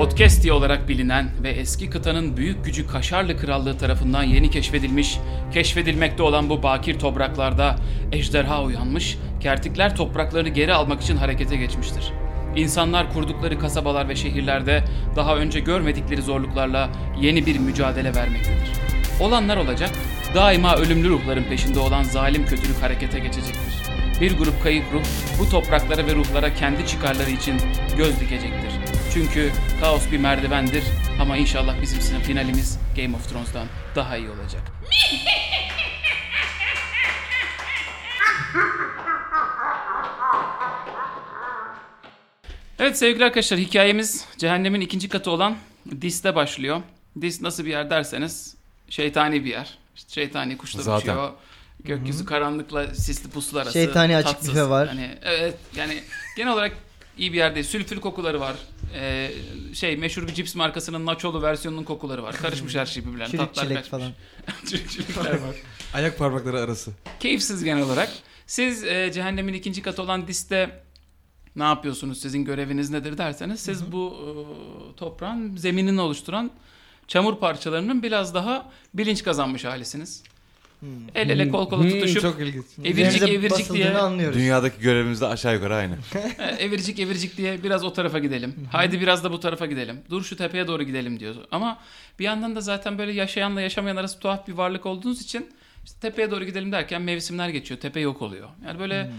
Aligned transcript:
Podcastia 0.00 0.54
olarak 0.54 0.88
bilinen 0.88 1.30
ve 1.42 1.50
eski 1.50 1.90
kıtanın 1.90 2.36
büyük 2.36 2.64
gücü 2.64 2.86
Kaşarlı 2.86 3.36
Krallığı 3.36 3.78
tarafından 3.78 4.22
yeni 4.22 4.50
keşfedilmiş, 4.50 5.18
keşfedilmekte 5.52 6.22
olan 6.22 6.48
bu 6.48 6.62
bakir 6.62 6.98
topraklarda 6.98 7.76
ejderha 8.12 8.64
uyanmış, 8.64 9.18
kertikler 9.40 9.96
topraklarını 9.96 10.48
geri 10.48 10.74
almak 10.74 11.02
için 11.02 11.16
harekete 11.16 11.56
geçmiştir. 11.56 12.12
İnsanlar 12.56 13.12
kurdukları 13.12 13.58
kasabalar 13.58 14.08
ve 14.08 14.16
şehirlerde 14.16 14.84
daha 15.16 15.36
önce 15.36 15.60
görmedikleri 15.60 16.22
zorluklarla 16.22 16.90
yeni 17.20 17.46
bir 17.46 17.58
mücadele 17.58 18.14
vermektedir. 18.14 18.70
Olanlar 19.20 19.56
olacak, 19.56 19.90
daima 20.34 20.76
ölümlü 20.76 21.08
ruhların 21.08 21.44
peşinde 21.44 21.78
olan 21.78 22.02
zalim 22.02 22.46
kötülük 22.46 22.82
harekete 22.82 23.18
geçecektir. 23.18 23.74
Bir 24.20 24.38
grup 24.38 24.62
kayıp 24.62 24.84
ruh 24.92 25.04
bu 25.38 25.50
topraklara 25.50 26.06
ve 26.06 26.14
ruhlara 26.14 26.54
kendi 26.54 26.86
çıkarları 26.86 27.30
için 27.30 27.54
göz 27.96 28.20
dikecektir. 28.20 28.89
Çünkü 29.14 29.52
kaos 29.80 30.10
bir 30.12 30.18
merdivendir 30.18 30.84
ama 31.20 31.36
inşallah 31.36 31.82
bizim 31.82 32.00
sınıf 32.00 32.22
finalimiz 32.26 32.78
Game 32.96 33.16
of 33.16 33.28
Thrones'dan 33.28 33.66
daha 33.96 34.16
iyi 34.16 34.28
olacak. 34.30 34.62
Evet 42.78 42.98
sevgili 42.98 43.24
arkadaşlar 43.24 43.58
hikayemiz 43.58 44.24
cehennemin 44.38 44.80
ikinci 44.80 45.08
katı 45.08 45.30
olan 45.30 45.56
Dis'te 46.00 46.34
başlıyor. 46.34 46.82
Dis 47.20 47.40
nasıl 47.42 47.64
bir 47.64 47.70
yer 47.70 47.90
derseniz 47.90 48.56
şeytani 48.90 49.44
bir 49.44 49.50
yer. 49.50 49.78
İşte 49.96 50.12
şeytani 50.12 50.56
kuşlar 50.58 50.82
Zaten. 50.82 51.12
uçuyor. 51.12 51.30
Gökyüzü 51.84 52.24
karanlıkla 52.24 52.94
sisli 52.94 53.30
puslu 53.30 53.58
arası. 53.58 53.72
Şeytani 53.72 54.16
açık 54.16 54.32
tatsız. 54.32 54.50
büfe 54.50 54.68
var. 54.68 54.88
Hani, 54.88 55.10
evet 55.22 55.54
yani 55.76 56.02
genel 56.36 56.52
olarak 56.52 56.72
iyi 57.18 57.32
bir 57.32 57.38
yer 57.38 57.54
değil. 57.54 57.66
Sülfür 57.66 58.00
kokuları 58.00 58.40
var. 58.40 58.56
Ee, 58.94 59.30
şey 59.74 59.96
meşhur 59.96 60.28
bir 60.28 60.34
cips 60.34 60.54
markasının 60.54 61.06
nacholu 61.06 61.42
versiyonunun 61.42 61.84
kokuları 61.84 62.22
var. 62.22 62.36
Karışmış 62.36 62.74
her 62.74 62.86
şey 62.86 63.04
birbirlerine. 63.06 63.30
Çürük 63.30 63.46
Tatlar 63.46 63.62
çilek 63.62 63.76
kaçmış. 63.76 63.90
falan. 63.90 64.12
Çürük 64.70 64.90
çilekler 64.90 65.30
var. 65.32 65.56
Ayak 65.94 66.18
parmakları 66.18 66.60
arası. 66.60 66.90
Keyifsiz 67.20 67.64
genel 67.64 67.82
olarak. 67.82 68.10
Siz 68.46 68.84
e, 68.84 69.12
cehennemin 69.12 69.54
ikinci 69.54 69.82
katı 69.82 70.02
olan 70.02 70.26
diste 70.28 70.82
ne 71.56 71.64
yapıyorsunuz? 71.64 72.20
Sizin 72.20 72.44
göreviniz 72.44 72.90
nedir 72.90 73.18
derseniz 73.18 73.60
siz 73.60 73.92
bu 73.92 74.16
e, 74.16 74.30
toprağın 74.96 75.56
zeminini 75.56 76.00
oluşturan 76.00 76.50
çamur 77.08 77.36
parçalarının 77.38 78.02
biraz 78.02 78.34
daha 78.34 78.70
bilinç 78.94 79.22
kazanmış 79.24 79.64
halisiniz. 79.64 80.22
El 81.14 81.30
ele 81.30 81.48
kol 81.48 81.68
kola 81.68 81.82
Hmm, 81.82 81.90
tutuşup 81.90 82.22
çok 82.22 82.40
ilginç. 82.40 82.64
Evircik, 82.84 82.98
Üzerinize 83.16 83.30
evircik 83.30 83.72
diye. 83.72 83.90
anlıyoruz. 83.90 84.38
Dünyadaki 84.38 84.80
görevimiz 84.80 85.20
de 85.20 85.26
aşağı 85.26 85.54
yukarı 85.54 85.74
aynı. 85.74 85.94
e, 86.38 86.64
evircik 86.64 86.98
evircik 86.98 87.36
diye 87.36 87.62
biraz 87.62 87.84
o 87.84 87.92
tarafa 87.92 88.18
gidelim. 88.18 88.54
Haydi 88.72 89.00
biraz 89.00 89.24
da 89.24 89.32
bu 89.32 89.40
tarafa 89.40 89.66
gidelim. 89.66 90.00
Dur 90.10 90.22
şu 90.24 90.36
tepeye 90.36 90.66
doğru 90.66 90.82
gidelim 90.82 91.20
diyor. 91.20 91.34
Ama 91.50 91.78
bir 92.18 92.24
yandan 92.24 92.56
da 92.56 92.60
zaten 92.60 92.98
böyle 92.98 93.12
yaşayanla 93.12 93.60
yaşamayan 93.60 93.96
arası 93.96 94.18
tuhaf 94.18 94.48
bir 94.48 94.52
varlık 94.52 94.86
olduğunuz 94.86 95.22
için 95.22 95.46
işte 95.84 95.96
tepeye 96.00 96.30
doğru 96.30 96.44
gidelim 96.44 96.72
derken 96.72 97.02
mevsimler 97.02 97.48
geçiyor. 97.48 97.80
Tepe 97.80 98.00
yok 98.00 98.22
oluyor. 98.22 98.48
Yani 98.66 98.78
böyle 98.78 99.10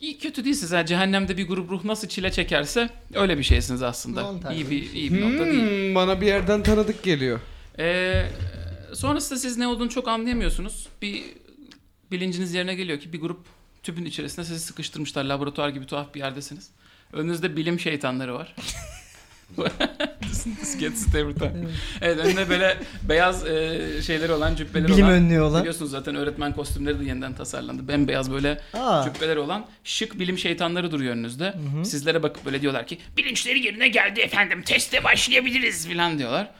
iyi 0.00 0.18
kötü 0.18 0.44
değilsiniz. 0.44 0.72
Yani 0.72 0.86
cehennemde 0.86 1.36
bir 1.36 1.48
grup 1.48 1.70
ruh 1.70 1.84
nasıl 1.84 2.08
çile 2.08 2.32
çekerse 2.32 2.88
öyle 3.14 3.38
bir 3.38 3.42
şeysiniz 3.42 3.82
aslında. 3.82 4.22
Mantar 4.22 4.52
İyi 4.52 4.70
bir 4.70 4.92
iyi 4.92 5.14
bir 5.14 5.20
nokta 5.20 5.44
değil. 5.46 5.88
Hmm, 5.88 5.94
bana 5.94 6.20
bir 6.20 6.26
yerden 6.26 6.62
tanıdık 6.62 7.02
geliyor. 7.02 7.40
Ee, 7.78 8.24
sonrasında 8.94 9.38
siz 9.38 9.56
ne 9.58 9.66
olduğunu 9.66 9.90
çok 9.90 10.08
anlayamıyorsunuz. 10.08 10.88
Bir 11.02 11.22
bilinciniz 12.10 12.54
yerine 12.54 12.74
geliyor 12.74 13.00
ki 13.00 13.12
bir 13.12 13.20
grup 13.20 13.40
tüpün 13.82 14.04
içerisinde 14.04 14.46
sizi 14.46 14.60
sıkıştırmışlar. 14.60 15.24
Laboratuvar 15.24 15.68
gibi 15.68 15.86
tuhaf 15.86 16.14
bir 16.14 16.20
yerdesiniz. 16.20 16.70
Önünüzde 17.12 17.56
bilim 17.56 17.80
şeytanları 17.80 18.34
var. 18.34 18.54
This 20.60 20.78
gets 20.78 21.06
it 21.06 21.14
every 21.14 21.34
time. 21.34 21.66
Evet 22.00 22.18
önünde 22.18 22.48
böyle 22.48 22.78
beyaz 23.08 23.46
e, 23.46 23.80
şeyleri 24.06 24.32
olan 24.32 24.54
cübbeleri 24.54 24.88
Bilim 24.92 25.04
olan. 25.06 25.14
önlüğü 25.14 25.40
olan. 25.40 25.60
Biliyorsunuz 25.60 25.90
zaten 25.90 26.14
öğretmen 26.14 26.52
kostümleri 26.52 27.00
de 27.00 27.04
yeniden 27.04 27.34
tasarlandı. 27.34 27.88
Bembeyaz 27.88 28.30
böyle 28.32 28.60
Aa, 28.74 29.04
cübbeleri 29.04 29.38
olan 29.38 29.66
şık 29.84 30.18
bilim 30.18 30.38
şeytanları 30.38 30.90
duruyor 30.90 31.12
önünüzde. 31.14 31.54
Sizlere 31.84 32.22
bakıp 32.22 32.44
böyle 32.44 32.62
diyorlar 32.62 32.86
ki 32.86 32.98
bilinçleri 33.16 33.64
yerine 33.66 33.88
geldi 33.88 34.20
efendim 34.20 34.62
teste 34.62 35.04
başlayabiliriz 35.04 35.86
filan 35.88 36.18
diyorlar. 36.18 36.50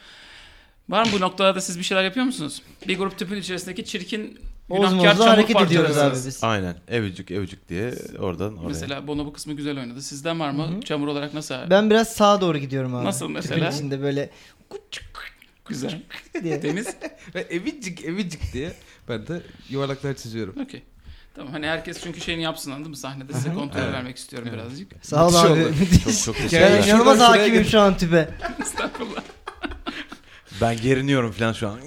Var 0.88 1.06
mı 1.06 1.12
bu 1.12 1.21
noktalarda 1.21 1.60
siz 1.60 1.78
bir 1.78 1.84
şeyler 1.84 2.04
yapıyor 2.04 2.26
musunuz? 2.26 2.62
Bir 2.88 2.99
grup 2.99 3.19
tüpün 3.19 3.37
içerisindeki 3.37 3.84
çirkin 3.84 4.38
günahkar 4.71 5.15
çamur 5.15 5.26
hareket 5.28 5.60
ediyoruz 5.60 5.99
abi 5.99 6.15
biz. 6.15 6.44
Aynen. 6.44 6.76
Evcik 6.88 7.31
evcik 7.31 7.69
diye 7.69 7.94
oradan 8.19 8.56
oraya. 8.56 8.69
Mesela 8.69 9.06
Bono 9.06 9.27
bu 9.27 9.32
kısmı 9.32 9.53
güzel 9.53 9.78
oynadı. 9.78 10.03
Sizden 10.03 10.41
var 10.41 10.50
mı? 10.50 10.81
Çamur 10.84 11.09
olarak 11.09 11.34
nasıl? 11.34 11.54
Ben 11.71 11.91
biraz 11.91 12.09
sağa 12.12 12.41
doğru 12.41 12.59
gidiyorum 12.59 12.94
abi. 12.94 13.04
Nasıl 13.04 13.21
Tüpün 13.27 13.34
mesela? 13.34 13.71
içinde 13.71 14.03
böyle 14.03 14.31
Güzel. 15.69 16.03
diye. 16.43 16.60
Temiz. 16.60 16.87
Ve 17.34 17.41
evicik 17.50 18.04
evicik 18.04 18.53
diye 18.53 18.72
ben 19.09 19.27
de 19.27 19.43
yuvarlaklar 19.69 20.15
çiziyorum. 20.15 20.54
Okey. 20.60 20.82
Tamam 21.34 21.53
hani 21.53 21.66
herkes 21.66 22.03
çünkü 22.03 22.21
şeyini 22.21 22.43
yapsın 22.43 22.71
anladın 22.71 22.91
mı? 22.91 22.97
Sahnede 22.97 23.32
size 23.32 23.53
kontrol 23.54 23.81
Evet. 23.81 23.93
vermek 23.93 24.16
istiyorum 24.16 24.48
birazcık. 24.53 24.93
Sağ 25.03 25.27
ol 25.27 25.56
Müthiş 25.56 25.98
abi. 26.04 26.04
Çok 26.04 26.25
çok 26.25 26.34
ben 26.37 26.43
teşekkürler. 26.43 26.71
Yani- 26.71 26.87
inanılmaz 26.87 27.21
hakimim 27.21 27.65
şu 27.65 27.81
an 27.81 27.97
tüpe. 27.98 28.28
Estağfurullah. 28.60 29.22
Ben 30.60 30.76
geriniyorum 30.80 31.32
falan 31.32 31.52
şu 31.52 31.69
an. 31.69 31.80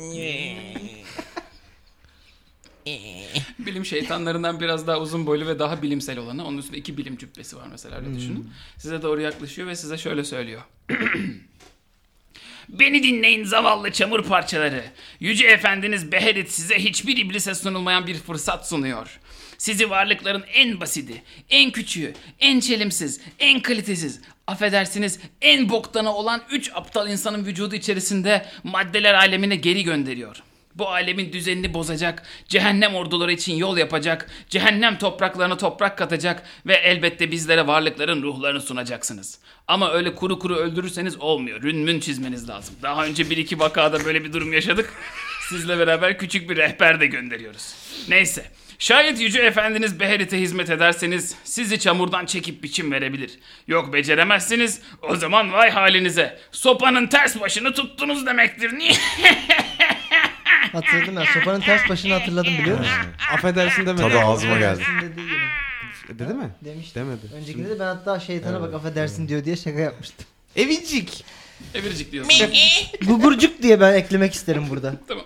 Bilim 3.60 3.86
şeytanlarından 3.86 4.60
biraz 4.60 4.88
daha 4.88 5.00
uzun 5.00 5.26
boylu 5.26 5.48
ve 5.48 5.60
daha 5.60 5.82
bilimsel 5.82 6.20
olanı. 6.20 6.46
Onun 6.46 6.58
üstünde 6.58 6.78
iki 6.78 6.98
bilim 6.98 7.18
cübbesi 7.18 7.58
var 7.58 7.68
mesela 7.72 7.98
öyle 7.98 8.16
düşünün. 8.16 8.50
Size 8.78 9.02
doğru 9.02 9.22
yaklaşıyor 9.22 9.68
ve 9.68 9.76
size 9.76 9.98
şöyle 9.98 10.24
söylüyor. 10.24 10.62
Beni 12.70 13.04
dinleyin 13.04 13.44
zavallı 13.44 13.92
çamur 13.92 14.24
parçaları. 14.24 14.84
Yüce 15.20 15.48
Efendiniz 15.48 16.12
Beherit 16.12 16.52
size 16.52 16.80
hiçbir 16.80 17.18
iblise 17.18 17.56
sunulmayan 17.56 18.08
bir 18.08 18.16
fırsat 18.16 18.70
sunuyor. 18.70 19.20
Sizi 19.62 19.90
varlıkların 19.90 20.44
en 20.54 20.80
basiti, 20.80 21.24
en 21.50 21.72
küçüğü, 21.72 22.14
en 22.40 22.60
çelimsiz, 22.60 23.22
en 23.40 23.60
kalitesiz, 23.60 24.22
affedersiniz 24.48 25.20
en 25.42 25.70
boktanı 25.70 26.16
olan 26.16 26.42
üç 26.52 26.72
aptal 26.76 27.10
insanın 27.10 27.46
vücudu 27.46 27.76
içerisinde 27.76 28.46
maddeler 28.64 29.14
alemine 29.14 29.56
geri 29.56 29.84
gönderiyor. 29.84 30.44
Bu 30.76 30.90
alemin 30.90 31.34
düzenini 31.34 31.74
bozacak, 31.74 32.24
cehennem 32.48 32.96
orduları 32.96 33.32
için 33.32 33.56
yol 33.56 33.78
yapacak, 33.78 34.32
cehennem 34.50 34.98
topraklarına 34.98 35.58
toprak 35.58 35.98
katacak 35.98 36.44
ve 36.66 36.74
elbette 36.74 37.32
bizlere 37.32 37.68
varlıkların 37.68 38.24
ruhlarını 38.24 38.62
sunacaksınız. 38.62 39.40
Ama 39.68 39.92
öyle 39.92 40.16
kuru 40.16 40.40
kuru 40.40 40.56
öldürürseniz 40.56 41.18
olmuyor. 41.18 41.62
Rünmün 41.62 42.00
çizmeniz 42.00 42.50
lazım. 42.50 42.76
Daha 42.82 43.06
önce 43.06 43.30
bir 43.30 43.38
iki 43.38 43.60
vakada 43.60 44.06
böyle 44.06 44.24
bir 44.24 44.34
durum 44.34 44.54
yaşadık. 44.54 44.94
Sizle 45.50 45.80
beraber 45.80 46.18
küçük 46.18 46.50
bir 46.50 46.58
rehber 46.58 47.00
de 47.00 47.08
gönderiyoruz. 47.08 47.76
Neyse. 48.10 48.46
Şayet 48.82 49.20
Yüce 49.22 49.42
Efendiniz 49.42 50.00
Beherit'e 50.00 50.40
hizmet 50.40 50.70
ederseniz 50.70 51.36
sizi 51.44 51.80
çamurdan 51.80 52.26
çekip 52.26 52.64
biçim 52.64 52.92
verebilir. 52.92 53.40
Yok 53.68 53.94
beceremezsiniz 53.94 54.82
o 55.02 55.16
zaman 55.16 55.54
vay 55.54 55.70
halinize. 55.70 56.40
Sopanın 56.52 57.08
ters 57.08 57.40
başını 57.40 57.74
tuttunuz 57.74 58.26
demektir. 58.26 58.74
Niye? 58.78 58.94
Hatırladım 60.72 61.16
ben. 61.16 61.26
Sopanın 61.40 61.62
ters 61.62 61.90
başını 61.90 62.14
hatırladım 62.14 62.54
biliyor 62.62 62.78
musun? 62.80 62.94
Affedersin 63.34 63.86
demedi. 63.86 64.02
Tadı 64.02 64.20
ağzıma 64.20 64.58
geldi. 64.58 64.82
Affedersin 64.82 66.20
dedi 66.20 66.34
mi? 66.34 66.50
Demişti. 66.62 66.96
Demedi. 66.96 67.22
Öncekinde 67.36 67.70
de 67.70 67.80
ben 67.80 67.86
hatta 67.86 68.20
şeytana 68.20 68.62
bak 68.62 68.74
affedersin 68.74 69.28
diyor 69.28 69.46
diye 69.46 69.56
şaka 69.56 69.80
yapmıştım. 69.80 70.26
Evicik. 70.56 71.26
Evircik 71.74 72.12
diyorsun. 72.12 72.48
Gugurcuk 73.08 73.62
diye 73.62 73.80
ben 73.82 73.94
eklemek 73.94 74.34
isterim 74.34 74.66
burada. 74.70 74.94
tamam. 75.08 75.26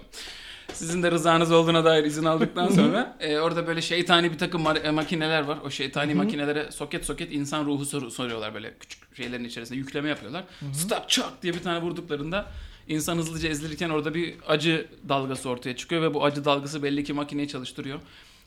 Sizin 0.75 1.03
de 1.03 1.11
rızanız 1.11 1.51
olduğuna 1.51 1.85
dair 1.85 2.03
izin 2.03 2.25
aldıktan 2.25 2.67
sonra 2.69 3.17
e, 3.19 3.37
orada 3.39 3.67
böyle 3.67 3.81
şeytani 3.81 4.31
bir 4.31 4.37
takım 4.37 4.67
e, 4.83 4.91
makineler 4.91 5.41
var. 5.41 5.57
O 5.65 5.69
şeytani 5.69 6.13
makinelere 6.13 6.71
soket 6.71 7.05
soket 7.05 7.31
insan 7.33 7.65
ruhu 7.65 7.85
sor- 7.85 8.09
soruyorlar 8.09 8.53
böyle 8.53 8.73
küçük 8.79 9.15
şeylerin 9.17 9.43
içerisinde 9.43 9.77
yükleme 9.79 10.09
yapıyorlar. 10.09 10.43
Stop 10.73 11.09
çak 11.09 11.41
diye 11.43 11.53
bir 11.53 11.63
tane 11.63 11.81
vurduklarında 11.81 12.45
insan 12.87 13.17
hızlıca 13.17 13.49
ezilirken 13.49 13.89
orada 13.89 14.13
bir 14.13 14.33
acı 14.47 14.87
dalgası 15.09 15.49
ortaya 15.49 15.75
çıkıyor 15.75 16.01
ve 16.01 16.13
bu 16.13 16.25
acı 16.25 16.45
dalgası 16.45 16.83
belli 16.83 17.03
ki 17.03 17.13
makineyi 17.13 17.47
çalıştırıyor. 17.47 17.99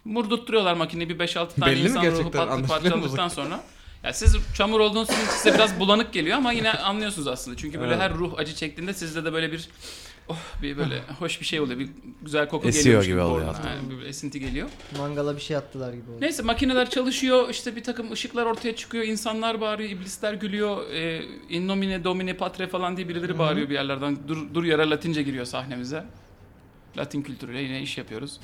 Vurdurtturuyorlar 0.06 0.75
makineyi 0.75 1.08
bir 1.08 1.19
5-6 1.19 1.34
tane 1.60 1.72
Belli 1.72 1.82
mi 1.82 1.88
insan 1.88 2.04
ruhu 2.04 2.10
gerçekten? 2.16 2.40
pat- 2.40 2.48
Anlaşılıyor 2.50 2.64
mu? 2.96 3.00
parçaladıktan 3.02 3.28
sonra 3.28 3.60
ya 4.04 4.12
siz 4.12 4.36
çamur 4.54 4.80
olduğunuz 4.80 5.08
için 5.10 5.20
size 5.30 5.54
biraz 5.54 5.80
bulanık 5.80 6.12
geliyor 6.12 6.36
ama 6.36 6.52
yine 6.52 6.72
anlıyorsunuz 6.72 7.28
aslında. 7.28 7.56
Çünkü 7.56 7.80
böyle 7.80 7.96
her 7.96 8.14
ruh 8.14 8.32
acı 8.38 8.54
çektiğinde 8.54 8.94
sizde 8.94 9.25
de 9.25 9.32
böyle 9.32 9.52
bir 9.52 9.69
oh 10.28 10.62
bir 10.62 10.76
böyle 10.76 11.00
hoş 11.19 11.40
bir 11.40 11.46
şey 11.46 11.60
oluyor. 11.60 11.78
Bir 11.78 11.88
güzel 12.22 12.48
koku 12.48 12.69
Esiyor 12.69 13.02
geliyormuş 13.02 13.06
gibi 13.06 13.20
oluyor 13.20 13.48
aslında. 13.48 13.69
Yani 13.69 14.00
bir 14.00 14.06
esinti 14.06 14.40
geliyor. 14.40 14.69
Mangala 14.98 15.36
bir 15.36 15.40
şey 15.40 15.56
attılar 15.56 15.92
gibi 15.92 16.10
oldu. 16.10 16.20
Neyse 16.20 16.42
makineler 16.42 16.90
çalışıyor. 16.90 17.48
işte 17.50 17.76
bir 17.76 17.82
takım 17.84 18.12
ışıklar 18.12 18.46
ortaya 18.46 18.76
çıkıyor. 18.76 19.04
insanlar 19.04 19.60
bağırıyor. 19.60 19.90
iblisler 19.90 20.34
gülüyor. 20.34 20.90
E, 20.90 21.22
in 21.48 21.69
nomine 21.69 22.04
domine 22.04 22.36
patre 22.36 22.66
falan 22.66 22.96
diye 22.96 23.08
birileri 23.08 23.38
bağırıyor 23.38 23.69
bir 23.69 23.75
yerlerden. 23.75 24.19
Dur, 24.28 24.38
dur 24.54 24.64
yara 24.64 24.90
latince 24.90 25.22
giriyor 25.22 25.44
sahnemize. 25.44 26.04
Latin 26.96 27.23
kültürüyle 27.23 27.61
yine 27.61 27.82
iş 27.82 27.99
yapıyoruz. 27.99 28.40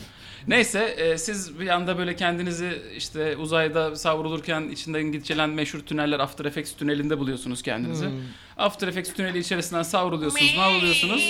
Neyse 0.48 0.84
e, 0.84 1.18
siz 1.18 1.60
bir 1.60 1.68
anda 1.68 1.98
böyle 1.98 2.16
kendinizi 2.16 2.82
işte 2.96 3.36
uzayda 3.36 3.96
savrulurken 3.96 4.68
içinden 4.68 5.02
geçilen 5.02 5.50
meşhur 5.50 5.80
tüneller 5.80 6.20
After 6.20 6.44
Effects 6.44 6.72
tünelinde 6.72 7.18
buluyorsunuz 7.18 7.62
kendinizi. 7.62 8.06
Hmm. 8.06 8.12
After 8.56 8.88
Effects 8.88 9.12
tüneli 9.12 9.38
içerisinden 9.38 9.82
savruluyorsunuz, 9.82 10.56
mavruluyorsunuz. 10.56 11.22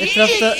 Etrafta 0.00 0.56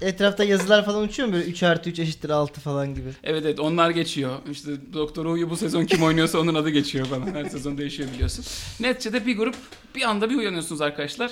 Etrafta 0.00 0.44
yazılar 0.44 0.84
falan 0.84 1.02
uçuyor 1.02 1.28
mu 1.28 1.34
böyle 1.34 1.44
3 1.44 1.62
artı 1.62 1.90
3 1.90 1.98
eşittir 1.98 2.30
6 2.30 2.60
falan 2.60 2.94
gibi. 2.94 3.08
Evet 3.24 3.42
evet 3.44 3.60
onlar 3.60 3.90
geçiyor. 3.90 4.38
İşte 4.50 4.70
Doktor 4.92 5.24
Who'yu 5.24 5.50
bu 5.50 5.56
sezon 5.56 5.84
kim 5.84 6.02
oynuyorsa 6.02 6.38
onun 6.38 6.54
adı 6.54 6.70
geçiyor 6.70 7.06
falan. 7.06 7.34
Her 7.34 7.44
sezon 7.44 7.78
değişiyor 7.78 8.08
biliyorsun. 8.14 8.44
Neticede 8.80 9.26
bir 9.26 9.36
grup 9.36 9.54
bir 9.94 10.02
anda 10.02 10.30
bir 10.30 10.34
uyanıyorsunuz 10.34 10.80
arkadaşlar. 10.80 11.30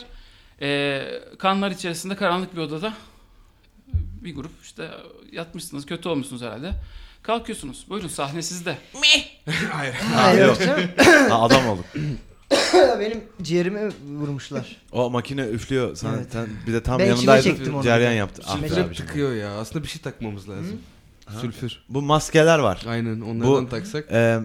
Ee, 0.63 1.05
kanlar 1.39 1.71
içerisinde 1.71 2.17
karanlık 2.17 2.57
bir 2.57 2.61
odada 2.61 2.95
bir 4.25 4.35
grup 4.35 4.51
işte 4.63 4.91
yatmışsınız 5.33 5.87
kötü 5.87 6.09
olmuşsunuz 6.09 6.43
herhalde. 6.43 6.73
Kalkıyorsunuz. 7.23 7.87
Buyurun 7.89 8.09
sahne 8.09 8.43
sizde. 8.43 8.79
Hayır. 9.73 9.95
Hayır 10.15 10.47
yok. 10.47 10.59
Ha, 11.31 11.43
adam 11.43 11.69
olduk. 11.69 11.85
Benim 13.01 13.25
ciğerimi 13.43 13.89
vurmuşlar. 14.09 14.77
O 14.93 15.11
makine 15.11 15.43
üflüyor. 15.43 15.97
Sen, 15.97 16.13
Evet. 16.15 16.27
sen 16.33 16.47
bir 16.67 16.73
de 16.73 16.83
tam 16.83 16.99
Ben 16.99 17.05
içime 17.05 17.17
yanındaydın. 17.33 17.43
çektim 17.57 17.75
onu. 17.75 17.83
Ceryan 17.83 18.13
yaptı. 18.13 18.43
Ah 18.47 18.57
be 18.63 18.69
Sülfür 18.69 18.81
hep 18.81 18.87
abicim. 18.89 19.07
tıkıyor 19.07 19.35
ya. 19.35 19.51
Aslında 19.59 19.85
bir 19.85 19.89
şey 19.89 20.03
takmamız 20.03 20.49
lazım. 20.49 20.81
Sülfür. 21.41 21.83
Bu 21.89 22.03
maskeler 22.03 22.59
var. 22.59 22.83
Aynen 22.89 23.21
onlardan 23.21 23.65
Bu- 23.67 23.69
taksak. 23.69 24.05
Ee, 24.13 24.39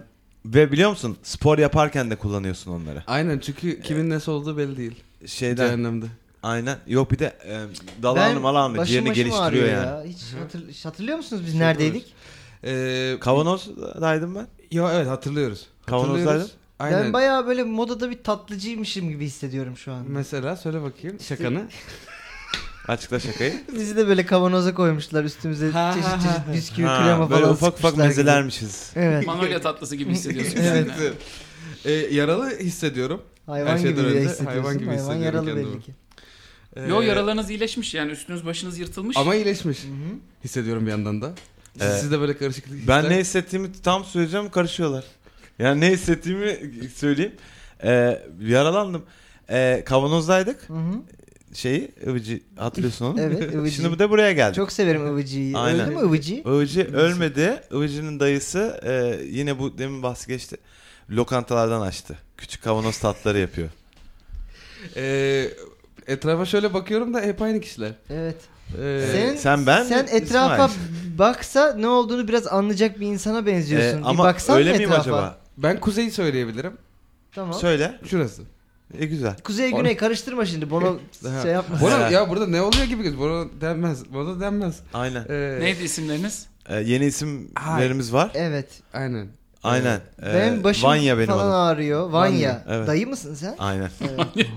ve 0.46 0.72
biliyor 0.72 0.90
musun 0.90 1.18
spor 1.24 1.58
yaparken 1.58 2.12
de 2.12 2.16
kullanıyorsun 2.16 2.72
onları. 2.72 3.04
Aynen 3.08 3.40
çünkü 3.40 3.82
kimin 3.82 4.10
nesi 4.10 4.32
olduğu 4.32 4.58
belli 4.58 4.78
değil. 4.78 5.04
Şeyden 5.26 5.66
Cehennemde. 5.68 6.06
aynen. 6.44 6.78
Yok 6.88 7.12
bir 7.12 7.20
de 7.20 7.38
e, 7.46 7.60
dalanlı 8.04 8.40
malanlı 8.40 8.78
başım 8.78 8.88
ciğerini 8.90 9.10
başım 9.10 9.24
geliştiriyor 9.24 9.68
yani. 9.68 9.86
Ya. 9.86 10.04
Hiç 10.08 10.18
hatır- 10.44 10.84
hatırlıyor 10.84 11.18
musunuz 11.18 11.42
biz 11.46 11.52
Çok 11.52 11.62
neredeydik? 11.62 12.14
Ee, 12.64 13.18
Kavanozdaydım 13.20 14.36
ben. 14.36 14.48
Ya 14.72 14.94
evet 14.94 15.08
hatırlıyoruz. 15.08 15.68
Kavanozdaydın. 15.86 16.22
Hatırlıyoruz. 16.26 16.52
Aynen. 16.80 17.04
Ben 17.04 17.14
bayağı 17.14 17.48
böyle 17.48 17.64
modada 17.64 18.10
bir 18.12 18.24
tatlıcıymışım 18.24 19.10
gibi 19.10 19.26
hissediyorum 19.26 19.78
şu 19.78 19.92
an. 19.94 20.06
Mesela 20.08 20.56
söyle 20.56 20.82
bakayım 20.82 21.20
şakanı. 21.20 21.64
Açıkla 22.90 23.20
şakayı. 23.20 23.54
Bizi 23.76 23.96
de 23.98 24.08
böyle 24.08 24.26
kavanoza 24.26 24.74
koymuşlar 24.74 25.24
üstümüze 25.24 25.70
Ha, 25.72 25.92
çeşit 25.94 26.08
ha, 26.10 26.16
çeşit 26.16 26.30
ha. 26.48 26.54
bisküvi, 26.54 26.86
Ha, 26.86 27.04
krema 27.04 27.30
böyle 27.30 27.42
falan 27.42 27.54
ufak 27.54 27.68
ufak 27.74 27.76
sıkmışlar 27.92 27.92
gibi. 27.94 28.08
mezelermişiz. 28.08 28.92
Evet. 28.96 29.26
Manolya 29.28 29.62
tatlısı 29.62 29.96
gibi 29.96 30.12
hissediyorsun. 30.12 30.58
Evet. 30.64 30.88
kendini. 30.88 31.10
Ee, 31.86 31.92
yaralı 31.92 32.50
hissediyorum. 32.60 33.22
Hayvan 33.46 33.68
Her 33.72 33.78
gibi 33.78 33.88
şeyden 33.88 34.04
de 34.04 34.08
önce 34.08 34.20
hissediyorsun. 34.20 34.46
hayvan 34.46 34.64
Hayvan, 34.64 34.78
gibi 34.80 34.92
hissediyorum 34.92 35.24
yaralı 35.24 35.46
kendimi. 35.46 35.68
belli 35.74 35.82
ki. 35.82 35.92
Ee, 36.76 36.84
Yo 36.88 37.02
yaralarınız 37.02 37.50
iyileşmiş 37.50 37.94
yani 37.94 38.12
üstünüz 38.12 38.46
başınız 38.46 38.80
yırtılmış. 38.80 39.18
Ama 39.18 39.36
iyileşmiş. 39.36 39.84
Hı 39.84 39.88
hı. 39.88 40.16
Hissediyorum 40.44 40.86
bir 40.86 40.92
yandan 40.92 41.22
da. 41.22 41.32
Siz, 41.74 41.88
Ee, 41.88 41.98
siz 42.00 42.12
de 42.12 42.20
böyle 42.20 42.38
karışıklık 42.38 42.88
Ben 42.88 43.00
hisler- 43.00 43.10
ne 43.10 43.18
hissettiğimi 43.20 43.70
tam 43.84 44.06
söyleyeceğim 44.06 44.50
karışıyorlar. 44.50 45.04
Yani 45.60 45.82
ne 45.82 45.92
hissettiğimi 45.92 46.60
söyleyeyim. 46.96 47.34
Ee, 47.84 48.22
yaralandım. 48.42 49.04
Ee, 49.50 49.84
kavanozdaydık. 49.86 50.70
Hı 50.70 50.74
hı. 50.74 50.94
Şeyi 51.54 51.92
Ivıcı 52.08 52.40
hatırlıyorsun 52.58 53.06
onu. 53.06 53.22
Evet, 53.22 53.54
Ivıcı. 53.54 53.76
Şimdi 53.76 53.92
bu 53.92 54.00
da 54.00 54.10
buraya 54.10 54.32
geldi. 54.32 54.56
Çok 54.56 54.72
severim 54.72 55.08
Ivıcı'yı. 55.08 55.58
Aynen. 55.58 55.80
Öldü 55.92 55.96
mü 55.96 56.08
Ivıcı? 56.08 56.36
Ivıcı 56.36 56.94
ölmedi. 56.96 57.62
Ivıcı'nın 57.74 58.20
dayısı 58.20 58.80
e, 58.84 59.20
yine 59.26 59.60
bu 59.60 59.78
demin 59.78 60.04
bahsi 60.04 60.28
geçti. 60.28 60.58
Lokantalardan 61.12 61.82
açtı. 61.82 62.16
Küçük 62.38 62.64
kavanoz 62.64 62.98
tatları 62.98 63.40
yapıyor. 63.40 63.70
Ee, 64.96 65.46
etrafa 66.08 66.46
şöyle 66.46 66.74
bakıyorum 66.74 67.14
da 67.14 67.22
hep 67.22 67.42
aynı 67.42 67.62
kişiler. 67.62 67.92
Evet. 68.10 68.36
Ee, 68.82 69.06
Sen, 69.12 69.36
sen 69.36 69.66
ben 69.68 69.84
sen 69.84 70.06
mi? 70.06 70.12
etrafa 70.12 70.66
İsmail. 70.66 71.18
baksa 71.18 71.74
ne 71.74 71.88
olduğunu 71.88 72.28
biraz 72.28 72.48
anlayacak 72.48 73.00
bir 73.00 73.06
insana 73.08 73.40
Ee, 73.40 73.46
benziyorsun. 73.46 74.02
bir 74.02 74.06
ama 74.10 74.24
baksan 74.24 74.58
öyle 74.58 74.72
miyim 74.72 74.84
etrafa? 74.84 75.02
acaba? 75.02 75.38
ben 75.58 75.80
kuzeyi 75.80 76.12
söyleyebilirim. 76.12 76.74
Tamam. 77.36 77.54
Söyle. 77.54 78.00
Şurası. 78.06 78.42
E 78.98 79.06
güzel. 79.06 79.38
Kuzey 79.44 79.72
güney 79.72 79.98
karıştırma 79.98 80.46
şimdi. 80.46 80.70
Bunu 80.70 81.00
Ha. 81.24 81.42
şey 81.42 81.52
yapma. 81.52 81.78
Evet. 81.98 82.12
ya 82.12 82.30
burada 82.30 82.48
ne 82.48 82.62
oluyor 82.62 82.84
gibi 82.86 83.04
gözüküyor. 83.04 83.30
Bana 83.32 83.62
denmez. 83.62 84.14
Bana 84.14 84.40
denmez. 84.40 84.80
Aynen. 84.94 85.26
Ee, 85.30 85.58
Neydi 85.60 85.84
isimleriniz? 85.84 86.48
Ee, 86.70 86.76
yeni 86.80 87.06
isimlerimiz 87.06 88.14
var. 88.14 88.32
Evet. 88.34 88.68
Aynen. 88.94 89.28
Aynen. 89.64 90.02
Ee, 90.24 90.34
benim 90.34 90.64
başım 90.64 90.90
Vanya 90.90 91.18
benim 91.18 91.28
falan 91.30 91.44
adım. 91.46 91.56
ağrıyor. 91.56 92.10
Vanya. 92.10 92.50
Vanya, 92.50 92.64
evet. 92.68 92.88
Dayı 92.88 93.08
mısın 93.08 93.34
sen? 93.34 93.56
Aynen. 93.60 93.90
Evet. 94.02 94.50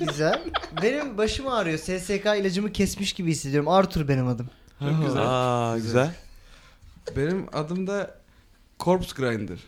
Güzel. 0.08 0.42
Benim 0.82 1.18
başım 1.18 1.48
ağrıyor. 1.48 1.78
SSK 1.78 2.26
ilacımı 2.40 2.72
kesmiş 2.72 3.12
gibi 3.12 3.30
hissediyorum. 3.30 3.68
Arthur 3.68 4.08
benim 4.08 4.26
adım. 4.26 4.50
Çok 4.80 5.06
güzel. 5.06 5.22
Aa 5.24 5.76
güzel. 5.78 6.10
Benim 7.16 7.46
adım 7.52 7.86
da 7.86 8.10
Corpse 8.80 9.12
Grinder. 9.22 9.58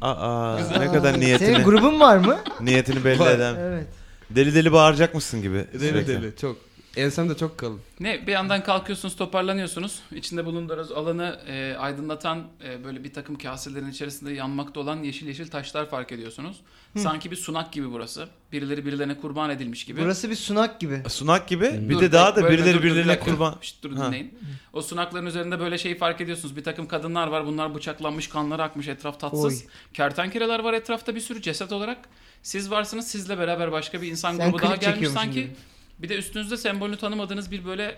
Aa 0.00 0.10
Aa, 0.12 0.78
ne 0.78 0.92
kadar 0.92 1.20
niyetini 1.20 1.48
Senin 1.48 1.64
grubun 1.64 2.00
var 2.00 2.16
mı? 2.16 2.38
niyetini 2.60 3.04
belli 3.04 3.18
Var. 3.20 3.30
eden. 3.30 3.54
evet. 3.60 3.86
Deli 4.30 4.54
deli 4.54 4.72
bağıracak 4.72 5.14
mısın 5.14 5.42
gibi. 5.42 5.64
Deli 5.72 5.88
sürekli. 5.88 6.22
deli 6.22 6.36
çok. 6.36 6.56
Ensem 6.98 7.30
de 7.30 7.36
çok 7.36 7.58
kalın. 7.58 7.80
Ne 8.00 8.26
bir 8.26 8.32
yandan 8.32 8.62
kalkıyorsunuz 8.64 9.16
toparlanıyorsunuz. 9.16 10.00
İçinde 10.14 10.44
bulunduğunuz 10.44 10.92
alanı 10.92 11.40
e, 11.48 11.76
aydınlatan 11.78 12.44
e, 12.64 12.84
böyle 12.84 13.04
bir 13.04 13.12
takım 13.12 13.38
kaselerin 13.38 13.90
içerisinde 13.90 14.32
yanmakta 14.32 14.80
olan 14.80 15.02
yeşil 15.02 15.26
yeşil 15.26 15.48
taşlar 15.48 15.90
fark 15.90 16.12
ediyorsunuz. 16.12 16.60
Sanki 16.96 17.30
bir 17.30 17.36
sunak 17.36 17.72
gibi 17.72 17.92
burası. 17.92 18.28
Birileri 18.52 18.86
birilerine 18.86 19.16
kurban 19.16 19.50
edilmiş 19.50 19.84
gibi. 19.84 20.00
Burası 20.00 20.30
bir 20.30 20.34
sunak 20.34 20.80
gibi. 20.80 21.02
Sunak 21.08 21.48
gibi. 21.48 21.64
Bir 21.88 21.94
Dur, 21.94 22.00
de 22.00 22.12
daha 22.12 22.36
da 22.36 22.50
birileri 22.50 22.68
dur, 22.74 22.78
dur, 22.78 22.82
bir 22.82 22.90
birilerine 22.90 23.08
dakika. 23.12 23.30
kurban. 23.30 23.54
Şşt, 23.60 23.82
dur 23.82 23.92
Ha. 23.96 24.06
dinleyin. 24.06 24.38
O 24.72 24.82
sunakların 24.82 25.26
üzerinde 25.26 25.60
böyle 25.60 25.78
şeyi 25.78 25.98
fark 25.98 26.20
ediyorsunuz. 26.20 26.56
Bir 26.56 26.64
takım 26.64 26.88
kadınlar 26.88 27.26
var. 27.28 27.46
Bunlar 27.46 27.74
bıçaklanmış, 27.74 28.28
kanları 28.28 28.62
akmış. 28.62 28.88
Etraf 28.88 29.20
tatsız. 29.20 29.44
Oy. 29.44 29.68
Kertenkeleler 29.94 30.58
var 30.60 30.72
etrafta 30.74 31.14
bir 31.14 31.20
sürü 31.20 31.42
ceset 31.42 31.72
olarak. 31.72 31.98
Siz 32.42 32.70
varsınız. 32.70 33.08
Sizle 33.08 33.38
beraber 33.38 33.72
başka 33.72 34.02
bir 34.02 34.08
insan 34.10 34.36
Sen 34.36 34.50
grubu 34.50 34.62
daha 34.62 34.76
gelmiş 34.76 35.08
sanki. 35.08 35.32
gibi. 35.32 35.50
Bir 35.98 36.08
de 36.08 36.16
üstünüzde 36.18 36.56
sembolünü 36.56 36.96
tanımadığınız 36.96 37.50
bir 37.50 37.64
böyle 37.64 37.96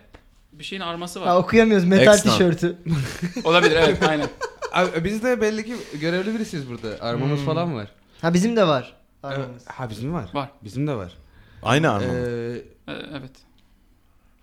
bir 0.52 0.64
şeyin 0.64 0.82
arması 0.82 1.20
var. 1.20 1.29
Ha, 1.29 1.38
okuyamıyoruz 1.38 1.85
metal 1.85 2.14
Extant. 2.14 2.35
tişörtü. 2.38 2.76
Olabilir 3.44 3.76
evet 3.76 4.02
aynen. 4.08 4.29
Abi, 4.73 5.05
biz 5.05 5.23
de 5.23 5.41
belli 5.41 5.64
ki 5.67 5.75
görevli 6.00 6.35
birisiyiz 6.35 6.69
burada. 6.70 7.00
Armamız 7.05 7.38
Hmm. 7.38 7.47
falan 7.47 7.75
var. 7.75 7.88
Ha 8.21 8.35
bizim 8.35 8.57
de 8.57 8.66
var. 8.66 8.95
Evet. 9.25 9.35
Armamız. 9.38 9.66
Ha 9.66 9.90
bizim 9.90 10.12
var. 10.12 10.28
Var. 10.35 10.50
Bizim 10.64 10.87
de 10.87 10.95
var. 10.95 11.12
Aynı 11.62 11.90
arma. 11.92 12.07
mı? 12.07 12.12
Ee, 12.19 12.62
Ee, 12.88 12.92
evet. 13.19 13.30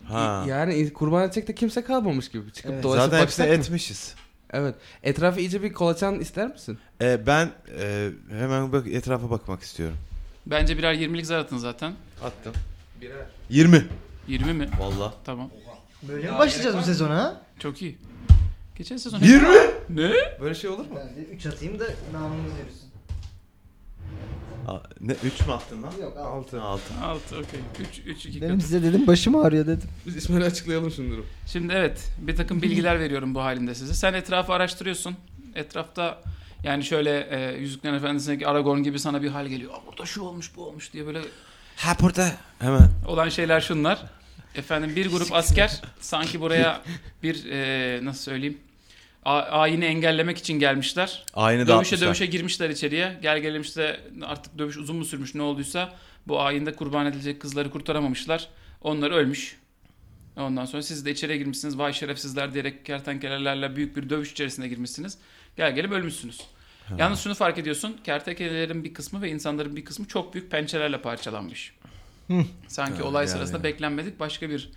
ha. 0.08 0.44
yani 0.48 0.94
kurban 0.94 1.24
edecek 1.26 1.48
de 1.48 1.56
kimse 1.56 1.84
kalmamış 1.84 2.30
gibi. 2.32 2.54
Çıkıp 2.54 2.72
Evet. 2.72 2.84
dolaşıp 2.84 3.04
Zaten 3.04 3.22
hepsini 3.22 3.44
baksak 3.46 3.58
mı? 3.60 3.64
etmişiz. 3.64 4.16
Evet. 4.54 4.76
Etrafı 5.04 5.40
iyice 5.40 5.64
bir 5.64 5.74
kolaçan 5.74 6.20
ister 6.20 6.48
misin? 6.48 6.80
Ee, 7.02 7.28
ben 7.28 7.52
e, 7.80 8.10
hemen 8.30 8.72
bak 8.72 8.88
etrafa 8.88 9.30
bakmak 9.30 9.62
istiyorum. 9.62 9.98
Bence 10.46 10.78
birer 10.78 10.94
20'lik 10.94 11.26
zar 11.26 11.40
atın 11.40 11.58
zaten. 11.58 11.94
Attım. 12.24 12.54
20. 13.50 13.86
20 14.28 14.54
mi? 14.54 14.70
Valla. 14.80 15.14
Tamam. 15.26 15.50
Böyle 16.04 16.32
mi 16.32 16.38
başlayacağız 16.38 16.78
bu 16.78 16.82
sezona 16.82 17.16
ha? 17.16 17.42
Çok 17.60 17.82
iyi. 17.82 17.98
Geçen 18.76 18.98
sezon... 18.98 19.20
20. 19.20 19.48
Ne? 19.90 20.12
Böyle 20.42 20.56
şey 20.56 20.70
olur 20.70 20.86
mu? 20.86 20.96
Ben 20.96 21.16
de 21.16 21.30
3 21.30 21.46
atayım 21.46 21.80
da 21.80 21.86
namımız 22.14 22.52
yürüsün. 22.60 22.88
Aa, 24.68 24.80
ne 25.02 25.16
3 25.24 25.48
mü 25.48 25.54
attın 25.54 25.84
lan? 25.84 25.92
Yok 26.02 26.18
al. 26.18 26.38
6. 26.38 26.62
6. 26.62 26.94
6 27.04 27.36
okey. 27.38 27.60
3 27.80 28.00
3 28.06 28.26
2 28.26 28.42
Benim 28.42 28.62
size 28.62 28.84
dedim 28.84 29.08
başım 29.08 29.36
ağrıyor 29.36 29.68
dedim. 29.68 29.90
Biz 30.06 30.16
İsmail'e 30.16 30.46
açıklayalım 30.46 30.92
şunu 30.92 31.12
durum. 31.12 31.26
Şimdi 31.48 31.74
evet 31.74 32.12
bir 32.18 32.36
takım 32.36 32.62
bilgiler 32.62 33.00
veriyorum 33.00 33.36
bu 33.36 33.42
halinde 33.42 33.76
size. 33.76 33.94
Sen 33.94 34.14
etrafı 34.14 34.54
araştırıyorsun. 34.54 35.16
Etrafta 35.56 36.22
yani 36.64 36.84
şöyle 36.84 37.28
e, 37.32 37.58
Yüzüklerin 37.58 37.94
Efendisi'ndeki 37.94 38.48
Aragorn 38.48 38.80
gibi 38.80 39.00
sana 39.00 39.22
bir 39.22 39.30
hal 39.30 39.48
geliyor. 39.48 39.74
Aa, 39.74 39.88
burada 39.88 40.06
şu 40.06 40.22
olmuş 40.22 40.56
bu 40.56 40.66
olmuş 40.66 40.94
diye 40.94 41.06
böyle 41.06 41.22
Ha 41.78 41.96
burada. 42.02 42.32
Hemen. 42.60 42.90
olan 43.08 43.30
şeyler 43.30 43.62
şunlar. 43.62 44.04
Efendim 44.56 44.96
bir 44.96 45.10
grup 45.12 45.34
asker 45.34 45.82
sanki 46.00 46.42
buraya 46.42 46.82
bir 47.24 47.46
e, 47.52 48.00
nasıl 48.06 48.22
söyleyeyim 48.22 48.58
a- 49.26 49.42
ayini 49.42 49.86
engellemek 49.86 50.38
için 50.38 50.60
gelmişler. 50.60 51.24
Da 51.68 51.76
Dövüşe 51.78 51.96
dövüşe 52.06 52.26
girmişler 52.26 52.70
içeriye. 52.70 53.20
Gel 53.22 53.40
gelelim 53.40 53.62
işte 53.62 54.00
artık 54.22 54.58
dövüş 54.58 54.78
uzun 54.78 54.96
mu 54.96 55.06
sürmüş 55.06 55.36
ne 55.36 55.42
olduysa 55.42 55.94
bu 56.28 56.42
ayinde 56.42 56.76
kurban 56.76 57.06
edilecek 57.06 57.42
kızları 57.42 57.70
kurtaramamışlar. 57.72 58.48
Onlar 58.82 59.12
ölmüş. 59.12 59.58
Ondan 60.38 60.66
sonra 60.66 60.84
siz 60.84 61.06
de 61.06 61.12
içeriye 61.12 61.38
girmişsiniz. 61.38 61.78
Vay 61.78 61.94
şerefsizler 61.94 62.54
diyerek 62.54 62.86
kertenkelelerle 62.86 63.76
büyük 63.76 63.96
bir 63.98 64.10
dövüş 64.10 64.32
içerisine 64.32 64.68
girmişsiniz. 64.68 65.18
Gel 65.58 65.76
gelip 65.76 65.92
ölmüşsünüz. 65.92 66.42
Yalnız 66.98 67.20
şunu 67.20 67.36
fark 67.36 67.58
ediyorsun. 67.58 67.98
Kertenkelelerin 68.04 68.84
bir 68.84 68.94
kısmı 68.94 69.22
ve 69.22 69.30
insanların 69.30 69.76
bir 69.76 69.86
kısmı 69.86 70.08
çok 70.08 70.34
büyük 70.34 70.52
pençelerle 70.52 71.02
parçalanmış. 71.02 71.74
Sanki 72.68 72.98
Ha, 73.02 73.04
olay 73.04 73.26
yani. 73.26 73.32
sırasında 73.34 73.64
beklenmedik 73.64 74.20
başka 74.20 74.50
bir 74.50 74.72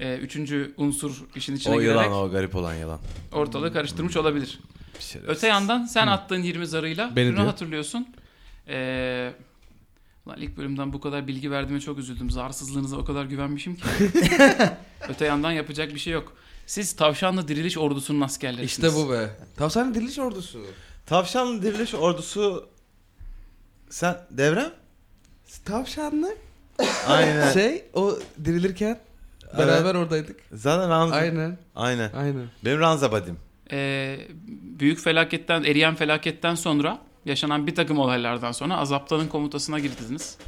e, 0.00 0.16
üçüncü 0.16 0.74
unsur 0.76 1.22
işin 1.36 1.56
içine 1.56 1.74
O 1.74 1.80
girerek 1.80 1.96
yılan 2.06 2.12
o 2.12 2.30
garip 2.30 2.56
olan 2.56 2.74
yılan. 2.74 2.98
ortalığı 3.32 3.72
karıştırmış 3.72 4.16
olabilir. 4.16 4.58
Şerefsiz. 4.98 5.36
Öte 5.36 5.46
yandan 5.46 5.84
sen 5.84 6.06
attığın 6.06 6.42
20 6.42 6.66
zarıyla 6.66 7.16
Beni 7.16 7.26
şunu 7.26 7.36
diyor. 7.36 7.46
hatırlıyorsun. 7.46 8.08
Ee, 8.68 9.32
Ulan 10.26 10.38
ilk 10.40 10.56
bölümden 10.56 10.92
bu 10.92 11.00
kadar 11.00 11.26
bilgi 11.28 11.50
verdiğime 11.50 11.80
çok 11.80 11.98
üzüldüm. 11.98 12.30
Zarsızlığınıza 12.30 12.96
o 12.96 13.04
kadar 13.04 13.24
güvenmişim 13.24 13.76
ki. 13.76 13.82
Öte 15.08 15.24
yandan 15.24 15.52
yapacak 15.52 15.94
bir 15.94 15.98
şey 15.98 16.12
yok. 16.12 16.32
Siz 16.66 16.96
Tavşanlı 16.96 17.48
Diriliş 17.48 17.78
Ordusu'nun 17.78 18.20
askerlerisiniz. 18.20 18.88
İşte 18.94 19.02
bu 19.06 19.12
be. 19.12 19.30
Tavşanlı 19.56 19.94
Diriliş 19.94 20.18
Ordusu. 20.18 20.60
Tavşanlı 21.06 21.62
Diriliş 21.62 21.94
Ordusu 21.94 22.68
sen 23.90 24.16
devrem? 24.30 24.70
Tavşanlı. 25.64 26.34
Aynen. 27.08 27.52
Şey 27.54 27.84
o 27.94 28.18
dirilirken 28.44 28.98
beraber 29.58 29.94
oradaydık. 29.94 30.40
Zaten 30.52 30.90
Ranza. 30.90 31.14
Aynen. 31.14 31.58
Aynen. 31.76 32.10
Aynen. 32.16 32.46
Benim 32.64 32.80
Ranza 32.80 33.12
Badim. 33.12 33.36
Ee, 33.72 34.18
büyük 34.78 34.98
felaketten, 35.00 35.62
eriyen 35.64 35.94
felaketten 35.94 36.54
sonra 36.54 36.98
yaşanan 37.24 37.66
bir 37.66 37.74
takım 37.74 37.98
olaylardan 37.98 38.52
sonra 38.52 38.76
Azaptan'ın 38.76 39.28
komutasına 39.28 39.78
girdiniz. 39.78 40.38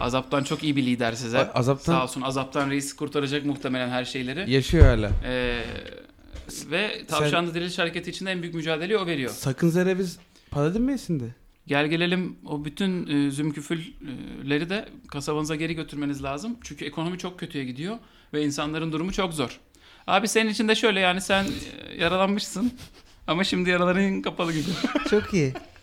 Azaptan 0.00 0.44
çok 0.44 0.62
iyi 0.64 0.76
bir 0.76 0.86
lider 0.86 1.12
size. 1.12 1.38
A- 1.38 1.52
Azaptan- 1.54 1.92
Sağ 1.92 2.02
olsun 2.02 2.20
Azaptan 2.22 2.70
reis 2.70 2.96
kurtaracak 2.96 3.44
muhtemelen 3.44 3.88
her 3.88 4.04
şeyleri. 4.04 4.50
Yaşıyor 4.50 4.86
hala. 4.86 5.10
Ee, 5.24 5.64
ve 6.70 7.06
Tavşanlı 7.08 7.54
Diriliş 7.54 7.78
Hareketi 7.78 8.10
içinde 8.10 8.30
en 8.30 8.42
büyük 8.42 8.54
mücadeleyi 8.54 8.98
o 8.98 9.06
veriyor. 9.06 9.30
Sakın 9.30 9.68
zere 9.68 9.98
biz 9.98 10.18
paladin 10.50 10.82
mi 10.82 10.92
esindi? 10.92 11.34
Gel 11.66 11.86
gelelim 11.86 12.36
o 12.46 12.64
bütün 12.64 13.06
e, 13.06 13.30
zümküfülleri 13.30 14.70
de 14.70 14.88
kasabanıza 15.08 15.56
geri 15.56 15.74
götürmeniz 15.74 16.22
lazım. 16.22 16.56
Çünkü 16.62 16.84
ekonomi 16.84 17.18
çok 17.18 17.38
kötüye 17.40 17.64
gidiyor 17.64 17.98
ve 18.32 18.44
insanların 18.44 18.92
durumu 18.92 19.12
çok 19.12 19.34
zor. 19.34 19.60
Abi 20.06 20.28
senin 20.28 20.50
için 20.50 20.68
de 20.68 20.74
şöyle 20.74 21.00
yani 21.00 21.20
sen 21.20 21.44
e, 21.44 22.02
yaralanmışsın 22.02 22.72
ama 23.26 23.44
şimdi 23.44 23.70
yaraların 23.70 24.22
kapalı 24.22 24.52
gibi. 24.52 24.64
Çok 25.10 25.34
iyi. 25.34 25.52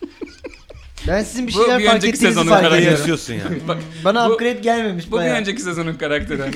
Ben 1.08 1.22
sizin 1.22 1.46
bir 1.48 1.54
Bu 1.54 1.56
şeyler 1.64 1.78
bir 1.78 1.84
fark 1.84 1.96
önceki 1.96 2.14
ettiğinizi 2.14 2.34
sezonun 2.38 2.48
fark 2.50 2.60
karakteri. 2.62 2.80
ediyorum. 2.82 2.98
yaşıyorsun 3.00 3.34
yani. 3.34 3.68
Bak, 3.68 3.78
Bana 4.04 4.28
Bu- 4.28 4.32
upgrade 4.32 4.52
gelmemiş 4.60 5.06
bu 5.06 5.12
bir 5.12 5.16
bayağı. 5.16 5.38
önceki 5.38 5.62
sezonun 5.62 5.94
karakteri. 5.94 6.42
hani. 6.42 6.54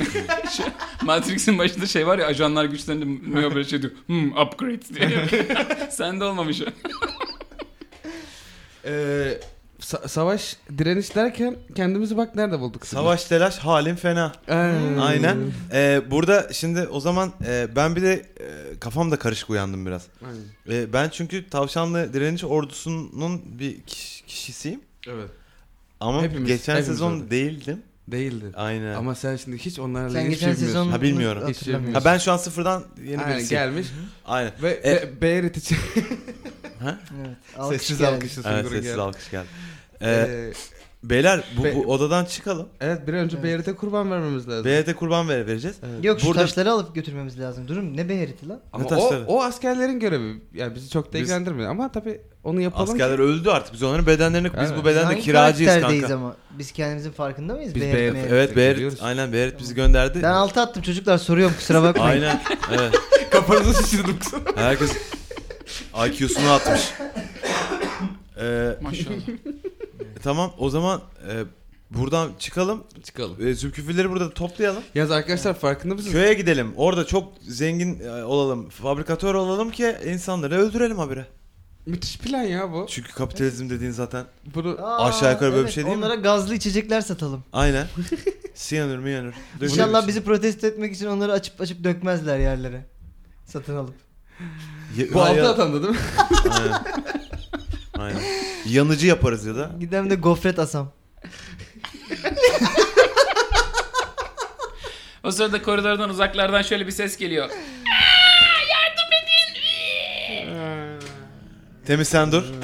Matrix'in 1.03 1.59
başında 1.59 1.87
şey 1.87 2.07
var 2.07 2.19
ya 2.19 2.27
ajanlar 2.27 2.65
güçlendi 2.65 3.07
Neo 3.35 3.55
böyle 3.55 3.69
şey 3.69 3.83
diyor. 3.83 3.93
Hmm 4.07 4.33
upgrade 4.33 4.81
diye. 4.95 5.27
Sen 5.91 6.21
de 6.21 6.25
olmamış 6.25 6.61
o. 6.63 6.65
Ee, 8.85 9.39
sa- 9.81 10.09
savaş 10.09 10.57
direniş 10.79 11.15
derken 11.15 11.57
kendimizi 11.75 12.17
bak 12.17 12.35
nerede 12.37 12.61
bulduk? 12.61 12.87
Savaş 12.87 13.25
telaş 13.25 13.59
halin 13.59 13.95
fena. 13.97 14.33
Aynen. 14.49 14.97
Aynen. 14.99 15.37
Ee, 15.73 16.03
burada 16.11 16.53
şimdi 16.53 16.81
o 16.81 17.01
zaman 17.01 17.33
e, 17.47 17.69
ben 17.77 17.97
bir 17.97 18.03
de 18.03 18.13
e, 18.15 18.79
kafam 18.81 19.11
da 19.11 19.17
karışık 19.19 19.51
uyandım 19.51 19.87
biraz. 19.87 20.03
Aynen. 20.27 20.81
E, 20.83 20.93
ben 20.93 21.09
çünkü 21.09 21.49
Tavşanlı 21.51 22.13
Direniş 22.13 22.45
Ordusu'nun 22.45 23.43
bir 23.59 23.77
kiş- 23.87 24.23
kişisiyim. 24.27 24.81
Evet. 25.09 25.31
Ama 26.01 26.23
Hepimiz- 26.23 26.47
geçen 26.47 26.73
hepimiz 26.73 26.87
sezon 26.89 27.13
öyle. 27.21 27.31
değildim. 27.31 27.83
Değildi. 28.09 28.45
Aynen. 28.55 28.95
Ama 28.95 29.15
sen 29.15 29.37
şimdi 29.37 29.59
hiç 29.59 29.79
onlarla 29.79 30.11
Sen 30.11 30.25
hiç 30.25 30.31
geçen 30.31 30.55
sezon 30.55 30.89
Ha, 30.89 31.03
bilmiyorum. 31.03 31.43
Hiç 31.49 31.57
hatırlamıyorum. 31.57 31.95
ha 31.95 32.05
ben 32.05 32.19
şu 32.19 32.33
an 32.33 32.37
sıfırdan 32.37 32.85
yeni 33.05 33.23
Aynen 33.23 33.39
birisiyim. 33.39 33.63
gelmiş 33.65 33.87
Aynen. 34.25 34.53
ve 34.63 34.71
E- 34.85 35.21
Beyrit 35.23 35.57
için 35.57 35.77
Ha? 36.81 36.99
Evet. 37.21 37.37
Alkış 37.59 37.79
sessiz 37.81 37.99
geldi. 37.99 38.27
Evet 38.47 38.67
sessiz 38.69 38.83
geldi. 38.83 39.01
alkış 39.01 39.31
geldi. 39.31 39.47
Ee, 40.01 40.11
Ee, 40.11 40.53
beyler 41.03 41.45
bu, 41.59 41.65
Be- 41.65 41.75
bu 41.77 41.93
odadan 41.93 42.25
çıkalım. 42.25 42.69
evet 42.81 43.07
bir 43.07 43.13
an 43.13 43.19
önce 43.21 43.37
Evet. 43.37 43.45
Beyrit'e 43.45 43.75
kurban 43.77 44.11
vermemiz 44.11 44.49
lazım. 44.49 44.65
BYD 44.65 44.95
kurban 44.95 45.29
ver, 45.29 45.47
vereceğiz. 45.47 45.77
Evet. 45.83 46.05
Yok 46.05 46.21
şu 46.21 46.27
Burada- 46.27 46.41
taşları 46.41 46.73
alıp 46.73 46.95
götürmemiz 46.95 47.41
lazım. 47.41 47.69
Durun 47.69 47.97
ne 47.97 48.09
beheriti 48.09 48.49
lan? 48.49 48.61
Ama 48.73 48.83
Ne 48.85 48.87
o, 48.87 48.91
taşları? 48.91 49.25
o 49.27 49.43
askerlerin 49.43 50.01
görevi. 50.01 50.35
Yani 50.55 50.75
bizi 50.75 50.91
çok 50.91 51.09
da 51.09 51.13
Biz- 51.13 51.21
ilgilendirmiyor 51.21 51.71
ama 51.71 51.93
tabii 51.93 52.21
onu 52.45 52.61
yapalım. 52.61 52.91
Askerler 52.91 53.19
öldü 53.19 53.51
artık. 53.51 53.75
Biz 53.75 53.83
onların 53.83 54.07
bedenlerini 54.07 54.53
biz 54.53 54.71
Evet. 54.71 54.83
bu 54.83 54.85
bedende 54.85 55.05
Hangi 55.05 55.21
kiracıyız 55.23 55.81
kanka. 55.81 56.15
ama. 56.15 56.37
Biz 56.59 56.73
kendimizin 56.73 57.11
farkında 57.13 57.55
mıyız? 57.55 57.75
Biz 57.75 57.83
Beherit 57.83 58.15
Beherit-? 58.15 58.29
Evet 58.31 58.57
Berit 58.57 58.77
Biliyoruz. 58.77 58.99
aynen 59.03 59.33
Berit 59.33 59.59
bizi 59.61 59.75
gönderdi. 59.75 60.19
Ben 60.23 60.31
altı 60.33 60.61
attım 60.61 60.83
çocuklar 60.83 61.19
soruyorum 61.19 61.55
kusura 61.57 61.83
bakmayın. 61.83 62.23
Aynen. 62.23 62.43
Evet. 62.79 62.95
Kafanızı 63.31 63.83
şişirdim. 63.83 64.17
Herkes 64.57 64.91
IQ'sunu 66.07 66.51
atmış. 66.51 66.93
Ee, 68.41 68.77
Maşallah. 68.81 69.17
tamam 70.23 70.53
o 70.59 70.71
zaman 70.71 71.01
e, 71.29 71.33
buradan 71.91 72.31
çıkalım. 72.39 72.85
Çıkalım. 73.05 73.47
E, 73.47 73.55
zülküfülleri 73.55 74.11
burada 74.11 74.31
toplayalım. 74.31 74.83
Yalnız 74.95 75.11
arkadaşlar 75.11 75.55
farkında 75.55 75.95
mısınız? 75.95 76.13
Köye 76.13 76.35
gidelim. 76.35 76.73
Orada 76.77 77.07
çok 77.07 77.33
zengin 77.43 78.01
e, 78.01 78.25
olalım. 78.25 78.69
Fabrikatör 78.69 79.35
olalım 79.35 79.71
ki 79.71 79.97
insanları 80.07 80.55
öldürelim 80.55 80.99
habire. 80.99 81.27
Müthiş 81.87 82.19
plan 82.19 82.43
ya 82.43 82.73
bu. 82.73 82.87
Çünkü 82.89 83.13
kapitalizm 83.13 83.71
dediğin 83.71 83.91
zaten 83.91 84.25
Bunu 84.55 84.79
Aa, 84.83 85.05
Aşağı 85.07 85.33
yukarı 85.33 85.51
böyle 85.51 85.57
bir 85.61 85.65
evet, 85.65 85.75
şey 85.75 85.85
değil 85.85 85.97
mi? 85.97 86.05
Onlara 86.05 86.15
gazlı 86.15 86.55
içecekler 86.55 87.01
satalım. 87.01 87.45
aynen. 87.53 87.87
Siyanür 88.55 88.99
miyanür. 88.99 89.35
İnşallah 89.63 90.03
bir 90.03 90.09
bizi 90.09 90.25
protesto 90.25 90.67
etmek 90.67 90.95
için 90.95 91.07
onları 91.07 91.33
açıp 91.33 91.61
açıp 91.61 91.85
dökmezler 91.85 92.39
yerlere. 92.39 92.87
Satın 93.47 93.77
alıp. 93.77 93.95
Bu 95.15 95.19
Ya- 95.19 95.25
altı 95.25 95.49
atandı 95.49 95.83
değil 95.83 95.95
mi? 95.95 96.01
Aynen. 96.51 96.85
Aynen. 97.99 98.21
Yanıcı 98.69 99.07
yaparız 99.07 99.45
ya 99.47 99.55
da. 99.57 99.71
Gidem 99.81 100.11
de 100.11 100.15
gofret 100.15 100.59
asam. 100.59 100.93
O 105.25 105.31
sırada 105.31 105.63
koridordan 105.63 106.11
uzaklardan 106.11 106.63
şöyle 106.63 106.87
bir 106.87 106.93
ses 106.93 107.17
geliyor. 107.17 107.49
Temiz 111.87 112.09
sen 112.09 112.33
dur. 112.33 112.43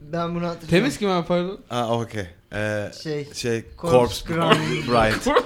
Ben 0.00 0.34
bunu 0.34 0.46
hatırlıyorum. 0.46 0.68
Temiz 0.68 0.98
kim 0.98 1.10
abi 1.10 1.26
pardon? 1.26 1.60
Aa 1.70 1.98
okey. 2.00 2.26
Ee, 2.54 2.90
Şey. 3.02 3.28
şey 3.34 3.64
Corpse 3.80 4.24
Corpse 4.26 4.34
Grind. 4.34 4.88
Bride. 4.88 5.40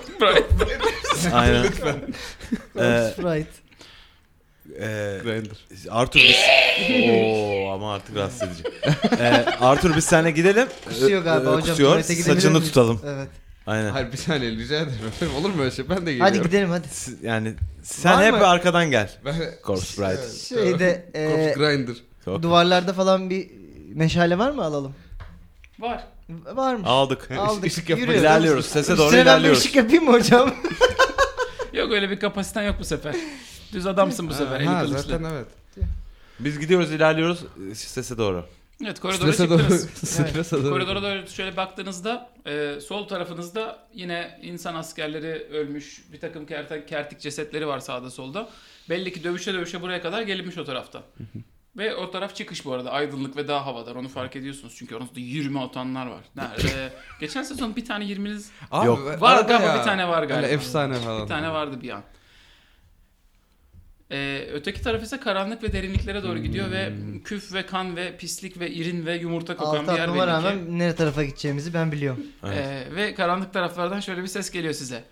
Aynen. 1.34 1.62
Corpse 2.74 3.14
Fright. 3.16 3.48
Ee, 4.80 5.18
Grinder. 5.22 5.56
Arthur 5.90 6.20
biz... 6.20 6.36
Oo 7.10 7.70
ama 7.72 7.94
artık 7.94 8.16
rahatsız 8.16 8.42
edici. 8.42 8.62
Ee, 9.20 9.44
Arthur 9.60 9.96
biz 9.96 10.04
seninle 10.04 10.30
gidelim. 10.30 10.68
Kusuyor 10.88 11.22
galiba 11.22 11.50
Ee, 11.50 11.52
hocam. 11.52 11.68
Kusuyor. 11.70 11.90
tuvalete 11.90 12.14
gidebilir 12.14 12.34
Saçını 12.34 12.52
miyiz? 12.52 12.68
tutalım. 12.68 13.00
Evet. 13.06 13.28
Aynen. 13.66 13.90
Hayır 13.90 14.12
bir 14.12 14.16
saniye 14.16 14.50
rica 14.50 14.76
ederim. 14.76 14.92
efendim. 15.08 15.34
Olur 15.40 15.50
mu 15.50 15.62
öyle 15.62 15.70
şey? 15.70 15.88
Ben 15.88 15.96
de 15.96 16.12
geliyorum. 16.12 16.34
Hadi 16.34 16.42
gidelim 16.48 16.70
hadi. 16.70 16.88
S- 16.88 17.12
Yani 17.22 17.54
sen 17.82 18.12
Var 18.18 18.24
hep 18.24 18.32
mı? 18.34 18.46
arkadan 18.46 18.90
gel. 18.90 19.10
Ben... 19.24 19.34
Corpse 19.66 20.02
Bride. 20.02 20.38
Şeyde 20.48 21.04
Corpse 21.14 21.50
e, 21.50 21.52
Grinder. 21.56 21.94
Çok- 22.24 22.42
duvarlarda 22.42 22.92
falan 22.92 23.30
bir 23.30 23.50
meşale 23.94 24.38
var 24.38 24.50
mı 24.50 24.64
alalım? 24.64 24.94
Var. 25.78 26.04
Varmış. 26.54 26.86
Aldık. 26.88 27.30
Aldık. 27.38 27.66
Işık 27.66 27.90
yapmak 27.90 27.98
Yürüyoruz. 28.08 28.20
İlerliyoruz. 28.22 28.66
Sese 28.66 28.96
doğru 28.96 29.04
Üstüne 29.06 29.18
ben 29.20 29.26
bir 29.26 29.30
ilerliyoruz. 29.30 29.60
ışık 29.60 29.76
yapayım 29.76 30.04
mı 30.04 30.12
hocam? 30.12 30.54
Yok 31.72 31.92
öyle 31.92 32.10
bir 32.10 32.20
kapasiten 32.20 32.62
yok 32.62 32.76
bu 32.80 32.84
sefer. 32.84 33.14
Düz 33.72 33.86
adamsın 33.86 34.28
bu 34.28 34.34
sefer. 34.34 34.60
Ha 34.60 34.82
kılıçlı. 34.82 35.02
zaten 35.02 35.24
evet. 35.24 35.46
Biz 36.40 36.58
gidiyoruz 36.60 36.92
ilerliyoruz 36.92 37.44
sese 37.74 38.18
doğru. 38.18 38.44
Evet 38.84 39.00
koridora 39.00 39.32
Strese 39.32 39.50
doğru. 39.50 39.58
çıktınız. 39.58 39.90
Strese 39.90 40.56
doğru. 40.64 40.70
Koridora 40.72 41.02
doğru 41.02 41.28
şöyle 41.28 41.56
baktığınızda 41.56 42.30
e, 42.46 42.78
sol 42.80 43.08
tarafınızda 43.08 43.78
yine 43.94 44.38
insan 44.42 44.74
askerleri 44.74 45.32
ölmüş 45.52 46.04
bir 46.12 46.20
takım 46.20 46.46
kertek, 46.46 46.88
kertik 46.88 47.20
cesetleri 47.20 47.66
var 47.66 47.78
sağda 47.80 48.10
solda. 48.10 48.48
Belli 48.90 49.12
ki 49.12 49.24
dövüşe 49.24 49.54
dövüşe 49.54 49.82
buraya 49.82 50.02
kadar 50.02 50.22
gelinmiş 50.22 50.58
o 50.58 50.64
tarafta. 50.64 51.02
ve 51.76 51.94
o 51.94 52.10
taraf 52.10 52.34
çıkış 52.36 52.64
bu 52.64 52.72
arada 52.72 52.90
aydınlık 52.90 53.36
ve 53.36 53.48
daha 53.48 53.66
havadar 53.66 53.94
onu 53.94 54.08
fark 54.08 54.36
ediyorsunuz 54.36 54.74
çünkü 54.78 54.94
orada 54.94 55.06
20 55.16 55.60
atanlar 55.60 56.06
var. 56.06 56.20
Nerede? 56.36 56.92
Geçen 57.20 57.42
sezon 57.42 57.76
bir 57.76 57.84
tane 57.84 58.04
20'niz 58.04 58.48
Abi, 58.70 58.86
Yok. 58.86 59.20
Var 59.20 59.34
arada 59.36 59.48
galiba, 59.52 59.68
ya. 59.72 59.78
bir 59.78 59.84
tane 59.84 60.08
var 60.08 60.22
Öyle 60.22 60.34
galiba. 60.34 60.46
efsane 60.48 60.94
falan. 60.94 61.22
bir 61.22 61.28
tane 61.28 61.50
vardı 61.52 61.76
bir 61.82 61.90
an. 61.90 62.02
Ee, 64.10 64.48
öteki 64.52 64.82
taraf 64.82 65.02
ise 65.02 65.20
karanlık 65.20 65.62
ve 65.62 65.72
derinliklere 65.72 66.22
doğru 66.22 66.38
gidiyor 66.38 66.70
ve 66.70 66.92
küf 67.24 67.52
ve 67.54 67.66
kan 67.66 67.96
ve 67.96 68.16
pislik 68.16 68.60
ve 68.60 68.70
irin 68.70 69.06
ve 69.06 69.16
yumurta 69.16 69.56
kokan 69.56 69.84
Altı 69.84 69.92
bir 69.92 69.98
yer 69.98 70.08
belli 70.08 70.20
ki. 70.20 70.26
rağmen 70.26 70.78
nere 70.78 70.94
tarafa 70.94 71.24
gideceğimizi 71.24 71.74
ben 71.74 71.92
biliyorum. 71.92 72.22
Evet. 72.46 72.56
Ee, 72.58 72.94
ve 72.96 73.14
karanlık 73.14 73.52
taraflardan 73.52 74.00
şöyle 74.00 74.22
bir 74.22 74.26
ses 74.28 74.50
geliyor 74.50 74.74
size. 74.74 75.04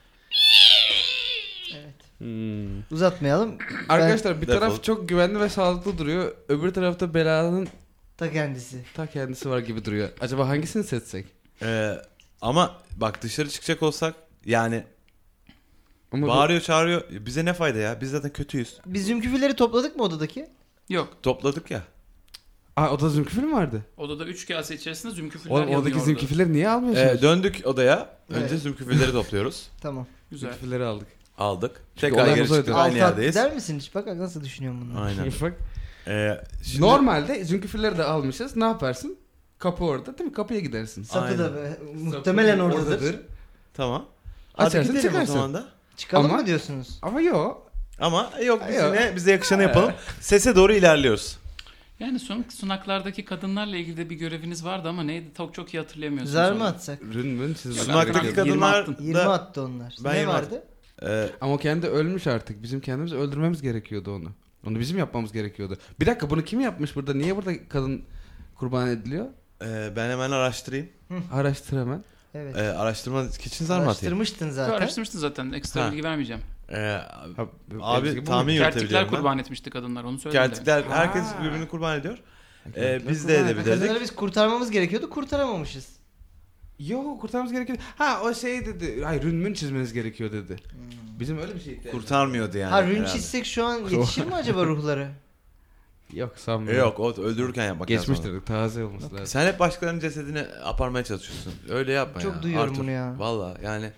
Hmm. 2.18 2.82
Uzatmayalım. 2.90 3.58
Arkadaşlar 3.88 4.42
bir 4.42 4.46
Defol. 4.46 4.60
taraf 4.60 4.84
çok 4.84 5.08
güvenli 5.08 5.40
ve 5.40 5.48
sağlıklı 5.48 5.98
duruyor. 5.98 6.34
Öbür 6.48 6.70
tarafta 6.74 7.14
belanın 7.14 7.68
Ta 8.16 8.32
kendisi. 8.32 8.76
ta 8.94 9.06
kendisi 9.06 9.50
var 9.50 9.58
gibi 9.58 9.84
duruyor. 9.84 10.08
Acaba 10.20 10.48
hangisini 10.48 10.84
seçsek? 10.84 11.26
Ee, 11.62 11.92
ama 12.40 12.82
bak 12.96 13.22
dışarı 13.22 13.48
çıkacak 13.48 13.82
olsak 13.82 14.14
yani 14.46 14.84
Ama 16.14 16.26
bağırıyor 16.28 16.60
çağırıyor. 16.60 17.02
Bize 17.10 17.44
ne 17.44 17.52
fayda 17.52 17.78
ya? 17.78 18.00
Biz 18.00 18.10
zaten 18.10 18.32
kötüyüz. 18.32 18.78
Biz 18.86 19.06
zümküfülleri 19.06 19.56
topladık 19.56 19.96
mı 19.96 20.02
odadaki? 20.02 20.46
Yok. 20.88 21.08
Topladık 21.22 21.70
ya. 21.70 21.82
Aa 22.76 22.90
odada 22.90 23.08
zümküfül 23.08 23.42
mü 23.42 23.52
vardı? 23.54 23.82
Odada 23.96 24.24
3 24.24 24.46
kase 24.48 24.74
içerisinde 24.74 25.12
zümküfürler 25.12 25.54
Oğlum 25.54 25.68
yanıyordu. 25.72 26.00
zümküfülleri 26.04 26.52
niye 26.52 26.68
almıyorsunuz? 26.68 27.18
Ee, 27.18 27.22
döndük 27.22 27.66
odaya. 27.66 28.08
Önce 28.28 28.46
Evet. 28.50 28.62
zümküfülleri 28.62 29.12
topluyoruz. 29.12 29.68
Tamam. 29.80 30.06
Güzel. 30.30 30.50
Zümküfülleri 30.50 30.84
aldık. 30.84 31.06
Aldık. 31.38 31.80
Tekrar 31.96 32.24
olay 32.24 32.34
geri 32.34 32.48
çıktık. 32.48 32.68
Aynı 32.74 32.78
Altı 32.94 33.04
at 33.04 33.10
yerdeyiz. 33.10 33.34
der 33.34 33.54
misin 33.54 33.78
hiç? 33.78 33.94
Bak 33.94 34.06
nasıl 34.06 34.44
düşünüyorum 34.44 34.80
bunu. 34.90 35.00
Aynen. 35.00 35.32
Bak. 35.42 35.52
Ee, 36.06 36.40
şimdi 36.62 36.80
Normalde 36.86 37.44
zümküfülleri 37.44 37.98
de 37.98 38.04
almışız. 38.04 38.56
Ne 38.56 38.64
yaparsın? 38.64 39.16
Kapı 39.58 39.84
orada 39.84 40.18
değil 40.18 40.30
mi? 40.30 40.34
Kapıya 40.34 40.60
gidersin. 40.60 41.02
Sapı 41.02 41.38
da 41.38 41.44
Aynen. 41.44 41.56
be- 41.56 41.78
muhtemelen 42.04 42.56
Sapı 42.58 42.64
oradadır. 42.76 43.16
Tamam. 43.74 44.06
Hadi 44.52 44.66
Açarsın 44.66 44.92
gidelim 44.92 45.08
o 45.08 45.12
çıkarsın. 45.12 45.32
zaman 45.32 45.54
da. 45.54 45.68
Çıkalım 45.96 46.30
Ama- 46.30 46.36
mı 46.40 46.46
diyorsunuz? 46.46 46.98
Ama 47.02 47.20
yok. 47.20 47.70
Ama 48.00 48.30
yok 48.44 48.62
biz 48.68 48.76
Yok. 48.76 48.94
yine 48.94 49.16
bize 49.16 49.32
yakışanı 49.32 49.62
yapalım. 49.62 49.92
Sese 50.20 50.56
doğru 50.56 50.72
ilerliyoruz. 50.72 51.38
Yani 52.00 52.18
son 52.18 52.44
sunaklardaki 52.48 53.24
kadınlarla 53.24 53.76
ilgili 53.76 53.96
de 53.96 54.10
bir 54.10 54.16
göreviniz 54.16 54.64
vardı 54.64 54.88
ama 54.88 55.02
neydi 55.02 55.26
çok 55.36 55.54
çok 55.54 55.74
iyi 55.74 55.78
hatırlayamıyorsunuz. 55.78 56.32
Zar 56.32 56.52
mı 56.52 56.64
atsak? 56.66 57.02
Rün 57.02 57.26
mün 57.26 57.54
çizmek 57.54 57.78
Sunaktaki 57.84 58.34
kadınlar 58.34 58.80
attın. 58.80 58.96
20 59.00 59.14
da 59.14 59.32
attı 59.32 59.62
onlar. 59.62 59.96
Ben 60.04 60.14
ne 60.16 60.26
vardı? 60.26 60.62
e, 61.06 61.28
Ama 61.40 61.58
kendi 61.58 61.86
ölmüş 61.86 62.26
artık. 62.26 62.62
Bizim 62.62 62.80
kendimiz 62.80 63.12
öldürmemiz 63.12 63.62
gerekiyordu 63.62 64.14
onu. 64.14 64.28
Onu 64.66 64.80
bizim 64.80 64.98
yapmamız 64.98 65.32
gerekiyordu. 65.32 65.76
Bir 66.00 66.06
dakika 66.06 66.30
bunu 66.30 66.44
kim 66.44 66.60
yapmış 66.60 66.96
burada? 66.96 67.14
Niye 67.14 67.36
burada 67.36 67.68
kadın 67.68 68.02
kurban 68.54 68.88
ediliyor? 68.88 69.26
e, 69.64 69.96
ben 69.96 70.10
hemen 70.10 70.30
araştırayım. 70.30 70.88
Araştır 71.32 71.80
hemen. 71.80 72.04
Evet. 72.34 72.56
E, 72.56 72.60
araştırma 72.72 73.24
için 73.24 73.64
zar 73.64 73.74
mı 73.78 73.82
atayım? 73.82 73.88
Araştırmıştın 73.88 74.50
zaten. 74.50 74.74
Araştırmıştın 74.74 75.18
zaten 75.18 75.52
ekstra 75.52 75.84
Ha. 75.84 75.90
bilgi 75.92 76.04
vermeyeceğim. 76.04 76.42
E, 76.72 76.76
Ha, 77.36 77.46
abi 77.80 78.24
tahmin 78.24 78.52
Kertikler 78.56 78.56
yürütebiliyorum 78.56 79.08
ben. 79.12 79.16
kurban 79.16 79.38
etmişti 79.38 79.70
kadınlar 79.70 80.04
onu 80.04 80.18
söylediler. 80.18 80.48
Kertikler 80.48 80.82
herkes 80.90 81.22
Ha. 81.24 81.42
birbirini 81.44 81.68
kurban 81.68 82.00
ediyor. 82.00 82.18
E, 82.66 82.72
Kertikler 82.72 83.08
biz 83.12 83.28
de 83.28 83.38
edebilirdik. 83.38 83.64
Kadınları 83.74 84.00
biz 84.00 84.14
kurtarmamız 84.14 84.70
gerekiyordu 84.70 85.10
kurtaramamışız. 85.10 85.88
Yok 86.78 87.20
kurtarmamız 87.20 87.52
gerekiyor. 87.52 87.78
Ha 87.98 88.20
o 88.24 88.34
şey 88.34 88.66
dedi. 88.66 89.04
Hayır 89.04 89.22
rünmün 89.22 89.54
çizmeniz 89.54 89.92
gerekiyor 89.92 90.32
dedi. 90.32 90.56
Bizim 91.20 91.38
öyle 91.38 91.54
bir 91.54 91.60
şey 91.60 91.72
ihtiyacımız 91.72 92.04
Kurtarmıyordu 92.04 92.58
yani. 92.58 92.70
ha 92.70 92.82
rün 92.82 92.94
herhalde. 92.94 93.08
çizsek 93.12 93.46
şu 93.46 93.64
an 93.64 93.78
yetişir 93.90 94.24
mi 94.24 94.34
acaba 94.34 94.66
ruhları? 94.66 95.08
Yok 96.12 96.32
E, 96.36 96.40
sanmıyorum. 96.40 96.80
yok 96.80 97.00
o 97.00 97.22
öldürürken 97.22 97.66
yapmak 97.66 97.90
lazım. 97.90 98.14
Geçmiştir. 98.14 98.40
Taze 98.46 98.84
olması 98.84 99.12
lazım. 99.12 99.26
Sen 99.26 99.46
hep 99.46 99.60
başkalarının 99.60 100.00
cesedini 100.00 100.44
aparmaya 100.64 101.04
çalışıyorsun. 101.04 101.52
Öyle 101.70 101.92
yapma 101.92 102.20
Çok 102.20 102.34
ya. 102.36 102.42
duyuyorum 102.42 102.70
Arthur. 102.70 102.82
bunu 102.82 102.90
ya. 102.90 103.14
Valla 103.18 103.56
yani 103.64 103.90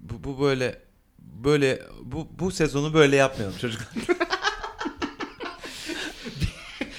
bu, 0.00 0.24
bu 0.24 0.42
böyle 0.44 0.78
böyle 1.18 1.82
bu 2.02 2.28
bu 2.38 2.50
sezonu 2.50 2.94
böyle 2.94 3.16
yapmayalım 3.16 3.56
çocuklar. 3.58 3.88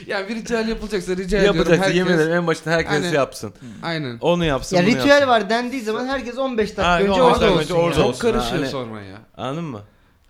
Ya 0.08 0.30
bir 0.30 0.36
ritüel 0.36 0.68
yapılacaksa 0.68 1.12
rica 1.18 1.38
ediyorum. 1.38 1.58
Yapacaksın 1.58 1.84
herkes- 1.84 1.98
yemin 1.98 2.12
ederim 2.14 2.34
en 2.34 2.48
başında 2.48 2.72
herkes 2.74 2.92
Aynen. 2.94 3.12
yapsın. 3.12 3.54
Aynen. 3.84 4.18
Onu 4.22 4.46
yapsın 4.46 4.76
ya 4.78 4.84
bunu 4.84 4.90
ritüel 4.92 5.08
yapsın. 5.08 5.28
var 5.28 5.50
dendiği 5.50 5.82
zaman 5.82 6.08
herkes 6.08 6.38
15 6.38 6.70
dakika 6.70 6.88
Ha, 6.88 7.00
önce 7.02 7.12
15 7.22 7.24
orada 7.24 7.42
dakika 7.42 7.54
olsun. 7.54 7.64
önce 7.64 7.74
orada 7.74 7.90
ya. 7.90 7.96
Çok 7.96 8.06
olsun. 8.10 8.22
karışıyor 8.22 8.60
Hani- 8.62 8.70
sonra 8.70 9.02
ya. 9.02 9.18
Anladın 9.38 9.64
mı? 9.64 9.82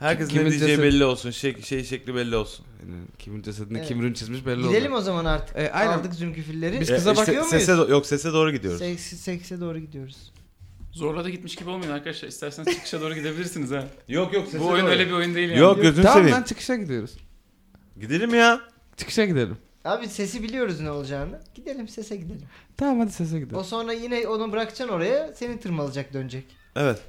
Herkesin 0.02 0.30
Kimin 0.30 0.46
ne 0.46 0.50
diyeceği 0.50 0.70
ceset- 0.78 0.84
belli 0.84 1.06
olsun. 1.06 1.32
Şey, 1.32 1.62
şey 1.62 1.84
şekli 1.84 2.16
belli 2.16 2.36
olsun. 2.36 2.66
Aynen. 2.84 3.08
Kimin 3.20 3.42
cesedine 3.42 3.78
Evet. 3.78 3.88
kim 3.88 4.04
rün 4.04 4.14
çizmiş 4.14 4.46
belli 4.46 4.68
Gidelim 4.68 4.92
oldu. 4.92 5.00
o 5.00 5.04
zaman 5.04 5.26
artık. 5.26 5.56
E, 5.58 5.72
aynen. 5.72 5.92
Aldık 5.98 6.14
zümküfülleri. 6.14 6.80
Biz 6.82 6.90
E, 6.92 6.96
kıza 6.96 7.12
işte 7.12 7.22
bakıyor 7.22 7.38
muyuz? 7.46 7.50
sese 7.66 7.72
do- 7.72 7.92
yok 7.92 8.06
sese 8.06 8.34
doğru 8.34 8.52
gidiyoruz. 8.52 8.80
Seksi, 8.80 9.18
sekse 9.18 9.62
doğru 9.62 9.80
gidiyoruz. 9.80 10.32
Zorla 10.92 11.24
da 11.24 11.30
gitmiş 11.30 11.56
gibi 11.56 11.70
olmayın 11.70 11.92
arkadaşlar. 11.92 12.28
İsterseniz 12.30 12.74
çıkışa 12.76 13.02
doğru 13.02 13.16
gidebilirsiniz 13.16 13.72
ha. 13.72 13.88
Yok 14.08 14.34
yok 14.34 14.46
sese 14.46 14.60
Bu 14.60 14.68
oyun 14.68 14.84
doğru. 14.86 14.92
öyle 14.92 15.08
bir 15.08 15.12
oyun 15.12 15.36
değil 15.36 15.50
yani. 15.50 15.60
Yok 15.60 15.82
gözünü 15.82 16.04
Tamam 16.06 16.18
seveyim. 16.20 16.36
lan 16.38 16.44
çıkışa 16.44 16.76
gidiyoruz. 16.76 17.12
Gidelim 18.00 18.34
ya. 18.36 18.62
Çıkışa 18.98 19.26
gidelim. 19.26 19.58
Abi 19.86 20.08
sesi 20.08 20.44
biliyoruz 20.44 20.80
ne 20.80 20.92
olacağını. 20.92 21.40
Gidelim 21.56 21.88
sese 21.88 22.16
gidelim. 22.16 22.48
Tamam 22.78 23.00
hadi 23.00 23.12
sese 23.12 23.40
gidelim. 23.40 23.58
O 23.58 23.64
sonra 23.64 23.94
yine 23.94 24.28
onu 24.28 24.52
bırakacaksın 24.52 24.88
oraya. 24.96 25.34
Seni 25.36 25.60
tırmalayacak 25.60 26.14
dönecek. 26.14 26.46
Evet. 26.76 27.02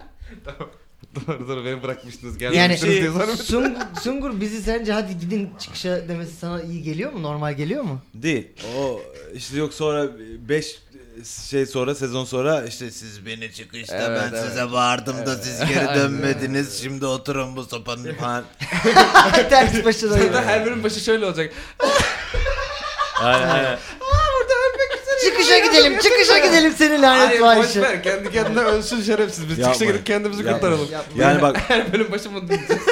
doğru 1.26 1.48
doğru 1.48 1.64
beni 1.64 1.82
bırakmıştınız. 1.82 2.40
Yani 2.40 2.54
Gelmişsiniz 2.54 2.94
diye 2.94 3.10
sonra- 3.10 3.36
Sungur, 3.36 3.80
Sungur 4.02 4.40
bizi 4.40 4.62
sence 4.62 4.92
hadi 4.92 5.18
gidin 5.18 5.50
çıkışa 5.58 6.08
demesi 6.08 6.36
sana 6.36 6.62
iyi 6.62 6.82
geliyor 6.82 7.12
mu? 7.12 7.22
Normal 7.22 7.52
geliyor 7.54 7.82
mu? 7.82 8.00
Değil. 8.14 8.48
O 8.78 9.00
işte 9.34 9.56
yok 9.56 9.74
sonra 9.74 10.06
5 10.48 10.78
şey 11.50 11.66
sonra 11.66 11.94
sezon 11.94 12.24
sonra 12.24 12.64
işte 12.64 12.90
siz 12.90 13.26
beni 13.26 13.52
çıkışta 13.52 13.96
Evet, 13.96 14.20
ben 14.32 14.36
evet. 14.38 14.48
size 14.48 14.72
bağırdım 14.72 15.26
da 15.26 15.36
siz 15.36 15.60
geri 15.68 15.94
dönmediniz. 15.94 16.82
Şimdi 16.82 17.06
oturun 17.06 17.56
bu 17.56 17.64
sopanın 17.64 18.14
falan. 18.20 18.44
Ters 19.50 19.84
başına 19.84 20.18
Sonra 20.18 20.44
her 20.44 20.66
bölüm 20.66 20.84
başı 20.84 21.00
şöyle 21.00 21.26
olacak. 21.26 21.52
aynen 23.20 23.48
aynen. 23.48 23.78
Çıkışa 25.42 25.58
gidelim, 25.58 25.98
çıkışa 25.98 26.38
gidelim 26.38 26.72
seni 26.78 27.02
lanet 27.02 27.28
Hayır 27.28 27.40
var 27.40 27.56
boş 27.58 27.68
işi. 27.70 27.82
ver. 27.82 28.02
Kendi 28.02 28.30
kendine 28.32 28.60
ölsün 28.60 29.02
şerefsiz. 29.02 29.48
Biz 29.48 29.58
Yapma. 29.58 29.74
çıkışa 29.74 29.92
gidip 29.92 30.06
kendimizi 30.06 30.42
Yapma. 30.42 30.52
kurtaralım. 30.60 30.88
Yapma. 30.92 31.22
Yani 31.22 31.42
bak 31.42 31.56
Her 31.68 31.92
bölüm 31.92 32.12
başı 32.12 32.30
mı 32.30 32.48
diyeceğiz? 32.48 32.82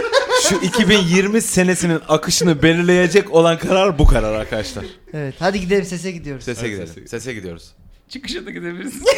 şu 0.49 0.55
2020 0.57 1.43
senesinin 1.43 2.01
akışını 2.09 2.63
belirleyecek 2.63 3.31
olan 3.35 3.59
karar 3.59 3.99
bu 3.99 4.07
karar 4.07 4.33
arkadaşlar. 4.35 4.85
Evet, 5.15 5.35
hadi 5.39 5.61
gidelim 5.61 5.85
sese 5.85 6.11
gidiyoruz. 6.11 6.45
Sese 6.45 6.69
gidelim. 6.69 7.07
sese- 7.07 7.33
gidiyoruz. 7.35 7.73
Çıkışa 8.09 8.47
da 8.47 8.51
gidebilirsiniz. 8.51 9.05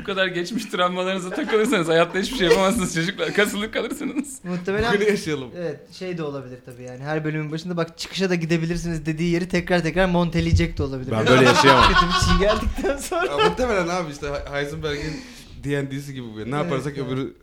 Bu 0.00 0.04
kadar 0.04 0.26
geçmiş 0.26 0.64
travmalarınıza 0.64 1.30
takılırsanız 1.30 1.88
hayatta 1.88 2.18
hiçbir 2.18 2.36
şey 2.36 2.48
yapamazsınız 2.48 2.94
çocuklar. 2.94 3.34
Kasılıp 3.34 3.74
kalırsınız. 3.74 4.40
Muhtemelen 4.44 4.94
Bugünü 4.94 5.10
yaşayalım. 5.10 5.50
Evet 5.56 5.92
şey 5.94 6.18
de 6.18 6.22
olabilir 6.22 6.58
tabii 6.66 6.82
yani 6.82 7.04
her 7.04 7.24
bölümün 7.24 7.52
başında 7.52 7.76
bak 7.76 7.98
çıkışa 7.98 8.30
da 8.30 8.34
gidebilirsiniz 8.34 9.06
dediği 9.06 9.30
yeri 9.32 9.48
tekrar 9.48 9.82
tekrar 9.82 10.06
monteleyecek 10.06 10.78
de 10.78 10.82
olabilir. 10.82 11.10
Ben 11.12 11.26
böyle 11.26 11.44
yaşayamam. 11.44 11.84
Kötü 11.88 12.06
bir 12.06 12.12
şey 12.26 12.48
geldikten 12.48 12.96
sonra. 12.96 13.26
Ya 13.42 13.48
muhtemelen 13.48 13.88
abi 13.88 14.12
işte 14.12 14.26
Heisenberg'in 14.52 15.20
D&D'si 15.64 16.14
gibi 16.14 16.26
bu. 16.34 16.40
ya. 16.40 16.46
Ne 16.46 16.56
Evet 16.56 16.64
yaparsak 16.64 16.96
ya. 16.96 17.04
öbürü 17.06 17.34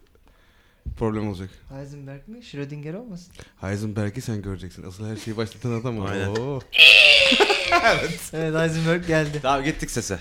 problem 0.99 1.29
olacak. 1.29 1.49
Heisenberg 1.69 2.27
mi? 2.27 2.43
Schrödinger 2.43 2.93
olmasın? 2.93 3.33
Heisenberg'i 3.61 4.21
sen 4.21 4.41
göreceksin. 4.41 4.83
Asıl 4.83 5.07
her 5.07 5.15
şeyi 5.17 5.37
başlatan 5.37 5.71
adam 5.71 5.99
o. 5.99 6.05
Aynen. 6.07 6.27
Oo. 6.35 6.59
Evet 7.83 8.33
Heisenberg 8.33 9.07
geldi. 9.07 9.39
Tamam 9.41 9.63
gittik 9.63 9.91
sese. 9.91 10.19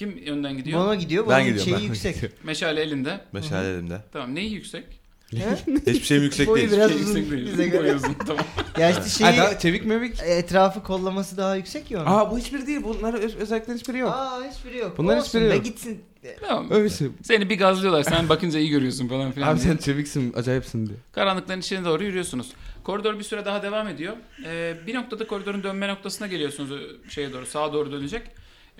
Kim 0.00 0.22
önden 0.26 0.56
gidiyor? 0.56 0.80
Bono 0.80 0.94
gidiyor. 0.94 1.28
Ben 1.28 1.40
gidiyorum, 1.44 1.64
şeyi 1.64 1.76
ben 1.76 1.80
yüksek. 1.82 2.44
Meşale 2.44 2.80
elinde. 2.82 3.20
Meşale 3.32 3.68
elimde. 3.68 4.00
Tamam 4.12 4.34
neyi 4.34 4.52
yüksek? 4.52 4.84
Hiçbir 5.86 6.02
şeyim 6.04 6.22
yüksek 6.22 6.48
Boyu 6.48 6.60
değil. 6.62 6.72
biraz 6.72 6.90
Şey 6.92 7.00
uzun 7.00 7.16
yüksek 7.16 7.30
değil. 7.38 7.46
bize 7.52 7.68
göre. 7.68 7.82
Boyu 7.84 7.94
uzun 7.96 8.14
tamam. 8.26 8.44
Ya 8.78 8.90
işte 8.90 9.02
Ha, 9.02 9.08
şeyi 9.08 9.38
daha 9.40 9.58
çevik 9.58 9.84
mevik. 9.86 10.20
etrafı 10.22 10.82
kollaması 10.82 11.36
daha 11.36 11.56
yüksek 11.56 11.90
ya 11.90 11.98
onun. 12.02 12.06
Aa 12.10 12.30
bu 12.30 12.38
hiçbiri 12.38 12.66
değil. 12.66 12.80
Bunların 12.84 13.20
öz- 13.22 13.36
özelliklerin 13.36 13.78
hiçbiri 13.78 13.98
yok. 13.98 14.10
Aa 14.14 14.40
hiçbiri 14.52 14.78
yok. 14.78 14.98
Bunların 14.98 15.18
Olsun 15.20 15.28
hiçbiri 15.38 15.50
be 15.50 15.54
yok. 15.54 15.64
gitsin. 15.64 16.02
Tamam. 16.48 16.66
Öylesi. 16.70 17.10
Seni 17.22 17.50
bir 17.50 17.58
gazlıyorlar. 17.58 18.02
Sen 18.02 18.28
bakınca 18.28 18.58
iyi 18.58 18.70
görüyorsun 18.70 19.08
falan 19.08 19.32
filan. 19.32 19.48
Abi 19.48 19.60
diye. 19.60 19.68
sen 19.68 19.76
çeviksin, 19.76 20.32
acayipsin 20.32 20.86
diye. 20.86 20.98
Karanlıkların 21.12 21.60
içine 21.60 21.84
doğru 21.84 22.04
yürüyorsunuz. 22.04 22.52
Koridor 22.84 23.18
bir 23.18 23.24
süre 23.24 23.44
daha 23.44 23.62
devam 23.62 23.88
ediyor. 23.88 24.16
Ee, 24.46 24.74
bir 24.86 24.94
noktada 24.94 25.26
koridorun 25.26 25.62
dönme 25.62 25.88
noktasına 25.88 26.26
geliyorsunuz 26.26 26.70
ö- 26.70 27.10
şeye 27.10 27.32
doğru, 27.32 27.46
sağa 27.46 27.72
doğru 27.72 27.92
dönecek. 27.92 28.22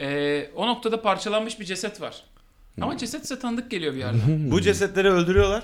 Ee, 0.00 0.50
o 0.56 0.66
noktada 0.66 1.02
parçalanmış 1.02 1.60
bir 1.60 1.64
ceset 1.64 2.00
var. 2.00 2.24
Ama 2.80 2.98
ceset 2.98 3.22
size 3.22 3.38
tanıdık 3.40 3.70
geliyor 3.70 3.92
bir 3.94 3.98
yerden. 3.98 4.50
Bu 4.50 4.60
cesetleri 4.60 5.10
öldürüyorlar. 5.10 5.62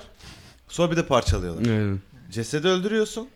Sonra 0.67 0.91
bir 0.91 0.97
de 0.97 1.05
parçalıyorlar. 1.05 1.61
Aynen. 1.71 1.99
Cesedi 2.31 2.67
öldürüyorsun. 2.67 3.27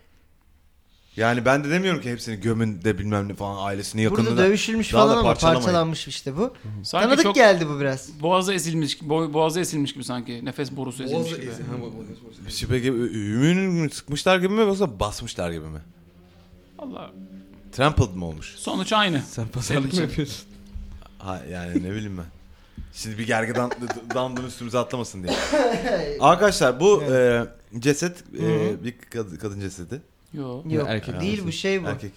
Yani 1.16 1.46
ben 1.46 1.64
de 1.64 1.70
demiyorum 1.70 2.02
ki 2.02 2.12
hepsini 2.12 2.40
gömün 2.42 2.82
de 2.84 3.00
bilmem 3.00 3.28
ne 3.30 3.34
falan 3.34 3.66
ailesini 3.66 4.02
yakınını 4.02 4.26
Burada 4.30 4.38
da. 4.42 4.46
dövüşülmüş 4.46 4.94
daha 4.94 5.04
da 5.04 5.08
falan 5.08 5.20
ama 5.20 5.30
parçalamayın. 5.30 5.64
parçalanmış 5.66 6.08
işte 6.08 6.38
bu. 6.38 6.54
Sanki 6.84 7.06
Tanıdık 7.08 7.24
çok 7.24 7.36
geldi 7.36 7.68
bu 7.70 7.80
biraz. 7.80 8.10
boğaza 8.22 8.54
ezilmiş, 8.54 8.98
bo- 8.98 9.34
boğaza 9.34 9.60
ezilmiş 9.60 9.94
gibi 9.94 10.04
sanki. 10.04 10.46
Nefes 10.46 10.72
borusu 10.72 11.04
ezilmiş 11.04 11.30
gibi. 11.30 11.52
Şey 12.50 12.70
peki 12.70 12.88
ümünü 12.88 13.90
sıkmışlar 13.90 14.38
gibi 14.40 14.54
mi 14.54 14.60
yoksa 14.62 15.00
basmışlar 15.00 15.52
gibi 15.52 15.66
mi? 15.66 15.80
Allah. 16.80 17.12
Trampled 17.72 18.10
mı 18.16 18.26
olmuş? 18.26 18.56
Sonuç 18.58 18.94
aynı. 18.94 19.22
Sen 19.22 19.48
pazarlık 19.48 19.94
mı 19.94 20.02
yapıyorsun? 20.02 20.46
Ha 21.24 21.42
yani 21.52 21.84
ne 21.84 21.92
bileyim 21.92 22.18
ben. 22.18 22.26
Şimdi 22.94 23.18
bir 23.18 23.28
gergedan 23.28 23.72
dandın 24.16 24.46
üstümüze 24.46 24.78
atlamasın 24.78 25.24
diye. 25.24 25.34
Arkadaşlar 26.20 26.80
bu 26.80 27.04
e, 27.04 27.44
ceset 27.80 28.24
e, 28.40 28.84
bir 28.84 28.94
kad- 28.94 29.38
kadın 29.38 29.60
cesedi. 29.60 30.02
Yok. 30.34 30.72
Yok 30.72 30.88
erkek 30.90 31.22
değil 31.22 31.42
bu 31.46 31.52
şey 31.52 31.84
bu. 31.84 31.88
Erkek. 31.88 32.12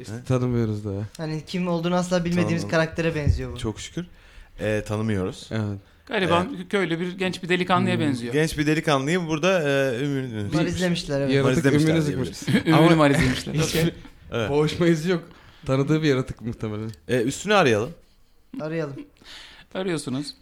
İşte 0.00 0.12
tanımıyoruz 0.28 0.84
daha. 0.84 1.00
Hani 1.16 1.42
kim 1.46 1.68
olduğunu 1.68 1.94
asla 1.94 2.24
bilmediğimiz 2.24 2.62
Tamam. 2.62 2.70
karaktere 2.70 3.14
benziyor 3.14 3.52
bu. 3.52 3.58
Çok 3.58 3.80
şükür. 3.80 4.06
E, 4.60 4.82
tanımıyoruz. 4.86 5.48
Evet. 5.50 5.78
Gariban 6.06 6.56
köylü 6.70 7.00
bir 7.00 7.18
genç 7.18 7.42
bir 7.42 7.48
delikanlıya 7.48 8.00
benziyor. 8.00 8.32
Genç 8.32 8.58
bir 8.58 8.66
delikanlıyı 8.66 9.26
burada 9.26 9.62
e, 9.70 10.04
ümünü... 10.04 10.52
Bunlar 10.52 10.64
izlemişler 10.66 11.20
evet. 11.20 11.34
Yaratık 11.34 11.66
ümünü 11.66 11.86
diyebiliriz. 11.86 12.36
sıkmış. 12.36 12.62
Ünlü 12.66 12.74
Ama- 12.74 12.90
numara 12.90 13.12
izlemişler. 13.12 13.54
Hiç 13.54 13.76
Evet. 14.32 14.50
boğuşma 14.50 14.86
izi 14.86 15.10
yok. 15.10 15.22
Tanıdığı 15.66 16.02
bir 16.02 16.08
yaratık 16.08 16.40
muhtemelen. 16.42 16.90
E, 17.08 17.22
üstünü 17.22 17.54
arayalım. 17.54 17.90
Arayalım. 18.60 18.96
Arıyorsunuz. 19.74 20.34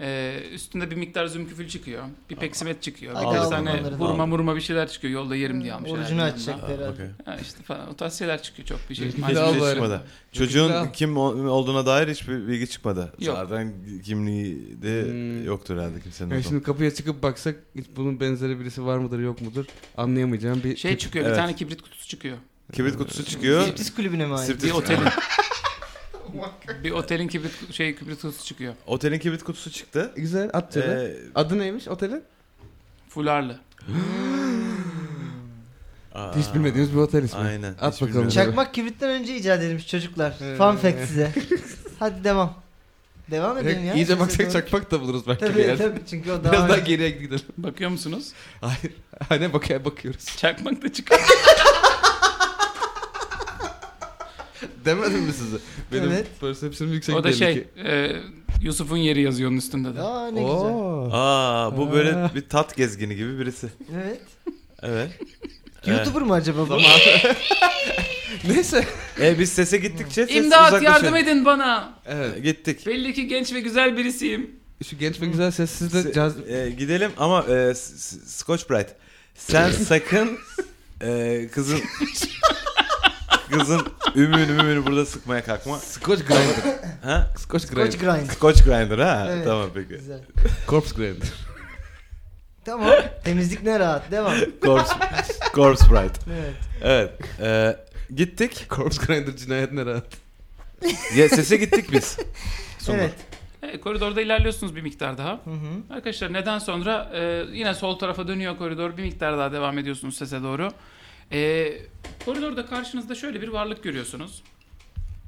Ee, 0.00 0.40
üstünde 0.52 0.90
bir 0.90 0.96
miktar 0.96 1.26
zümküfül 1.26 1.68
çıkıyor. 1.68 2.04
Bir 2.30 2.36
peksimet 2.36 2.82
çıkıyor. 2.82 3.14
Hadi 3.14 3.24
Birkaç 3.26 3.38
aldım 3.38 3.50
tane 3.50 3.70
onları 3.70 3.94
da. 3.94 3.98
vurma 3.98 4.26
murma 4.26 4.56
bir 4.56 4.60
şeyler 4.60 4.88
çıkıyor. 4.88 5.12
Yolda 5.12 5.36
yerim 5.36 5.62
diye 5.62 5.72
almışlar. 5.74 5.98
Orucunu 5.98 6.20
herhalde 6.20 6.34
açacak 6.34 6.62
yanına. 6.62 6.76
herhalde. 6.82 7.10
Ha 7.24 7.36
işte 7.42 7.62
falan. 7.62 7.88
O 7.90 7.94
tarz 7.96 8.18
şeyler 8.18 8.42
çıkıyor. 8.42 8.68
Çok 8.68 8.78
bir 8.90 8.94
şey. 8.94 9.10
Malzeme 9.18 9.40
al 9.40 9.48
Hiçbir 9.54 9.60
şey 9.60 9.70
çıkmadı. 9.70 10.02
Çocuğun 10.32 10.88
kim 10.92 11.16
o- 11.16 11.48
olduğuna 11.50 11.86
dair 11.86 12.08
hiçbir 12.08 12.48
bilgi 12.48 12.68
çıkmadı. 12.70 13.12
Yok. 13.20 13.36
Zaten 13.36 13.72
kimliği 14.04 14.82
de 14.82 15.02
Hmm. 15.04 15.44
yoktur 15.46 15.76
herhalde 15.78 16.00
kimsenin. 16.00 16.30
o 16.30 16.34
Yani 16.34 16.42
zaman. 16.42 16.50
şimdi 16.52 16.62
kapıya 16.64 16.94
çıkıp 16.94 17.22
baksak 17.22 17.56
hiç 17.76 17.86
bunun 17.96 18.20
benzeri 18.20 18.60
birisi 18.60 18.84
var 18.86 18.98
mıdır 18.98 19.18
yok 19.18 19.40
mudur 19.40 19.64
anlayamayacağım 19.96 20.62
bir 20.64 20.76
Şey 20.76 20.90
tip. 20.90 21.00
çıkıyor. 21.00 21.24
Evet. 21.26 21.34
Bir 21.36 21.40
tane 21.40 21.54
kibrit 21.56 21.82
kutusu 21.82 22.08
çıkıyor. 22.08 22.36
kibrit 22.72 22.96
kutusu 22.96 23.24
çıkıyor. 23.24 23.62
Striptiz 23.62 23.94
kulübüne 23.94 24.26
mi 24.26 24.34
ait? 24.34 24.50
Striptiz- 24.50 24.66
Bir 24.66 24.70
otelin 24.72 25.00
bir 26.84 26.90
otelin 26.90 27.28
kibrit 27.28 27.72
şey 27.74 27.96
kibrit 27.96 28.20
kutusu 28.20 28.44
çıkıyor. 28.44 28.74
Otelin 28.86 29.18
kibrit 29.18 29.42
kutusu 29.42 29.70
çıktı. 29.70 30.12
Güzel 30.16 30.50
at. 30.52 30.76
Ee, 30.76 31.16
Adı 31.34 31.58
neymiş 31.58 31.88
otelin? 31.88 32.22
Fularlı. 33.08 33.58
aa, 36.14 36.36
Hiç 36.36 36.54
bilmediğimiz 36.54 36.92
bir 36.92 36.98
otel 36.98 37.22
ismi. 37.22 37.38
Aynen. 37.38 37.72
At 37.72 37.78
bakalım. 37.80 38.00
bilmiyorum. 38.08 38.30
Çakmak 38.30 38.74
kibritten 38.74 39.10
önce 39.10 39.36
icat 39.36 39.62
edilmiş 39.62 39.88
çocuklar. 39.88 40.34
Evet. 40.42 40.58
Fun 40.58 40.76
fact 40.76 41.06
size. 41.08 41.32
Hadi 41.98 42.24
devam. 42.24 42.64
Devam 43.30 43.58
edelim 43.58 43.84
ya. 43.84 43.94
İyice 43.94 44.20
baksak 44.20 44.52
çakmak 44.52 44.90
da 44.90 45.00
buluruz 45.00 45.26
belki 45.26 45.42
bir 45.42 45.48
Tabii 45.48 45.60
yerde. 45.60 45.82
tabii 45.82 46.00
çünkü 46.10 46.32
o 46.32 46.44
daha... 46.44 46.52
Biraz 46.52 46.68
daha 46.68 46.78
geriye 46.78 47.10
gidelim. 47.10 47.44
Bakıyor 47.56 47.90
musunuz? 47.90 48.32
Hayır. 48.60 48.92
Hani 49.28 49.52
bak 49.52 49.84
bakıyoruz. 49.84 50.36
Çakmak 50.36 50.82
da 50.82 50.92
çıkıyor. 50.92 51.20
Demedim 54.84 55.20
mi 55.20 55.32
size? 55.32 55.56
Benim 55.92 56.10
Evet. 56.12 56.26
perception'ım 56.40 56.94
yüksek 56.94 57.16
o 57.16 57.24
da 57.24 57.32
şey 57.32 57.54
ki. 57.54 57.68
e, 57.84 58.16
Yusuf'un 58.62 58.96
yeri 58.96 59.22
yazıyor 59.22 59.50
onun 59.50 59.58
üstünde 59.58 59.94
de. 59.94 60.00
Aa 60.00 60.26
ne 60.30 60.40
güzel. 60.40 60.54
Oo. 60.54 61.08
Aa 61.12 61.76
bu 61.76 61.92
böyle 61.92 62.16
Aa. 62.16 62.34
bir 62.34 62.48
tat 62.48 62.76
gezgini 62.76 63.16
gibi 63.16 63.38
birisi. 63.38 63.68
Evet. 63.94 64.20
Evet. 64.82 65.10
YouTuber 65.86 66.22
mu 66.22 66.34
acaba 66.34 66.68
bu? 66.68 66.78
Neyse. 68.48 68.84
E 69.20 69.38
biz 69.38 69.52
sese 69.52 69.78
gittikçe 69.78 70.26
ses 70.26 70.36
İmdat 70.36 70.58
uzaklaşıyor. 70.68 70.92
yardım 70.92 71.16
edin 71.16 71.44
bana. 71.44 71.92
Evet. 72.06 72.42
Gittik. 72.42 72.86
Belli 72.86 73.14
ki 73.14 73.26
genç 73.28 73.52
ve 73.52 73.60
güzel 73.60 73.96
birisiyim. 73.96 74.50
Şu 74.88 74.98
genç 74.98 75.20
ve 75.20 75.26
güzel 75.26 75.50
sessiz 75.50 75.92
de 75.94 75.98
Se- 75.98 76.12
caz... 76.14 76.48
e, 76.50 76.70
gidelim 76.78 77.10
ama 77.16 77.42
e, 77.42 77.74
Scotch 78.26 78.70
Brite. 78.70 78.96
Sen 79.34 79.70
sakın 79.70 80.38
e, 81.02 81.48
kızın 81.52 81.80
kızın 83.50 83.82
ümüğünü 84.16 84.52
mümüğünü 84.52 84.86
burada 84.86 85.06
sıkmaya 85.06 85.44
kalkma. 85.44 85.78
Scotch 85.78 86.26
Grinder. 86.26 86.78
Ha? 87.02 87.30
Scotch 87.36 87.66
Scotch 87.66 87.98
Grinder. 87.98 88.16
grind. 88.18 88.30
Scotch 88.30 88.64
Grinder 88.64 88.98
ha? 88.98 89.26
Evet. 89.30 89.44
Tamam 89.44 89.70
peki. 89.74 89.88
Güzel. 89.88 90.20
Corpse 90.68 90.96
Grinder. 90.96 91.28
Tamam. 92.64 92.90
Temizlik 93.24 93.62
ne 93.62 93.78
rahat. 93.78 94.10
Devam. 94.10 94.34
Corpse, 94.62 94.94
Corpse 95.54 95.90
Brite. 95.90 96.20
Evet. 96.32 96.54
Evet. 96.82 97.10
e, 97.40 97.76
gittik. 98.14 98.66
Corpse 98.70 99.06
Grinder 99.06 99.36
cinayet 99.36 99.72
ne 99.72 99.86
rahat. 99.86 100.04
Ya, 101.16 101.28
sese 101.28 101.56
gittik 101.56 101.92
biz. 101.92 102.18
Sonra. 102.78 102.98
Evet. 102.98 103.14
E, 103.62 103.80
koridorda 103.80 104.20
ilerliyorsunuz 104.20 104.76
bir 104.76 104.82
miktar 104.82 105.18
daha. 105.18 105.32
Hı 105.32 105.50
hı. 105.50 105.94
Arkadaşlar 105.94 106.32
neden 106.32 106.58
sonra 106.58 107.10
e, 107.14 107.44
yine 107.52 107.74
sol 107.74 107.98
tarafa 107.98 108.28
dönüyor 108.28 108.58
koridor 108.58 108.96
bir 108.96 109.02
miktar 109.02 109.38
daha 109.38 109.52
devam 109.52 109.78
ediyorsunuz 109.78 110.16
sese 110.16 110.42
doğru. 110.42 110.68
E, 111.32 111.72
koridorda 112.24 112.66
karşınızda 112.66 113.14
şöyle 113.14 113.42
bir 113.42 113.48
varlık 113.48 113.82
görüyorsunuz. 113.82 114.42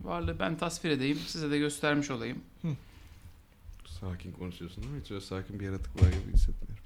Varlığı 0.04 0.38
ben 0.38 0.56
tasvir 0.58 0.90
edeyim 0.90 1.18
size 1.26 1.50
de 1.50 1.58
göstermiş 1.58 2.10
olayım. 2.10 2.38
Sakin 4.00 4.32
konuşuyorsun 4.32 4.82
ama 4.82 5.00
hiç 5.04 5.10
öyle 5.10 5.20
sakin 5.20 5.60
bir 5.60 5.64
yaratık 5.64 6.02
var 6.02 6.08
gibi 6.08 6.32
hissetmiyorum. 6.34 6.76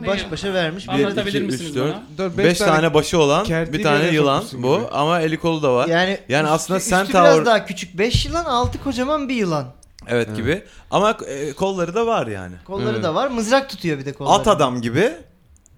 Ne 0.00 0.06
Baş 0.06 0.30
başa 0.30 0.54
vermiş. 0.54 0.88
Bir, 0.88 0.92
Anlatabilir 0.92 1.36
iki, 1.38 1.44
üç, 1.46 1.52
misiniz 1.52 1.74
dört. 1.74 1.94
bana? 1.94 2.02
4 2.18 2.38
5 2.38 2.58
tane, 2.58 2.94
başı 2.94 3.18
olan 3.18 3.46
bir 3.72 3.82
tane 3.82 4.08
yılan 4.10 4.44
bu 4.52 4.76
gibi. 4.78 4.88
ama 4.88 5.20
eli 5.20 5.38
kolu 5.38 5.62
da 5.62 5.74
var. 5.74 5.88
Yani, 5.88 6.18
Yani 6.28 6.44
üstü- 6.44 6.52
aslında 6.54 6.78
üstü 6.78 6.90
Centaur- 6.90 7.12
biraz 7.34 7.46
daha 7.46 7.66
küçük. 7.66 7.98
5 7.98 8.26
yılan, 8.26 8.44
6 8.44 8.82
kocaman 8.84 9.28
bir 9.28 9.34
yılan. 9.34 9.72
Evet, 10.08 10.26
Evet. 10.28 10.36
gibi. 10.36 10.64
Ama 10.90 11.16
e, 11.26 11.52
kolları 11.52 11.94
da 11.94 12.06
var 12.06 12.26
yani. 12.26 12.54
Kolları 12.64 12.94
Evet. 12.94 13.04
da 13.04 13.14
var. 13.14 13.28
Mızrak 13.28 13.70
tutuyor 13.70 13.98
bir 13.98 14.04
de 14.04 14.12
kolları. 14.12 14.34
At 14.34 14.48
adam 14.48 14.80
gibi 14.82 15.12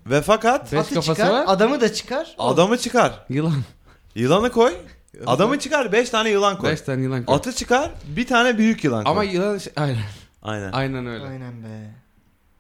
ve 0.07 0.23
fakat 0.23 0.73
Beş 0.73 0.81
Atı 0.81 1.01
çıkar, 1.01 1.31
var. 1.31 1.45
adamı 1.47 1.81
da 1.81 1.93
çıkar. 1.93 2.35
adamı 2.39 2.79
çıkar. 2.79 3.25
Yılan. 3.29 3.63
Yılanı 4.15 4.51
koy. 4.53 4.75
Adamı 5.27 5.59
çıkar 5.59 5.93
5 5.93 6.11
tane 6.11 6.31
yılan 6.31 6.59
koy. 6.59 6.71
5 6.71 6.81
tane 6.81 7.03
yılan 7.03 7.25
koy. 7.25 7.37
Atı 7.37 7.53
çıkar 7.53 7.91
bir 8.07 8.27
tane 8.27 8.59
büyük 8.59 8.85
yılan 8.85 9.05
koy. 9.05 9.11
Ama 9.13 9.25
yılan 9.25 9.61
aynen. 9.77 9.99
Aynen. 10.43 10.73
Aynen 10.73 11.07
öyle. 11.07 11.25
Aynen 11.25 11.63
be. 11.63 11.91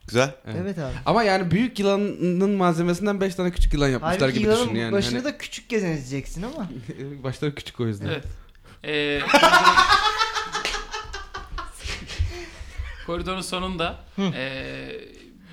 Güzel. 0.06 0.30
Evet. 0.46 0.56
Evet, 0.62 0.78
abi. 0.78 0.92
Ama 1.06 1.22
yani 1.22 1.50
büyük 1.50 1.78
yılanın 1.78 2.50
malzemesinden 2.50 3.20
5 3.20 3.34
tane 3.34 3.50
küçük 3.50 3.72
yılan 3.74 3.88
yapmışlar 3.88 4.20
Halbuki 4.20 4.38
gibi 4.38 4.52
düşün 4.52 4.74
yani. 4.74 4.92
başını 4.92 5.18
Hani- 5.18 5.24
da 5.24 5.38
küçük 5.38 5.68
gezeneceksin 5.68 6.42
ama. 6.42 6.68
Başları 7.22 7.54
küçük 7.54 7.80
o 7.80 7.86
yüzden. 7.86 8.06
Evet. 8.06 8.24
E, 8.84 9.20
koridorun 13.06 13.40
sonunda 13.40 14.04
e, 14.18 15.00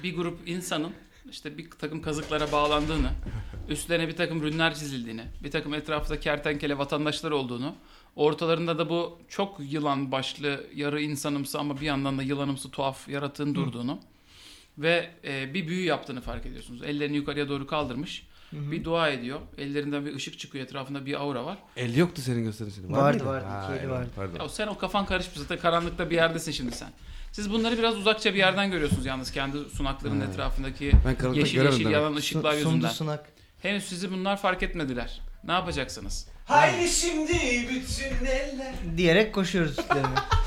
bir 0.03 0.15
grup 0.15 0.49
insanın 0.49 0.91
işte 1.31 1.57
bir 1.57 1.71
takım 1.71 2.01
kazıklara 2.01 2.51
bağlandığını, 2.51 3.11
üstlerine 3.69 4.07
bir 4.07 4.15
takım 4.15 4.43
rünler 4.43 4.75
çizildiğini, 4.75 5.23
bir 5.43 5.51
takım 5.51 5.73
etrafta 5.73 6.19
kertenkele 6.19 6.77
vatandaşlar 6.77 7.31
olduğunu, 7.31 7.75
ortalarında 8.15 8.77
da 8.77 8.89
bu 8.89 9.19
çok 9.29 9.57
yılan 9.59 10.11
başlı, 10.11 10.63
yarı 10.75 11.01
insanımsı 11.01 11.59
ama 11.59 11.81
bir 11.81 11.85
yandan 11.85 12.17
da 12.17 12.23
yılanımsı 12.23 12.71
tuhaf 12.71 13.09
yaratığın 13.09 13.55
durduğunu 13.55 13.99
ve 14.77 15.11
e, 15.23 15.53
bir 15.53 15.67
büyü 15.67 15.85
yaptığını 15.85 16.21
fark 16.21 16.45
ediyorsunuz. 16.45 16.83
Ellerini 16.83 17.15
yukarıya 17.15 17.49
doğru 17.49 17.67
kaldırmış, 17.67 18.27
bir 18.51 18.83
dua 18.83 19.09
ediyor. 19.09 19.39
Ellerinden 19.57 20.05
bir 20.05 20.15
ışık 20.15 20.39
çıkıyor, 20.39 20.65
etrafında 20.65 21.05
bir 21.05 21.21
aura 21.21 21.45
var. 21.45 21.57
El 21.77 21.95
yoktu 21.97 22.21
senin 22.21 22.43
gösterişinde. 22.43 22.91
Vardı, 22.91 23.17
mıydı? 23.17 23.29
vardı. 23.29 23.45
Ha, 23.45 23.69
İki 23.75 23.83
eli 23.83 23.91
vardı. 23.91 24.09
Pardon. 24.15 24.39
Ya 24.43 24.49
sen 24.49 24.67
o 24.67 24.77
kafan 24.77 25.05
karışmış 25.05 25.37
zaten 25.37 25.59
karanlıkta 25.59 26.09
bir 26.09 26.15
yerdesin 26.15 26.51
şimdi 26.51 26.71
sen. 26.75 26.89
Siz 27.31 27.51
bunları 27.51 27.77
biraz 27.77 27.97
uzakça 27.97 28.33
bir 28.33 28.39
yerden 28.39 28.71
görüyorsunuz 28.71 29.05
yalnız 29.05 29.31
kendi 29.31 29.57
sunaklarının 29.69 30.25
Ha. 30.25 30.31
etrafındaki 30.31 30.91
Ben 31.05 31.33
yeşil 31.33 31.61
yeşil 31.65 31.79
demek. 31.79 31.93
yanan 31.93 32.15
ışıklar 32.15 32.51
Su- 32.53 32.57
yüzünden. 32.57 32.89
sunak. 32.89 33.25
Henüz 33.61 33.83
sizi 33.83 34.11
bunlar 34.11 34.37
fark 34.37 34.63
etmediler. 34.63 35.21
Ne 35.43 35.51
yapacaksınız? 35.51 36.27
Haydi 36.45 36.89
şimdi 36.89 37.33
bütün 37.69 38.25
eller. 38.25 38.73
Diyerek 38.97 39.33
koşuyoruz 39.33 39.79
üstlerine. 39.79 40.05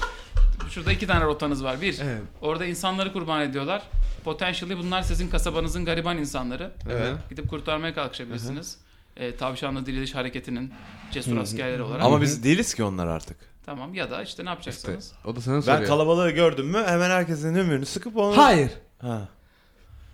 Şurada 0.74 0.92
iki 0.92 1.06
tane 1.06 1.24
rotanız 1.24 1.64
var. 1.64 1.80
Bir, 1.80 1.98
Evet. 2.02 2.22
orada 2.40 2.64
insanları 2.64 3.12
kurban 3.12 3.40
ediyorlar. 3.42 3.82
Potentially 4.24 4.76
bunlar 4.78 5.02
sizin 5.02 5.28
kasabanızın 5.30 5.84
gariban 5.84 6.18
insanları. 6.18 6.70
Evet. 6.90 7.14
Gidip 7.30 7.50
kurtarmaya 7.50 7.94
kalkışabilirsiniz. 7.94 8.78
E, 9.16 9.36
tavşanlı 9.36 9.86
diriliş 9.86 10.14
hareketinin 10.14 10.72
cesur 11.10 11.36
askerleri 11.36 11.82
olarak. 11.82 12.04
Ama 12.04 12.20
biz 12.22 12.44
değiliz 12.44 12.74
ki 12.74 12.84
onlar 12.84 13.06
artık. 13.06 13.36
Tamam 13.66 13.94
ya 13.94 14.10
da 14.10 14.22
işte 14.22 14.42
ne 14.44 14.44
İşte, 14.44 14.50
yapacaksınız? 14.50 15.12
o 15.24 15.36
da 15.36 15.40
sana 15.40 15.56
Ben 15.56 15.60
soruyor. 15.60 15.86
kalabalığı 15.86 16.30
gördüm 16.30 16.66
mü 16.66 16.82
hemen 16.86 17.10
herkesin 17.10 17.54
ümüğünü 17.54 17.86
sıkıp 17.86 18.16
onu... 18.16 18.36
Hayır. 18.36 18.70
Ha. 19.00 19.28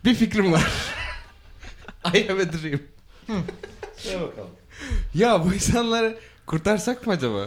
Bir 0.05 0.15
fikrim 0.15 0.53
var. 0.53 0.73
I 2.15 2.29
have 2.29 2.43
a 2.43 2.53
dream. 2.53 2.81
Söyle 3.97 4.21
bakalım. 4.21 4.51
Ya 5.15 5.45
bu 5.45 5.55
insanları 5.55 6.19
kurtarsak 6.47 7.07
mı 7.07 7.13
acaba? 7.13 7.47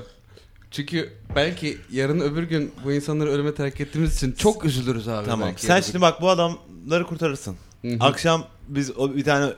Çünkü 0.73 1.09
belki 1.35 1.77
yarın 1.91 2.19
öbür 2.19 2.43
gün 2.43 2.71
bu 2.85 2.91
insanları 2.93 3.29
ölüme 3.29 3.53
terk 3.55 3.81
ettiğimiz 3.81 4.15
için 4.15 4.31
çok 4.31 4.65
üzülürüz 4.65 5.07
abi. 5.07 5.25
Tamam. 5.25 5.47
belki 5.49 5.61
Sen 5.61 5.69
yarın. 5.75 5.81
şimdi 5.85 6.01
bak 6.01 6.21
bu 6.21 6.29
adamları 6.29 7.03
kurtarırsın. 7.05 7.55
Hı 7.81 7.87
hı. 7.87 7.97
Akşam 7.99 8.45
biz 8.67 8.97
o 8.97 9.15
bir 9.15 9.23
tane 9.23 9.53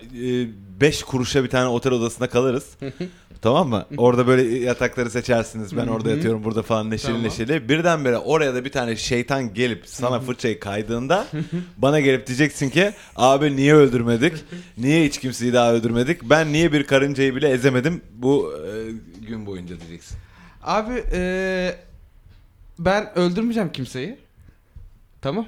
5 0.82 1.04
kuruşa 1.04 1.44
bir 1.44 1.50
tane 1.50 1.68
otel 1.68 1.94
odasında 1.94 2.30
kalırız. 2.30 2.66
tamam 3.42 3.70
mı? 3.70 3.86
Orada 3.98 4.28
böyle 4.28 4.58
yatakları 4.60 5.10
seçersiniz. 5.10 5.78
Ben 5.78 5.88
orada 5.88 6.10
Hı 6.10 6.12
hı. 6.14 6.16
yatıyorum 6.16 6.44
burada 6.44 6.62
falan 6.64 6.90
neşeli 6.90 7.08
Tamam. 7.08 7.24
neşeli. 7.24 7.70
Birdenbire 7.70 8.18
oraya 8.18 8.56
da 8.56 8.66
bir 8.66 8.72
tane 8.72 8.96
şeytan 8.96 9.54
gelip 9.54 9.84
sana 9.88 10.20
fırçayı 10.20 10.60
kaydığında 10.60 11.28
bana 11.78 12.00
gelip 12.00 12.28
diyeceksin 12.28 12.70
ki 12.70 12.92
abi 13.16 13.56
niye 13.56 13.74
öldürmedik? 13.76 14.34
Niye 14.78 15.06
hiç 15.06 15.20
kimseyi 15.20 15.54
daha 15.54 15.74
öldürmedik? 15.74 16.24
Ben 16.24 16.54
niye 16.54 16.74
bir 16.74 16.84
karıncayı 16.84 17.36
bile 17.36 17.50
ezemedim 17.50 18.02
bu 18.16 18.54
e, 18.54 18.92
gün 19.28 19.46
boyunca 19.46 19.80
diyeceksin. 19.80 20.18
Abi 20.66 21.04
eee, 21.14 21.80
ben 22.80 23.18
öldürmeyeceğim 23.20 23.72
kimseyi. 23.72 24.20
Tamam. 25.22 25.48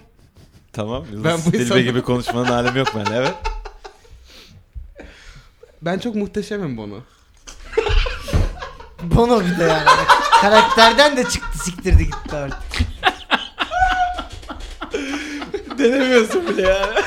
Tamam. 0.73 1.05
Ben 1.23 1.39
bu 1.45 1.55
insanı- 1.55 1.81
gibi 1.81 2.01
konuşmanın 2.01 2.51
alemi 2.51 2.79
yok 2.79 2.87
ben. 2.95 3.13
Evet. 3.13 3.33
Ben 5.81 5.99
çok 5.99 6.15
muhteşemim 6.15 6.77
bunu. 6.77 7.03
Bono 9.03 9.41
bir 9.45 9.59
de 9.59 9.63
yani. 9.63 9.85
Karakterden 10.41 11.17
de 11.17 11.23
çıktı 11.23 11.57
siktirdi 11.63 12.03
gitti 12.05 12.35
artık. 12.35 12.87
Denemiyorsun 15.79 16.47
bile 16.47 16.61
yani. 16.61 16.99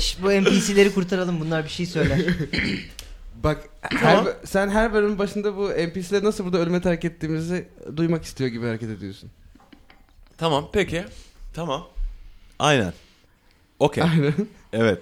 Şş, 0.00 0.16
bu 0.22 0.28
NPC'leri 0.30 0.94
kurtaralım 0.94 1.40
bunlar 1.40 1.64
bir 1.64 1.68
şey 1.68 1.86
söyler. 1.86 2.18
Bak 3.44 3.68
her, 3.82 4.24
sen 4.44 4.68
her 4.68 4.92
bölümün 4.92 5.18
başında 5.18 5.56
bu 5.56 5.68
NPC'leri 5.68 6.24
nasıl 6.24 6.44
burada 6.44 6.58
ölüme 6.58 6.80
terk 6.80 7.04
ettiğimizi 7.04 7.68
duymak 7.96 8.24
istiyor 8.24 8.50
gibi 8.50 8.66
hareket 8.66 8.90
ediyorsun. 8.90 9.30
Tamam 10.38 10.68
peki. 10.72 11.04
Tamam. 11.54 11.86
Aynen. 12.58 12.92
Okey. 13.78 14.04
Aynen. 14.04 14.34
Evet. 14.72 14.98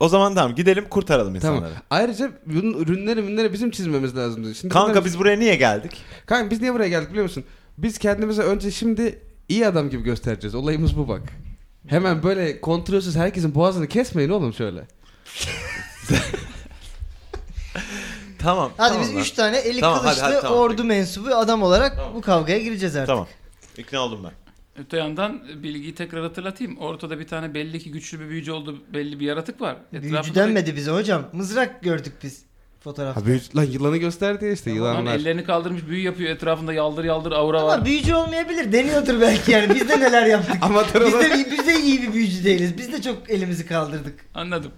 O 0.00 0.08
zaman 0.08 0.34
tamam 0.34 0.54
gidelim 0.54 0.88
kurtaralım 0.88 1.38
tamam. 1.38 1.56
insanları. 1.56 1.82
Ayrıca 1.90 2.32
bunun 2.46 2.78
ürünleri 2.78 3.20
ürünleri 3.20 3.52
bizim 3.52 3.70
çizmemiz 3.70 4.16
lazımdı. 4.16 4.54
Şimdi 4.54 4.72
Kanka 4.74 4.90
bunlar- 4.92 5.04
biz 5.04 5.18
buraya 5.18 5.38
niye 5.38 5.54
geldik? 5.56 5.92
Kanka 6.26 6.50
biz 6.50 6.60
niye 6.60 6.74
buraya 6.74 6.88
geldik 6.88 7.10
biliyor 7.10 7.22
musun? 7.24 7.44
Biz 7.78 7.98
kendimize 7.98 8.42
önce 8.42 8.70
şimdi 8.70 9.18
iyi 9.48 9.66
adam 9.66 9.90
gibi 9.90 10.02
göstereceğiz. 10.02 10.54
Olayımız 10.54 10.96
bu 10.96 11.08
bak. 11.08 11.22
Hemen 11.86 12.22
böyle 12.22 12.60
kontrolsüz 12.60 13.16
herkesin 13.16 13.54
boğazını 13.54 13.86
kesmeyin 13.88 14.30
oğlum 14.30 14.54
şöyle. 14.54 14.80
Tamam. 18.38 18.72
Hadi 18.76 18.88
tamam 18.88 19.02
biz 19.02 19.14
lan. 19.14 19.20
3 19.20 19.30
tane 19.30 19.56
eli 19.58 19.80
Tamam, 19.80 19.98
hadi, 19.98 20.04
kılıçlı 20.06 20.22
hadi, 20.22 20.40
tamam, 20.40 20.58
ordu 20.58 20.76
peki. 20.76 20.88
mensubu 20.88 21.28
adam 21.34 21.62
olarak 21.62 21.98
bu 22.14 22.20
kavgaya 22.20 22.58
gireceğiz 22.58 22.96
artık. 22.96 23.06
Tamam. 23.06 23.26
İkna 23.78 24.00
oldum 24.00 24.20
ben. 24.24 24.32
Öte 24.82 24.96
yandan 24.96 25.42
bilgiyi 25.62 25.94
tekrar 25.94 26.22
hatırlatayım. 26.22 26.78
Ortada 26.78 27.18
bir 27.18 27.26
tane 27.26 27.54
belli 27.54 27.78
ki 27.78 27.90
güçlü 27.90 28.20
bir 28.20 28.28
büyücü 28.28 28.52
olduğu 28.52 28.94
belli 28.94 29.20
bir 29.20 29.26
yaratık 29.26 29.60
var. 29.60 29.76
Büyücü 29.92 30.08
Etrafında 30.08 30.34
denmedi 30.34 30.76
bize 30.76 30.90
hocam. 30.90 31.24
Mızrak 31.32 31.82
gördük 31.82 32.12
biz 32.22 32.42
fotoğrafta. 32.88 33.20
Ha 33.22 33.26
büyü- 33.26 33.40
lan 33.56 33.62
yılanı 33.64 33.96
gösterdi 33.96 34.44
ya 34.44 34.52
işte 34.52 34.70
Lan 34.70 34.76
yılanlar. 34.76 35.14
ellerini 35.14 35.44
kaldırmış 35.44 35.86
büyü 35.88 36.02
yapıyor. 36.02 36.30
Etrafında 36.30 36.72
yaldır 36.72 37.04
yaldır 37.04 37.32
aura 37.32 37.66
var. 37.66 37.74
Ama 37.74 37.84
büyücü 37.84 38.14
olmayabilir. 38.14 38.72
Deniyordur 38.72 39.20
belki 39.20 39.50
yani. 39.52 39.74
Biz 39.74 39.88
de 39.88 40.00
neler 40.00 40.26
yaptık. 40.26 40.56
Amatör 40.62 41.06
biz 41.06 41.12
de, 41.12 41.46
biz 41.50 41.66
de 41.66 41.80
iyi 41.80 42.02
bir 42.02 42.12
büyücü 42.12 42.44
değiliz. 42.44 42.78
Biz 42.78 42.92
de 42.92 43.02
çok 43.02 43.30
elimizi 43.30 43.66
kaldırdık. 43.66 44.14
Anladım. 44.34 44.70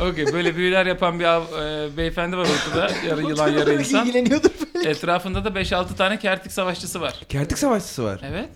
Okey 0.00 0.26
böyle 0.32 0.56
büyüler 0.56 0.86
yapan 0.86 1.20
bir 1.20 1.24
av- 1.24 1.62
e, 1.62 1.96
beyefendi 1.96 2.36
var 2.36 2.46
ortada. 2.68 2.90
Yarı 3.08 3.20
yılan 3.22 3.48
yarı 3.48 3.74
insan. 3.74 4.06
İlgileniyordur 4.06 4.50
böyle. 4.74 4.90
Etrafında 4.90 5.44
da 5.44 5.48
5-6 5.48 5.94
tane 5.96 6.18
kertik 6.18 6.52
savaşçısı 6.52 7.00
var. 7.00 7.14
Kertik 7.28 7.58
savaşçısı 7.58 8.04
var. 8.04 8.20
Evet. 8.30 8.48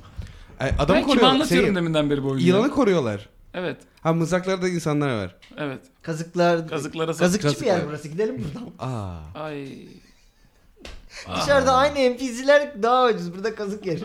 Ay, 0.60 0.68
Adamı 0.68 0.88
ben 0.88 0.94
kime 0.94 1.02
koruyorlar. 1.06 1.34
anlatıyorum 1.34 1.66
Şey, 1.68 1.76
deminden 1.76 2.10
beri 2.10 2.22
bu 2.22 2.28
oyunu. 2.28 2.40
yılanı 2.46 2.70
koruyorlar. 2.70 3.28
Evet. 3.54 3.76
Ha 4.02 4.12
mızraklarda 4.12 4.68
insanlar 4.68 5.08
var. 5.24 5.36
Evet. 5.58 5.80
Kazıklar. 6.02 6.68
Kazıklara 6.68 7.12
Kazıkçı 7.12 7.48
bir 7.48 7.52
Kazıklar. 7.52 7.66
yer 7.66 7.86
burası. 7.88 8.08
Gidelim 8.08 8.44
buradan. 8.44 8.70
Aa. 8.92 9.18
Ay. 9.34 9.68
Dışarıda 11.40 11.72
aynı 11.74 12.14
NPC'ler 12.14 12.82
daha 12.82 13.06
ucuz. 13.06 13.34
Burada 13.34 13.54
kazık 13.54 13.86
yeriz. 13.86 14.02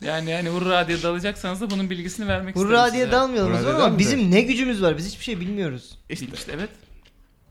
Yani 0.00 0.30
yani 0.30 0.48
hurra 0.48 0.88
diye 0.88 1.02
dalacaksanız 1.02 1.60
da 1.60 1.70
bunun 1.70 1.90
bilgisini 1.90 2.28
vermek 2.28 2.56
Hurra 2.56 2.76
isterim 2.76 2.92
diye 2.94 3.04
size. 3.04 3.16
dalmayalım 3.16 3.52
o 3.52 3.54
Hurra 3.54 3.62
zaman 3.62 3.80
ama 3.80 3.98
bizim 3.98 4.30
ne 4.30 4.40
gücümüz 4.40 4.82
var? 4.82 4.96
Biz 4.96 5.06
hiçbir 5.06 5.24
şey 5.24 5.40
bilmiyoruz. 5.40 5.98
İşte, 6.10 6.26
işte 6.34 6.52
evet. 6.54 6.68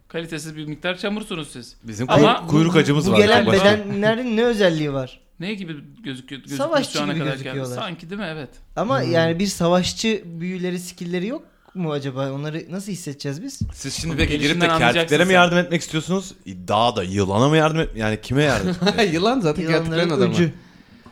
Kalitesiz 0.07 0.55
bir 0.57 0.65
miktar 0.65 0.97
çamursunuz 0.97 1.51
siz. 1.51 1.75
Bizim 1.83 2.09
Ama 2.09 2.21
kuyruk- 2.33 2.47
kuyruk 2.47 2.75
acımız 2.75 3.07
bu 3.07 3.11
var. 3.11 3.17
gelen 3.17 3.45
Başka. 3.45 3.65
bedenlerin 3.65 4.37
ne 4.37 4.43
özelliği 4.43 4.93
var? 4.93 5.19
Ne 5.39 5.53
gibi 5.53 5.73
gözüküyor, 6.03 6.41
gözüküyor 6.41 6.57
Savaşçı 6.57 6.97
şu 6.97 7.03
ana 7.03 7.13
gibi 7.13 7.19
kadar 7.23 7.31
gözüküyorlar. 7.31 7.75
Sanki 7.75 8.09
değil 8.09 8.21
mi? 8.21 8.27
Evet. 8.31 8.49
Ama 8.75 9.01
Hmm. 9.03 9.11
yani 9.11 9.39
bir 9.39 9.47
savaşçı 9.47 10.21
büyüleri, 10.25 10.79
skillleri 10.79 11.27
yok 11.27 11.43
mu 11.75 11.91
acaba? 11.91 12.31
Onları 12.31 12.65
nasıl 12.69 12.91
hissedeceğiz 12.91 13.43
biz? 13.43 13.59
Siz 13.73 13.93
şimdi 13.93 14.15
peki 14.17 14.39
girip 14.39 14.61
de 14.61 14.67
kertiklere 14.67 15.25
mi 15.25 15.33
yardım 15.33 15.57
etmek 15.57 15.81
istiyorsunuz? 15.81 16.33
Daha 16.47 16.95
da 16.95 17.03
yılana 17.03 17.49
mı 17.49 17.57
yardım 17.57 17.79
et? 17.79 17.89
Yani 17.95 18.21
kime 18.21 18.43
yardım 18.43 18.69
etmek? 18.87 19.13
Yılan 19.13 19.39
zaten 19.39 19.67
kertiklerin 19.67 20.09
adamı. 20.09 20.33
öcü. 20.33 20.53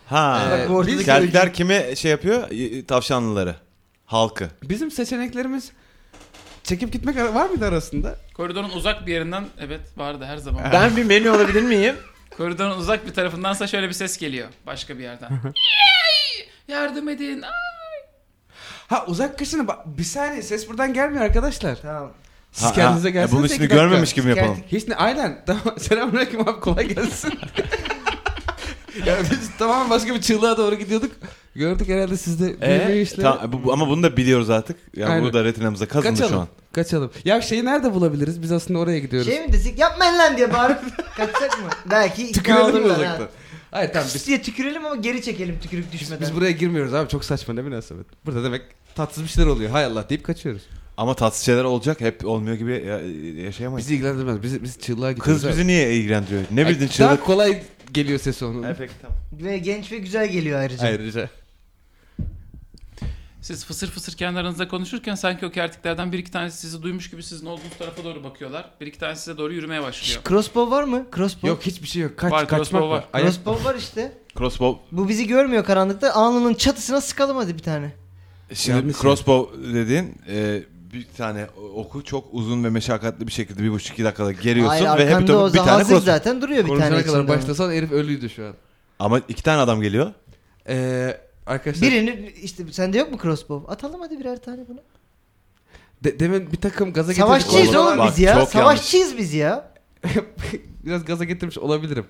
ha. 0.05 0.47
Ee, 0.51 0.75
öcü. 0.77 1.51
kime 1.53 1.95
şey 1.95 2.11
yapıyor? 2.11 2.47
Tavşanlıları. 2.87 3.55
Halkı. 4.05 4.49
Bizim 4.63 4.91
seçeneklerimiz 4.91 5.71
çekip 6.63 6.93
gitmek 6.93 7.15
var 7.17 7.49
mıydı 7.49 7.65
arasında? 7.65 8.15
Koridorun 8.33 8.69
uzak 8.69 9.07
bir 9.07 9.13
yerinden 9.13 9.45
evet 9.59 9.81
vardı 9.97 10.25
her 10.25 10.37
zaman. 10.37 10.63
Ben 10.73 10.97
bir 10.97 11.03
menü 11.03 11.29
olabilir 11.29 11.63
miyim? 11.63 11.95
Koridorun 12.37 12.77
uzak 12.77 13.05
bir 13.07 13.13
tarafındansa 13.13 13.67
şöyle 13.67 13.87
bir 13.87 13.93
ses 13.93 14.17
geliyor 14.17 14.47
başka 14.65 14.97
bir 14.97 15.03
yerden. 15.03 15.29
Yay! 15.31 16.47
Yardım 16.67 17.09
edin. 17.09 17.43
Ha 18.87 19.05
uzak 19.07 19.39
kışını 19.39 19.67
bak 19.67 19.79
bir 19.85 20.03
saniye 20.03 20.41
ses 20.41 20.69
buradan 20.69 20.93
gelmiyor 20.93 21.23
arkadaşlar. 21.23 21.81
Tamam. 21.81 22.11
Siz 22.51 22.63
Ha, 22.67 22.73
kendinize 22.73 23.07
ha, 23.07 23.13
gelsenize 23.13 23.37
Bunu 23.37 23.45
iki 23.45 23.55
şimdi 23.55 23.67
görmemiş 23.67 24.13
gibi 24.13 24.27
mi 24.27 24.37
yapalım. 24.37 24.63
Hiç 24.71 24.87
ne 24.87 24.95
aynen 24.95 25.43
tamam 25.45 25.79
selamünaleyküm 25.79 26.41
abi 26.49 26.59
kolay 26.59 26.87
gelsin. 26.87 27.33
ya 29.05 29.17
biz 29.31 29.51
tamam 29.59 29.89
başka 29.89 30.15
bir 30.15 30.21
çığlığa 30.21 30.57
doğru 30.57 30.75
gidiyorduk. 30.75 31.11
Gördük 31.55 31.87
herhalde 31.89 32.17
sizde 32.17 32.55
Ee, 32.61 32.79
büyüme 32.87 33.01
işleri. 33.01 33.21
tamam, 33.21 33.51
bu- 33.65 33.73
ama 33.73 33.87
bunu 33.89 34.03
da 34.03 34.17
biliyoruz 34.17 34.49
artık. 34.49 34.77
Yani 34.95 35.11
Aynen. 35.11 35.23
bu 35.29 35.33
da 35.33 35.43
retinamıza 35.43 35.85
kazındı 35.87 36.09
Kaçalım. 36.13 36.31
şu 36.33 36.39
an. 36.39 36.47
Kaçalım. 36.73 37.11
Ya 37.25 37.41
şeyi 37.41 37.65
nerede 37.65 37.93
bulabiliriz? 37.93 38.41
Biz 38.41 38.51
aslında 38.51 38.79
oraya 38.79 38.99
gidiyoruz. 38.99 39.29
Şey 39.31 39.41
mi 39.45 39.53
desek 39.53 39.79
yapmayın 39.79 40.13
lan 40.19 40.37
diye 40.37 40.53
bağırıp 40.53 40.79
kaçacak 41.17 41.59
mı? 41.63 41.69
Belki 41.91 42.27
ikna 42.27 42.65
olurlar 42.65 43.05
ha. 43.05 43.17
Hayır 43.71 43.93
tamam 43.93 44.09
biz, 44.15 44.27
diye 44.27 44.41
tükürelim 44.41 44.85
ama 44.85 44.95
geri 44.95 45.21
çekelim 45.21 45.59
tükürük 45.59 45.91
düşmeden. 45.91 46.21
biz 46.21 46.35
buraya 46.35 46.51
girmiyoruz 46.51 46.93
abi 46.93 47.09
çok 47.09 47.25
saçma 47.25 47.53
ne 47.53 47.61
münasebet. 47.61 48.05
Burada 48.25 48.43
demek 48.43 48.61
tatsız 48.95 49.23
bir 49.23 49.29
şeyler 49.29 49.49
oluyor. 49.49 49.71
Hay 49.71 49.85
Allah 49.85 50.09
deyip 50.09 50.23
kaçıyoruz. 50.23 50.61
Ama 50.97 51.13
tatsız 51.13 51.45
şeyler 51.45 51.63
olacak. 51.63 52.01
Hep 52.01 52.25
olmuyor 52.25 52.55
gibi 52.55 52.71
ya- 52.71 53.43
yaşayamayız. 53.45 53.87
Bizi 53.87 53.95
ilgilendirmez. 53.95 54.43
Biz, 54.43 54.63
biz 54.63 54.79
çığlığa 54.79 55.11
gidiyoruz. 55.11 55.41
Kız 55.41 55.49
bizi 55.51 55.67
niye 55.67 55.93
ilgilendiriyor? 55.95 56.41
Ne 56.51 56.67
bildin 56.67 56.81
Ay, 56.87 56.99
Daha 56.99 57.15
çığlık? 57.15 57.25
kolay 57.25 57.63
geliyor 57.93 58.19
sesi 58.19 58.45
onun. 58.45 58.73
Peki, 58.77 58.93
tamam. 59.01 59.17
Ve 59.43 59.57
genç 59.57 59.91
ve 59.91 59.97
güzel 59.97 60.27
geliyor 60.27 60.59
ayrıca. 60.59 60.87
Ayrıca. 60.87 61.29
Siz 63.41 63.65
fısır 63.65 63.87
fısır 63.91 64.13
kendi 64.17 64.39
aranızda 64.39 64.67
konuşurken 64.67 65.15
sanki 65.15 65.45
o 65.45 65.51
kertiklerden 65.51 66.11
bir 66.11 66.17
iki 66.19 66.31
tanesi 66.31 66.57
sizi 66.57 66.81
duymuş 66.83 67.09
gibi 67.09 67.23
sizin 67.23 67.45
olduğunuz 67.45 67.77
tarafa 67.79 68.03
doğru 68.03 68.23
bakıyorlar. 68.23 68.65
Bir 68.81 68.87
iki 68.87 68.99
tanesi 68.99 69.21
size 69.23 69.37
doğru 69.37 69.53
yürümeye 69.53 69.81
başlıyor. 69.81 70.21
crossbow 70.27 70.75
var 70.75 70.83
mı? 70.83 71.05
Crossbow. 71.15 71.47
Yok 71.47 71.61
hiçbir 71.61 71.87
şey 71.87 72.01
yok. 72.01 72.17
Kaç, 72.17 72.31
Var, 72.31 72.39
kaçmak 72.47 72.57
crossbow 72.59 72.89
var. 72.89 73.03
var. 73.13 73.21
Crossbow 73.21 73.69
var 73.69 73.75
işte. 73.75 74.17
Crossbow. 74.37 74.81
Bu 74.97 75.09
bizi 75.09 75.27
görmüyor 75.27 75.65
karanlıkta. 75.65 76.13
Alnının 76.13 76.53
çatısına 76.53 77.01
sıkalım 77.01 77.37
hadi 77.37 77.53
bir 77.53 77.59
tane. 77.63 77.91
Şimdi 78.53 78.77
Yani- 78.77 78.93
crossbow 78.93 79.73
dediğin 79.73 80.15
e, 80.29 80.63
bir 80.93 81.07
tane 81.17 81.47
oku 81.75 82.03
çok 82.03 82.25
uzun 82.31 82.63
ve 82.63 82.69
meşakkatli 82.69 83.27
bir 83.27 83.31
şekilde 83.31 83.63
bir 83.63 83.71
buçuk 83.71 83.93
iki 83.93 84.03
dakikada 84.03 84.31
geriyorsun 84.31 84.85
Hayır 84.85 84.99
ve 85.07 85.09
hep 85.15 85.29
o 85.29 85.53
bir 85.53 85.57
tane 85.57 85.83
crossbow. 85.83 85.99
zaten 85.99 86.41
duruyor 86.41 86.63
bir 86.63 86.69
Konuşana 86.69 86.89
tane 86.89 87.03
kadar 87.03 87.19
içinde. 87.19 87.37
başlasan 87.37 87.71
herif 87.71 87.91
ölüydü 87.91 88.29
şu 88.29 88.45
an. 88.45 88.53
Ama 88.99 89.19
iki 89.29 89.43
tane 89.43 89.61
adam 89.61 89.81
geliyor. 89.81 90.13
Ee, 90.67 91.17
arkadaşlar 91.45 91.89
Birini 91.91 92.33
işte 92.43 92.63
sende 92.71 92.97
yok 92.97 93.11
mu 93.11 93.17
crossbow? 93.21 93.71
Atalım 93.73 94.01
hadi 94.01 94.19
birer 94.19 94.41
tane 94.41 94.61
bunu. 94.67 94.79
de- 96.03 96.19
demin 96.19 96.51
bir 96.51 96.57
takım 96.57 96.93
gaza 96.93 97.11
getirmiş 97.11 97.27
Savaşçıyız 97.43 97.75
Oğlum, 97.75 97.87
oğlum 97.87 97.97
bak, 97.97 98.09
biz 98.09 98.19
ya. 98.19 98.33
çok 98.33 98.49
Savaşçıyız 98.49 99.17
biz 99.17 99.33
ya. 99.33 99.71
Biraz 100.85 101.05
gaza 101.05 101.23
getirmiş 101.23 101.57
olabilirim. 101.57 102.05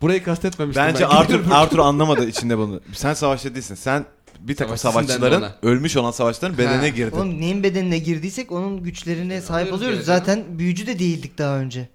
Burayı 0.00 0.24
kastetmemiştim 0.24 0.84
Bence 0.84 1.04
ben. 1.04 1.08
Arthur 1.16 1.40
Arthur 1.50 1.78
anlamadı 1.78 2.28
içinde 2.28 2.58
bunu. 2.58 2.80
Sen 2.92 3.14
savaşçı 3.14 3.54
değilsin. 3.54 3.74
Sen 3.74 4.04
bir 4.40 4.56
takım 4.56 4.76
Savaşçısın 4.78 5.16
savaşçıların 5.18 5.52
ölmüş 5.62 5.96
olan 5.96 6.10
savaşçıların 6.10 6.58
bedenine 6.58 6.76
Ha. 6.80 6.88
girdin. 6.88 7.16
Oğlum 7.16 7.40
neyin 7.40 7.62
bedenine 7.62 7.98
girdiysek 7.98 8.52
onun 8.52 8.82
güçlerine 8.82 9.40
sahip 9.40 9.66
alıyoruz 9.66 9.82
oluyoruz. 9.82 10.06
Zaten 10.06 10.44
büyücü 10.48 10.86
de 10.86 10.98
değildik 10.98 11.38
daha 11.38 11.58
önce. 11.58 11.88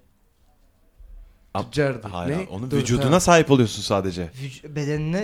Tüccardı. 1.64 2.08
Hayır, 2.08 2.36
Ne? 2.38 2.46
onun 2.50 2.70
Dur, 2.70 2.76
vücuduna 2.76 3.14
ha. 3.16 3.20
sahip 3.20 3.50
oluyorsun 3.50 3.82
sadece. 3.82 4.22
Vüc- 4.42 4.74
bedenine 4.76 5.18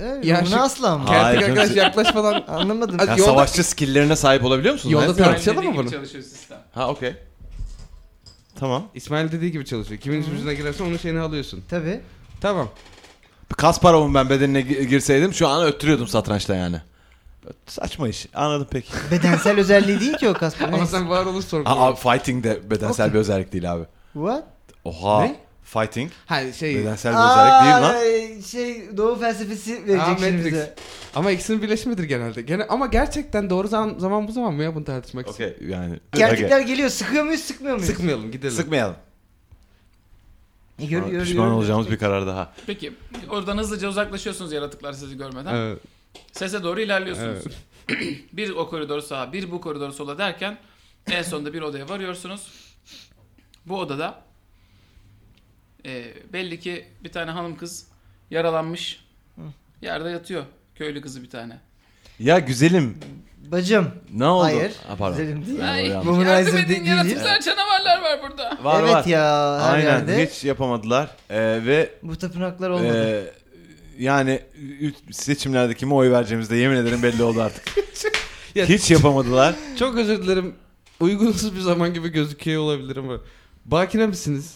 e, 0.00 0.20
Ya 0.28 0.42
ruhuna 0.42 0.62
asla 0.62 0.90
ama. 0.90 1.08
Hayır, 1.08 1.38
Kertik 1.40 1.58
arkadaş 1.58 1.76
yaklaşmadan 1.76 2.44
Anlamadım. 2.48 2.98
Ya 2.98 3.04
yolda- 3.16 3.22
savaşçı 3.24 3.64
skill'lerine 3.64 4.16
sahip 4.16 4.44
olabiliyor 4.44 4.74
musun? 4.74 4.90
Yolda 4.90 5.16
Tartışalım 5.16 5.64
mı 5.66 5.76
bunu? 5.76 5.90
çalışıyor 5.90 6.24
sistem. 6.24 6.58
Ha 6.72 6.88
okey. 6.88 7.14
Tamam. 8.58 8.88
İsmail 8.94 9.32
dediği 9.32 9.52
gibi 9.52 9.64
çalışıyor. 9.64 10.00
Kimin 10.00 10.18
vücuduna 10.18 10.52
girersen 10.52 10.84
onun 10.84 10.96
şeyini 10.96 11.20
alıyorsun. 11.20 11.64
Tabii. 11.70 12.00
Tamam. 12.40 12.68
Kasparov'un 13.56 14.14
ben 14.14 14.30
bedenine 14.30 14.60
gi- 14.60 14.82
girseydim 14.84 15.34
şu 15.34 15.48
an 15.48 15.64
öttürüyordum 15.66 16.06
satrançta 16.08 16.54
yani. 16.54 16.80
Saçma 17.66 18.08
iş. 18.08 18.26
Anladım 18.34 18.66
peki. 18.70 18.92
Bedensel 19.10 19.58
özelliği 19.58 20.00
değil 20.00 20.16
ki 20.16 20.28
o 20.28 20.34
Kasper. 20.34 20.68
Ama 20.68 20.86
sen 20.86 21.08
varoluş 21.10 21.44
sorguluyorsun. 21.44 21.82
abi 21.82 21.96
fighting 22.18 22.44
de 22.44 22.70
bedensel 22.70 23.14
bir 23.14 23.18
özellik 23.18 23.52
değil 23.52 23.72
abi. 23.72 23.84
What? 24.12 24.44
Oha. 24.84 25.22
Ne? 25.22 25.36
Fighting 25.66 26.10
Ha 26.26 26.52
şey 26.52 26.76
bedensel 26.76 27.12
bir 27.12 27.18
özellik 27.18 27.62
değil 27.62 27.82
lan. 27.82 28.40
Şey 28.40 28.96
doğu 28.96 29.18
felsefesi 29.18 29.74
Aa, 29.74 29.86
verecek 29.86 30.18
şimdi 30.18 30.44
bize. 30.44 30.74
ama 31.14 31.30
ikisinin 31.30 31.62
birleşimidir 31.62 32.04
genelde. 32.04 32.42
Gene 32.42 32.64
ama 32.64 32.86
gerçekten 32.86 33.50
doğru 33.50 33.68
zaman 33.68 33.98
zaman 33.98 34.28
bu 34.28 34.32
zaman 34.32 34.54
mı 34.54 34.62
ya 34.62 34.74
bunu 34.74 34.84
tartışmak 34.84 35.28
için? 35.28 35.34
Okey 35.34 35.56
yani. 35.68 36.00
Gerçekler 36.12 36.60
geliyor. 36.60 36.88
Sıkıyor 36.88 37.24
muyuz 37.24 37.40
sıkmıyor 37.40 37.74
muyuz? 37.76 37.90
Sıkmayalım 37.90 38.30
gidelim. 38.30 38.54
Sıkmayalım. 38.54 38.96
E, 40.78 40.86
gör, 40.86 41.06
gör, 41.06 41.24
Pişman 41.24 41.48
gör- 41.48 41.54
olacağımız 41.54 41.90
bir 41.90 41.98
karar 41.98 42.26
daha. 42.26 42.52
Peki 42.66 42.92
oradan 43.30 43.58
hızlıca 43.58 43.88
uzaklaşıyorsunuz 43.88 44.52
yaratıklar 44.52 44.92
sizi 44.92 45.16
görmeden. 45.16 45.54
Evet. 45.54 45.78
Sese 46.32 46.62
doğru 46.62 46.80
ilerliyorsunuz. 46.80 47.44
bir 48.32 48.50
o 48.50 48.68
koridor 48.68 49.00
sağa, 49.00 49.32
bir 49.32 49.50
bu 49.50 49.60
koridor 49.60 49.90
sola 49.92 50.18
derken 50.18 50.58
en 51.10 51.22
sonunda 51.22 51.52
bir 51.52 51.62
odaya 51.62 51.88
varıyorsunuz. 51.88 52.52
Bu 53.66 53.78
odada 53.80 54.25
e, 55.86 56.04
belli 56.32 56.60
ki 56.60 56.84
bir 57.04 57.12
tane 57.12 57.30
hanım 57.30 57.56
kız 57.56 57.86
yaralanmış. 58.30 59.04
Yerde 59.82 60.08
yatıyor. 60.10 60.44
Köylü 60.74 61.00
kızı 61.00 61.22
bir 61.22 61.30
tane. 61.30 61.58
Ya 62.18 62.38
güzelim 62.38 62.98
Bacım. 63.52 63.90
ne 64.14 64.26
oldu? 64.26 64.44
Hayır. 64.44 64.72
Ha, 64.88 64.96
pardon. 64.96 65.18
Güzelim 65.18 65.46
değil. 65.46 65.72
Ay, 65.72 65.86
yardım 65.88 66.56
edin 66.56 66.68
değil. 66.68 66.84
yaratıklar 66.86 67.40
canavarlar 67.40 68.02
var 68.02 68.20
burada. 68.22 68.58
Var 68.62 68.82
evet 68.82 68.94
var. 68.94 69.04
ya 69.04 69.58
her 69.62 69.74
Aynen 69.74 69.84
yerde. 69.84 70.26
hiç 70.26 70.44
yapamadılar. 70.44 71.10
Ee, 71.30 71.60
ve 71.66 71.90
Bu 72.02 72.16
tapınaklar 72.16 72.70
olmadı. 72.70 72.96
e, 72.96 73.24
yani 74.04 74.40
seçimlerde 75.10 75.74
kime 75.74 75.94
oy 75.94 76.10
vereceğimizde 76.10 76.56
yemin 76.56 76.76
ederim 76.76 77.02
belli 77.02 77.22
oldu 77.22 77.42
artık. 77.42 77.64
Ya- 78.54 78.66
hiç 78.66 78.90
yapamadılar. 78.90 79.54
Çok 79.78 79.98
özür 79.98 80.22
dilerim. 80.22 80.54
Uygunsuz 81.00 81.54
bir 81.54 81.60
zaman 81.60 81.94
gibi 81.94 82.08
gözüküyor 82.08 82.62
olabilir 82.62 82.96
ama. 82.96 83.12
Bakire 83.64 84.06
misiniz? 84.06 84.54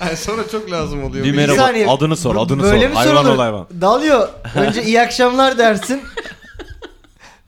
Yani 0.00 0.16
sonra 0.16 0.48
çok 0.48 0.70
lazım 0.70 1.04
oluyor. 1.04 1.24
Bir 1.24 1.32
Bir 1.32 1.36
merhaba 1.36 1.56
saniye. 1.56 1.88
adını 1.88 2.16
sor 2.16 2.34
Bu- 2.34 2.40
adını 2.40 2.62
böyle 2.62 2.80
sor. 2.82 2.88
mi 2.88 2.94
Hayvan 2.94 3.14
sorulur? 3.14 3.34
ol 3.34 3.38
hayvan. 3.38 3.66
Dalıyor. 3.80 4.28
Önce 4.56 4.82
iyi 4.82 5.00
akşamlar 5.00 5.58
dersin. 5.58 6.02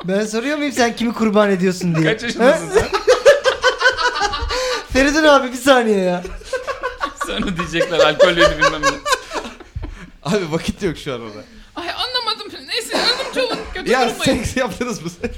Ben 0.05 0.27
soruyor 0.27 0.59
muyum 0.59 0.73
sen 0.73 0.97
kimi 0.97 1.13
kurban 1.13 1.51
ediyorsun 1.51 1.95
diye? 1.95 2.13
Kaç 2.13 2.23
yaşındasın 2.23 2.69
sen? 2.69 2.89
Feridun 4.93 5.25
abi 5.25 5.53
bir 5.53 5.57
saniye 5.57 5.99
ya. 5.99 6.23
Sonra 7.27 7.57
diyecekler 7.57 7.99
alkollüydü 7.99 8.59
bilmem 8.59 8.83
ne. 8.83 8.89
Abi 10.23 10.53
vakit 10.53 10.83
yok 10.83 10.97
şu 10.99 11.15
an 11.15 11.21
orada. 11.21 11.39
Ay 11.77 11.87
anlamadım. 11.91 12.67
Neyse 12.69 12.97
yardımcı 12.97 13.47
olun. 13.47 13.59
Kötü 13.75 13.91
Ya 13.91 14.01
durmayın. 14.01 14.21
seks 14.23 14.57
yaptınız 14.57 15.03
mı 15.03 15.11
seks? 15.23 15.37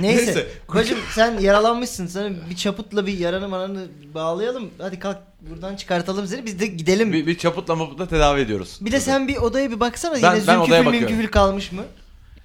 Neyse. 0.00 0.24
Neyse. 0.26 0.46
Bacım 0.74 0.98
sen 1.14 1.38
yaralanmışsın. 1.38 2.06
Sana 2.06 2.30
bir 2.50 2.56
çaputla 2.56 3.06
bir 3.06 3.18
yaranı 3.18 3.48
mananı 3.48 3.86
bağlayalım. 4.14 4.70
Hadi 4.78 4.98
kalk 4.98 5.18
buradan 5.40 5.76
çıkartalım 5.76 6.26
seni. 6.26 6.46
Biz 6.46 6.60
de 6.60 6.66
gidelim. 6.66 7.12
Bir, 7.12 7.26
bir 7.26 7.38
çaputla 7.38 7.74
maputla 7.74 8.08
tedavi 8.08 8.40
ediyoruz. 8.40 8.78
Bir 8.80 8.92
de 8.92 9.00
sen 9.00 9.28
bir 9.28 9.36
odaya 9.36 9.70
bir 9.70 9.80
baksana. 9.80 10.12
Ben- 10.14 10.18
Yine 10.18 10.26
ben 10.32 10.38
zümküfül 10.38 10.60
odaya 10.60 10.84
bakıyorum. 10.86 10.92
mümküfül 11.10 11.28
kalmış 11.32 11.72
mı? 11.72 11.82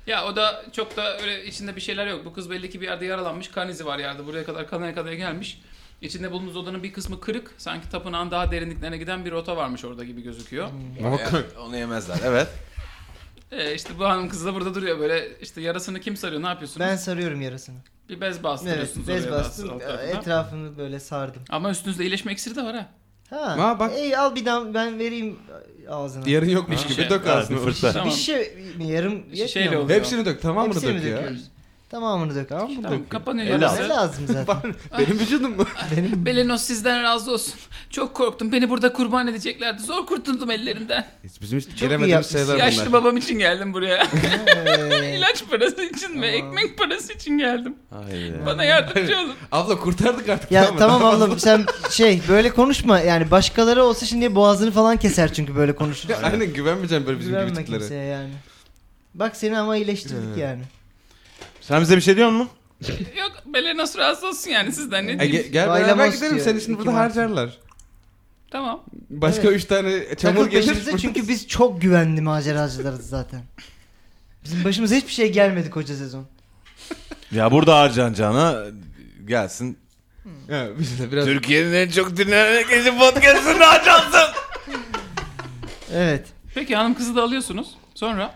Ya 0.07 0.25
o 0.25 0.35
da 0.35 0.63
çok 0.71 0.97
da 0.97 1.17
öyle 1.21 1.45
içinde 1.45 1.75
bir 1.75 1.81
şeyler 1.81 2.07
yok. 2.07 2.25
Bu 2.25 2.33
kız 2.33 2.49
belli 2.49 2.69
ki 2.69 2.81
bir 2.81 2.85
yerde 2.85 3.05
yaralanmış. 3.05 3.47
Kan 3.47 3.69
izi 3.69 3.85
var 3.85 3.99
yerde. 3.99 4.25
Buraya 4.25 4.45
kadar 4.45 4.67
kanaya 4.69 4.95
kadar 4.95 5.11
gelmiş. 5.13 5.61
İçinde 6.01 6.31
bulunduğumuz 6.31 6.57
odanın 6.57 6.83
bir 6.83 6.93
kısmı 6.93 7.19
kırık. 7.19 7.51
Sanki 7.57 7.89
tapınağın 7.89 8.31
daha 8.31 8.51
derinliklerine 8.51 8.97
giden 8.97 9.25
bir 9.25 9.31
rota 9.31 9.57
varmış 9.57 9.85
orada 9.85 10.03
gibi 10.03 10.21
gözüküyor. 10.23 10.67
Onu 11.67 11.77
yemezler. 11.77 12.17
Evet. 12.25 12.47
Ee, 13.57 13.75
işte 13.75 13.89
bu 13.99 14.03
hanım 14.05 14.29
kız 14.29 14.45
da 14.45 14.53
burada 14.55 14.75
duruyor 14.75 14.99
böyle 14.99 15.27
işte 15.41 15.61
yarasını 15.61 15.99
kim 15.99 16.17
sarıyor 16.17 16.41
ne 16.41 16.47
yapıyorsunuz? 16.47 16.79
Ben 16.79 16.95
sarıyorum 16.95 17.41
yarasını. 17.41 17.75
Bir 18.09 18.21
bez 18.21 18.33
Evet 18.35 18.43
bastırıyorsunuz 18.43 19.07
bez 19.07 19.25
oraya 19.27 19.31
bastım. 19.31 19.79
tarafına. 19.79 20.01
Etrafını 20.01 20.77
böyle 20.77 20.99
sardım. 20.99 21.41
Ama 21.49 21.71
üstünüzde 21.71 22.03
iyileşme 22.03 22.31
iksiri 22.31 22.55
de 22.55 22.63
var 22.63 22.75
ha. 22.75 22.89
Ha, 23.29 23.57
Ha, 23.57 23.79
bak. 23.79 23.91
Ey 23.95 24.17
al 24.17 24.35
bir 24.35 24.45
dam 24.45 24.73
ben 24.73 24.99
vereyim 24.99 25.39
ağzına. 25.89 26.29
yarın 26.29 26.49
yokmuş 26.49 26.79
Ha, 26.79 26.83
gibi 26.83 26.93
şey, 26.93 27.09
dök 27.09 27.27
ağzına. 27.27 27.57
bir 27.57 27.61
fırsat. 27.63 27.93
Tamam. 27.93 28.09
Bir 28.09 28.13
şey 28.15 28.57
mi 28.77 28.87
yarım 28.87 29.23
yetmiyor 29.33 29.73
mu? 29.73 29.79
oluyor. 29.79 29.99
Hepsini 29.99 30.25
dök 30.25 30.41
dök 30.99 31.09
ya. 31.11 31.17
döküyoruz? 31.17 31.43
Tamamını 31.93 32.35
dök. 32.35 32.49
Tamam 32.49 32.71
mı 32.71 32.81
Tamam 32.83 32.99
dök? 32.99 33.09
kapanıyor 33.09 33.47
El 33.47 33.53
Ne 33.59 33.87
lazım 33.89 34.25
zaten? 34.27 34.73
Benim 34.99 35.19
vücudum 35.19 35.55
mu? 35.57 35.65
Benim 35.97 36.25
Belenos 36.25 36.61
sizden 36.61 37.03
razı 37.03 37.31
olsun. 37.31 37.53
Çok 37.89 38.13
korktum. 38.13 38.51
Beni 38.51 38.69
burada 38.69 38.93
kurban 38.93 39.27
edeceklerdi. 39.27 39.81
Zor 39.81 40.05
kurtuldum 40.05 40.51
ellerinden. 40.51 41.05
Hiç 41.23 41.41
bizim 41.41 41.59
hiç 41.59 41.79
giremediğimiz 41.79 42.31
şeyler 42.31 42.57
Yaşlı 42.57 42.81
bunlar. 42.85 42.93
babam 43.01 43.17
için 43.17 43.39
geldim 43.39 43.73
buraya. 43.73 44.03
İlaç 45.17 45.43
parası 45.49 45.83
için 45.83 46.21
ve 46.21 46.27
ekmek 46.27 46.77
parası 46.77 47.13
için 47.13 47.37
geldim. 47.37 47.75
Haydi. 47.89 48.41
Bana 48.45 48.63
yardımcı 48.63 49.17
olun. 49.19 49.33
Abla 49.51 49.79
kurtardık 49.79 50.29
artık. 50.29 50.51
ya 50.51 50.61
mı? 50.71 50.77
tamam 50.79 51.01
Daha 51.01 51.09
ablam 51.09 51.39
sen 51.39 51.65
şey 51.89 52.21
böyle 52.29 52.49
konuşma 52.49 52.99
yani 52.99 53.31
başkaları 53.31 53.83
olsa 53.83 54.05
şimdi 54.05 54.35
boğazını 54.35 54.71
falan 54.71 54.97
keser 54.97 55.33
çünkü 55.33 55.55
böyle 55.55 55.75
konuşursa. 55.75 56.13
fazla- 56.13 56.27
Aynen 56.27 56.53
güvenmeyeceğim 56.53 57.05
böyle 57.05 57.19
bizim 57.19 57.31
gibi 57.31 57.39
Güvenme 57.41 57.59
tiplere. 57.63 57.79
kimseye 57.79 58.05
yani. 58.05 58.29
Bak 59.13 59.35
seni 59.35 59.57
ama 59.57 59.77
iyileştirdik 59.77 60.37
Ee. 60.37 60.41
yani. 60.41 60.61
Sen 61.67 61.81
bize 61.81 61.95
bir 61.95 62.01
şey 62.01 62.15
diyor 62.17 62.29
musun? 62.29 62.49
Yok 63.17 63.31
Belenos 63.45 63.97
razı 63.97 64.27
olsun 64.27 64.49
yani 64.51 64.71
sizden 64.71 65.07
ne 65.07 65.11
E, 65.11 65.19
diyeyim. 65.19 65.41
ge- 65.43 65.47
gel 65.51 65.69
Baylamos 65.69 65.97
beraber 65.97 66.11
gidelim 66.15 66.35
diyor, 66.35 66.45
seni 66.45 66.61
şimdi 66.61 66.71
iki 66.71 66.77
burada 66.79 66.91
Mart. 66.91 67.09
harcarlar. 67.09 67.57
Tamam. 68.51 68.83
Başka 69.09 69.41
Evet. 69.47 69.57
üç 69.57 69.65
tane 69.65 70.15
çamur 70.15 70.37
Takıl 70.37 70.49
gelir. 70.51 70.67
peşimize 70.67 70.97
çünkü 71.01 71.27
biz 71.27 71.47
çok 71.47 71.81
güvenli 71.81 72.21
maceracılarız 72.21 73.09
zaten. 73.09 73.41
Bizim 74.43 74.63
başımıza 74.63 74.95
hiçbir 74.95 75.11
şey 75.11 75.31
gelmedi 75.31 75.69
koca 75.69 75.95
sezon. 75.95 76.25
Ya 77.31 77.51
burada 77.51 77.79
harcanacağına 77.79 78.63
gelsin. 79.25 79.77
Ha, 80.49 80.67
biz 80.79 80.99
de 80.99 81.11
biraz 81.11 81.25
Türkiye'nin 81.25 81.73
en 81.73 81.89
çok 81.89 82.17
dinlenen 82.17 82.69
gezi 82.69 82.91
podcastını 82.97 83.63
harcansın. 83.63 84.29
Evet. 85.93 86.27
Peki 86.55 86.75
hanım 86.75 86.93
kızı 86.93 87.15
da 87.15 87.23
alıyorsunuz. 87.23 87.67
Sonra 87.95 88.33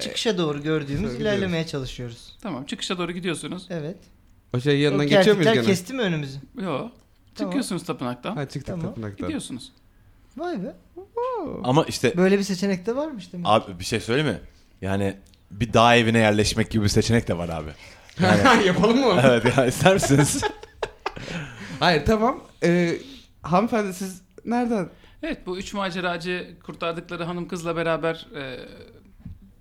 Çıkışa 0.00 0.38
doğru 0.38 0.62
gördüğümüz 0.62 1.10
Sonra 1.12 1.22
ilerlemeye 1.22 1.66
çalışıyoruz. 1.66 2.36
tamam 2.42 2.64
çıkışa 2.64 2.98
doğru 2.98 3.12
gidiyorsunuz. 3.12 3.66
Evet. 3.70 3.96
o 4.54 4.60
şey 4.60 4.80
yanından 4.80 5.06
O 5.06 5.08
geçiyor 5.08 5.36
muyuz 5.36 5.52
gene? 5.52 5.64
kesti 5.66 5.92
mi 5.94 6.02
önümüzü? 6.02 6.38
Yo. 6.62 6.88
Çıkıyorsunuz 7.38 7.84
tapınaktan. 7.84 8.36
Ha 8.36 8.44
çıktık 8.48 8.66
Tamam. 8.66 8.80
tapınaktan. 8.86 9.26
Gidiyorsunuz. 9.26 9.72
Vay 10.36 10.62
be. 10.64 10.74
Ama 11.64 11.84
işte 11.84 12.16
Böyle 12.16 12.38
bir 12.38 12.42
seçenek 12.42 12.86
de 12.86 12.96
varmış 12.96 13.32
demek. 13.32 13.46
abi 13.48 13.78
bir 13.78 13.84
şey 13.84 14.00
söyleyeyim 14.00 14.30
mi? 14.30 14.40
Yani 14.80 15.16
bir 15.50 15.72
dağ 15.72 15.96
evine 15.96 16.18
yerleşmek 16.18 16.70
gibi 16.70 16.84
bir 16.84 16.88
seçenek 16.88 17.28
de 17.28 17.38
var 17.38 17.48
abi. 17.48 17.70
Yani, 18.22 18.66
Yapalım 18.66 18.98
mı? 18.98 19.20
evet 19.24 19.56
ya 19.58 19.66
ister 19.66 19.94
misiniz? 19.94 20.40
Hayır 21.80 22.04
tamam. 22.06 22.40
Ee, 22.62 22.94
hanımefendi 23.42 23.94
siz 23.94 24.22
nereden? 24.44 24.88
Evet 25.22 25.46
bu 25.46 25.58
üç 25.58 25.74
maceracı 25.74 26.56
kurtardıkları 26.64 27.24
hanım 27.24 27.48
kızla 27.48 27.76
beraber 27.76 28.26
e, 28.36 28.58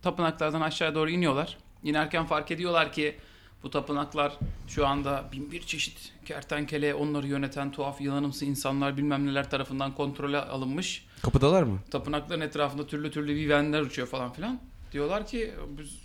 tapınaklardan 0.08 0.62
aşağı 0.62 0.96
doğru 0.96 1.10
iniyorlar. 1.10 1.58
İnerken 1.84 2.26
fark 2.26 2.52
ediyorlar 2.52 2.93
ki 2.93 3.15
bu 3.63 3.70
tapınaklar 3.70 4.34
şu 4.67 4.88
anda 4.88 5.24
bin 5.32 5.52
bir 5.52 5.62
çeşit 5.62 6.13
kertenkele, 6.26 6.93
onları 6.93 7.28
yöneten 7.28 7.72
tuhaf 7.72 8.02
yılanımsı 8.02 8.46
insanlar 8.46 8.98
bilmem 8.98 9.28
neler 9.28 9.50
tarafından 9.50 9.96
kontrole 9.96 10.38
alınmış. 10.38 11.06
Kapıdalar 11.22 11.63
mı? 11.63 11.80
Tapınakların 11.91 12.41
etrafında 12.41 12.88
türlü 12.88 13.12
türlü 13.12 13.36
vivenler 13.36 13.82
uçuyor 13.82 14.08
falan 14.08 14.34
filan. 14.34 14.60
Diyorlar 14.91 15.28
ki 15.28 15.54
biz 15.78 15.96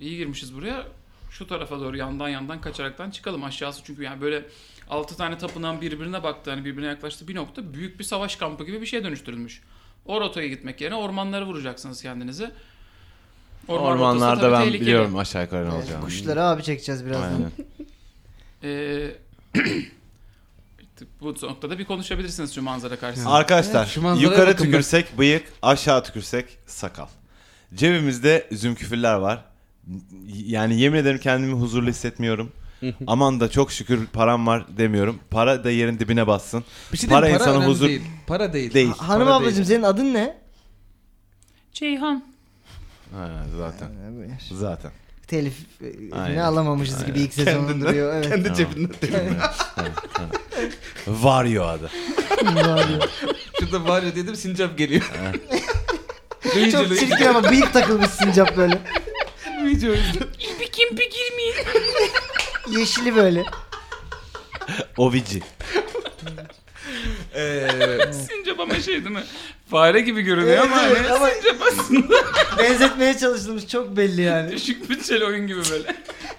iyi 0.00 0.16
girmişiz 0.16 0.54
buraya. 0.54 0.86
Şu 1.30 1.46
tarafa 1.46 1.80
doğru 1.80 1.96
yandan 1.96 2.28
yandan 2.28 2.60
kaçaraktan 2.60 3.10
çıkalım 3.10 3.44
aşağısı 3.44 3.82
çünkü 3.84 4.02
yani 4.02 4.20
böyle 4.20 4.44
altı 4.90 5.16
tane 5.16 5.38
tapınağın 5.38 5.80
birbirine 5.80 6.22
baktı 6.22 6.50
hani 6.50 6.64
birbirine 6.64 6.88
yaklaştı 6.88 7.28
bir 7.28 7.34
nokta 7.34 7.74
büyük 7.74 7.98
bir 7.98 8.04
savaş 8.04 8.36
kampı 8.36 8.64
gibi 8.64 8.80
bir 8.80 8.86
şeye 8.86 9.04
dönüştürülmüş. 9.04 9.62
O 10.06 10.20
rotaya 10.20 10.48
gitmek 10.48 10.80
yerine 10.80 10.96
ormanlara 10.96 11.46
vuracaksınız 11.46 12.02
kendinizi. 12.02 12.50
Orman 13.70 13.92
Ormanlarda 13.92 14.52
ben 14.52 14.58
tehlikeli. 14.62 14.80
biliyorum 14.80 15.16
aşağı 15.18 15.42
yukarı 15.42 15.68
ne 15.70 15.72
olacağını. 15.74 16.04
kuşları 16.04 16.42
abi 16.42 16.62
çekeceğiz 16.62 17.06
birazdan. 17.06 17.50
Ee, 18.64 19.10
bu 21.20 21.28
noktada 21.42 21.78
bir 21.78 21.84
konuşabilirsiniz 21.84 22.54
şu 22.54 22.62
manzara 22.62 22.96
karşısında. 22.96 23.30
Arkadaşlar 23.30 23.80
Evet, 23.82 23.88
şu 23.92 24.02
manzaraya 24.02 24.30
yukarı 24.30 24.56
tükürsek 24.56 25.18
bıyık 25.18 25.52
aşağı 25.62 26.04
tükürsek 26.04 26.58
sakal. 26.66 27.06
Cebimizde 27.74 28.48
zümküfürler 28.52 29.14
var. 29.14 29.44
Yani 30.26 30.80
yemin 30.80 30.98
ederim 30.98 31.18
kendimi 31.22 31.52
huzurlu 31.54 31.88
hissetmiyorum. 31.90 32.52
Aman 33.06 33.40
da 33.40 33.50
çok 33.50 33.72
şükür 33.72 34.06
param 34.06 34.46
var 34.46 34.64
demiyorum. 34.76 35.20
Para 35.30 35.64
da 35.64 35.70
yerin 35.70 35.98
dibine 35.98 36.26
bassın. 36.26 36.64
Bir 36.92 36.98
şey 36.98 37.08
Para 37.10 37.26
önemli 37.26 37.66
huzur- 37.66 37.88
değil. 37.88 38.02
Para 38.26 38.52
değil. 38.52 38.74
Değil. 38.74 38.88
Ha- 38.88 39.08
Hanım 39.08 39.26
Para 39.26 39.34
ablacığım 39.36 39.56
değil. 39.56 39.66
senin 39.68 39.82
adın 39.82 40.14
ne? 40.14 40.36
Ceyhan. 41.72 42.29
Ha, 43.12 43.44
zaten. 43.58 43.88
Zaten. 44.52 44.90
Telif 45.26 45.54
e, 45.82 46.14
Aynen. 46.14 46.36
ne 46.36 46.42
alamamışız 46.42 47.04
gibi 47.06 47.20
ilk 47.20 47.34
sezonun 47.34 47.66
Kendinden- 47.68 47.88
duruyor. 47.88 48.14
Evet. 48.14 48.28
Kendi 48.28 48.54
cebinden 48.54 48.94
değil. 49.02 49.14
Vario 51.06 51.64
adı. 51.64 51.90
Şurada 53.60 53.88
var 53.88 54.02
ya 54.02 54.16
dedim 54.16 54.36
sincap 54.36 54.78
geliyor. 54.78 55.02
Çok 56.72 56.98
çirkin 56.98 57.26
ama 57.26 57.50
bıyık 57.50 57.72
takılmış 57.72 58.10
sincap 58.10 58.56
böyle. 58.56 58.78
Video 59.64 59.94
Pikim 60.60 60.96
pikir 60.96 61.32
mi? 61.36 61.42
Yeşili 62.78 63.16
böyle. 63.16 63.44
Ovici. 64.96 65.42
Eee 67.34 68.12
Sincap 68.12 68.60
ama 68.60 68.74
şey 68.74 68.94
değil 68.94 69.10
mi? 69.16 69.24
Fare 69.70 70.00
gibi 70.00 70.22
görünüyor 70.22 70.58
ama 70.64 70.82
Evet, 70.86 70.98
hani 70.98 71.12
ama-. 71.12 71.30
Benzetmeye 72.58 73.18
çalışılmış 73.18 73.66
çok 73.66 73.96
belli 73.96 74.22
yani. 74.22 74.52
Düşük 74.52 74.90
bütçeli 74.90 75.24
oyun 75.24 75.46
gibi 75.46 75.60
böyle. 75.70 75.94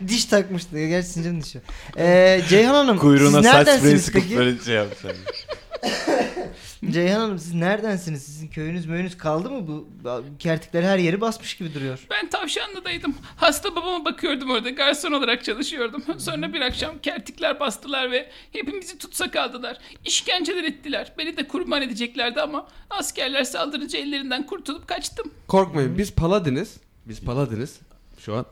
Diş 0.07 0.25
takmıştı. 0.25 0.87
Gerçi 0.87 1.07
sincapın 1.07 1.41
dişi. 1.41 1.61
Ee, 1.97 2.41
Ceyhan 2.49 2.73
Hanım 2.73 2.97
Kuyruğuna 2.97 3.41
siz 3.41 3.51
saç 3.51 3.61
spreyi 3.61 3.65
neredensiniz 3.65 4.05
sıkıp 4.05 4.21
peki? 4.21 4.37
böyle 4.37 4.63
şey 4.65 4.75
yapmışlar. 4.75 5.15
Ceyhan 6.91 7.19
Hanım 7.19 7.39
siz 7.39 7.53
neredensiniz? 7.53 8.23
Sizin 8.23 8.47
köyünüz 8.47 8.85
möyünüz 8.85 9.17
kaldı 9.17 9.49
mı? 9.49 9.67
Bu 9.67 9.87
kertikler 10.39 10.83
her 10.83 10.97
yeri 10.97 11.21
basmış 11.21 11.55
gibi 11.57 11.73
duruyor. 11.73 11.99
Ben 12.09 12.29
Tavşanlı'daydım. 12.29 13.15
Hasta 13.35 13.75
babama 13.75 14.05
bakıyordum 14.05 14.49
orada. 14.51 14.69
Garson 14.69 15.11
olarak 15.11 15.43
çalışıyordum. 15.43 16.03
Sonra 16.19 16.53
bir 16.53 16.61
akşam 16.61 16.99
kertikler 16.99 17.59
bastılar 17.59 18.11
ve 18.11 18.29
hepimizi 18.51 18.97
tutsak 18.97 19.35
aldılar. 19.35 19.77
İşkenceler 20.05 20.63
ettiler. 20.63 21.13
Beni 21.17 21.37
de 21.37 21.47
kurban 21.47 21.81
edeceklerdi 21.81 22.41
ama 22.41 22.67
askerler 22.89 23.43
saldırınca 23.43 23.99
ellerinden 23.99 24.45
kurtulup 24.45 24.87
kaçtım. 24.87 25.31
korkmayın 25.47 25.97
biz 25.97 26.11
paladiniz. 26.13 26.77
Biz 27.05 27.21
paladiniz 27.21 27.79
şu 28.19 28.35
an. 28.35 28.45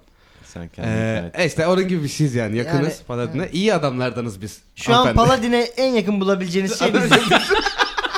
Sen 0.43 0.67
kendin 0.69 0.91
Ee, 0.91 1.31
evet. 1.35 1.49
işte 1.51 1.67
onun 1.67 1.87
gibi 1.87 2.03
bir 2.03 2.09
şeyiz 2.09 2.35
yani 2.35 2.57
yakınız 2.57 2.81
Yani, 2.93 3.03
paladine. 3.07 3.49
İyi 3.53 3.73
adamlardanız 3.73 4.41
biz. 4.41 4.61
Şu 4.75 4.95
an. 4.95 5.13
Paladin'e 5.15 5.59
en 5.59 5.93
yakın 5.93 6.21
bulabileceğiniz 6.21 6.79
şey 6.79 6.93
bizim. 6.93 7.09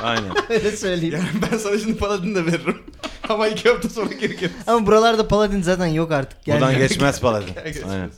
Aynen. 0.04 0.32
Öyle 0.50 0.72
söyleyeyim. 0.72 1.16
Yani 1.16 1.52
ben 1.52 1.58
sana 1.58 1.78
şimdi 1.78 1.98
paladin 1.98 2.36
de 2.36 2.46
veririm. 2.46 2.78
Ama 3.30 3.48
iki 3.48 3.70
hafta 3.70 3.90
sonra 3.90 4.14
geri 4.14 4.34
geliriz. 4.36 4.52
Ama 4.68 4.88
buralarda 4.88 5.28
Paladin 5.28 5.62
zaten 5.62 5.86
yok 5.86 6.12
artık. 6.12 6.48
Buradan 6.48 6.60
Gelmiyor. 6.72 6.90
geçmez 6.90 7.22
paladin. 7.22 7.54
Geçmez. 7.66 7.90
Aynen. 7.92 8.10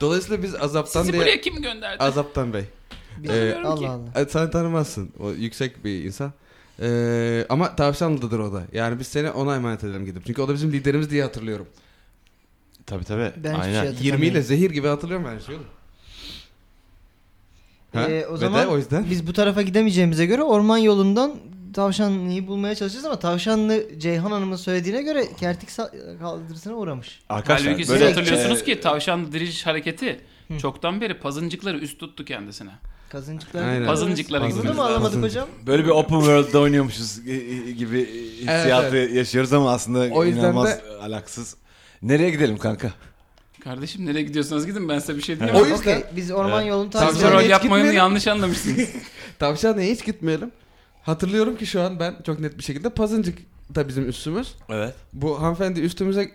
Dolayısıyla 0.00 0.42
biz 0.42 0.54
azaptan 0.54 1.00
Sizi 1.00 1.12
diye... 1.12 1.22
buraya 1.22 1.40
kim 1.40 1.62
gönderdi? 1.62 2.02
Azaptan 2.04 2.52
Bey. 2.52 2.64
Bir- 3.18 3.28
Ee, 3.28 3.54
Allah 3.64 3.90
Allah. 3.90 4.26
Sen 4.28 4.50
tanımazsın. 4.50 5.10
O 5.20 5.30
yüksek 5.30 5.84
bir 5.84 6.04
insan. 6.04 6.32
Ee, 6.82 7.46
ama 7.48 7.76
Tavşanlı'dadır 7.76 8.38
o 8.38 8.52
da. 8.52 8.62
Yani 8.72 8.98
biz 8.98 9.06
seni 9.06 9.30
ona 9.30 9.56
emanet 9.56 9.84
edelim 9.84 10.04
gidip. 10.06 10.26
Çünkü 10.26 10.42
o 10.42 10.48
da 10.48 10.54
bizim 10.54 10.72
liderimiz 10.72 11.10
diye 11.10 11.22
hatırlıyorum. 11.22 11.66
Tabii 12.86 13.04
tabii. 13.04 13.32
Ben 13.36 13.50
hiçbir 13.54 13.62
Aynen. 13.64 13.72
şey 13.82 13.90
20 13.90 13.92
hatırlamıyorum. 13.94 14.22
ile 14.36 14.42
zehir 14.42 14.70
gibi 14.70 14.88
hatırlıyorum 14.88 15.26
ben 15.34 15.38
şeyi. 15.38 15.58
Ee, 17.94 18.26
o 18.30 18.34
Ve 18.34 18.36
zaman 18.36 18.62
de 18.62 18.66
o 18.66 18.76
yüzden 18.76 19.06
biz 19.10 19.26
bu 19.26 19.32
tarafa 19.32 19.62
gidemeyeceğimize 19.62 20.26
göre 20.26 20.42
orman 20.42 20.78
yolundan 20.78 21.34
Tavşanlı'yı 21.74 22.46
bulmaya 22.46 22.74
çalışacağız 22.74 23.04
ama 23.06 23.18
Tavşanlı 23.18 23.98
Ceyhan 23.98 24.30
Hanım'ın 24.30 24.56
söylediğine 24.56 25.02
göre 25.02 25.24
kertik 25.40 25.68
sa- 25.68 26.18
kaldırısına 26.18 26.74
uğramış. 26.74 27.20
Arkadaşlar 27.28 27.66
Halbuki 27.66 27.84
siz 27.84 27.94
böyle 27.94 28.04
hatırlıyorsunuz 28.08 28.60
e, 28.60 28.64
ki 28.64 28.80
tavşan 28.80 29.32
diriliş 29.32 29.66
hareketi 29.66 30.20
çoktan 30.60 31.00
beri 31.00 31.18
pazıncıkları 31.18 31.78
üst 31.78 32.00
tuttu 32.00 32.24
kendisine. 32.24 32.70
Kazıncıklar. 33.08 33.68
Aynen. 33.68 33.86
Pazıncıklara 33.86 34.50
Bunu 34.50 34.70
anlamadık 34.82 35.04
lazım. 35.04 35.22
hocam? 35.22 35.48
böyle 35.66 35.84
bir 35.84 35.90
open 35.90 36.18
world'da 36.18 36.58
oynuyormuşuz 36.60 37.18
e, 37.28 37.32
e, 37.32 37.70
gibi 37.72 38.06
hissiyatı 38.36 38.96
yaşıyoruz 38.96 39.52
ama 39.52 39.70
aslında 39.72 40.14
O 40.14 40.24
yüzden 40.24 40.40
inanılmaz 40.40 40.68
de- 40.68 40.82
alaksız. 41.02 41.56
Nereye 42.02 42.30
gidelim 42.30 42.58
kanka? 42.58 42.92
Kardeşim 43.64 44.06
nereye 44.06 44.22
gidiyorsanız 44.22 44.66
gidin 44.66 44.88
ben 44.88 44.98
size 44.98 45.16
bir 45.16 45.22
şey 45.22 45.40
diyemem. 45.40 45.56
O 45.56 45.66
yüzden- 45.66 45.76
yüzden 45.76 46.02
biz 46.16 46.30
orman 46.30 46.60
Evet. 46.62 46.70
yolunu 46.70 46.90
takip 46.90 47.08
Tavşan 47.20 47.32
rol 47.32 47.40
hiç 47.40 47.50
yapmayı 47.50 47.72
gitmeyelim. 47.72 47.96
yanlış 47.98 48.26
anlamışsınız. 48.26 48.88
Tavşanlı'ya 49.38 49.92
hiç 49.94 50.04
gitmeyelim. 50.04 50.50
Hatırlıyorum 51.02 51.56
ki 51.56 51.66
şu 51.66 51.80
an 51.82 52.00
ben 52.00 52.14
çok 52.26 52.40
net 52.40 52.58
bir 52.58 52.62
şekilde 52.62 52.90
Pazıncık 52.90 53.38
da 53.74 53.88
bizim 53.88 54.08
üstümüz. 54.08 54.54
Evet. 54.68 54.94
Bu 55.12 55.42
hanımefendi 55.42 55.80
üstümüze 55.80 56.30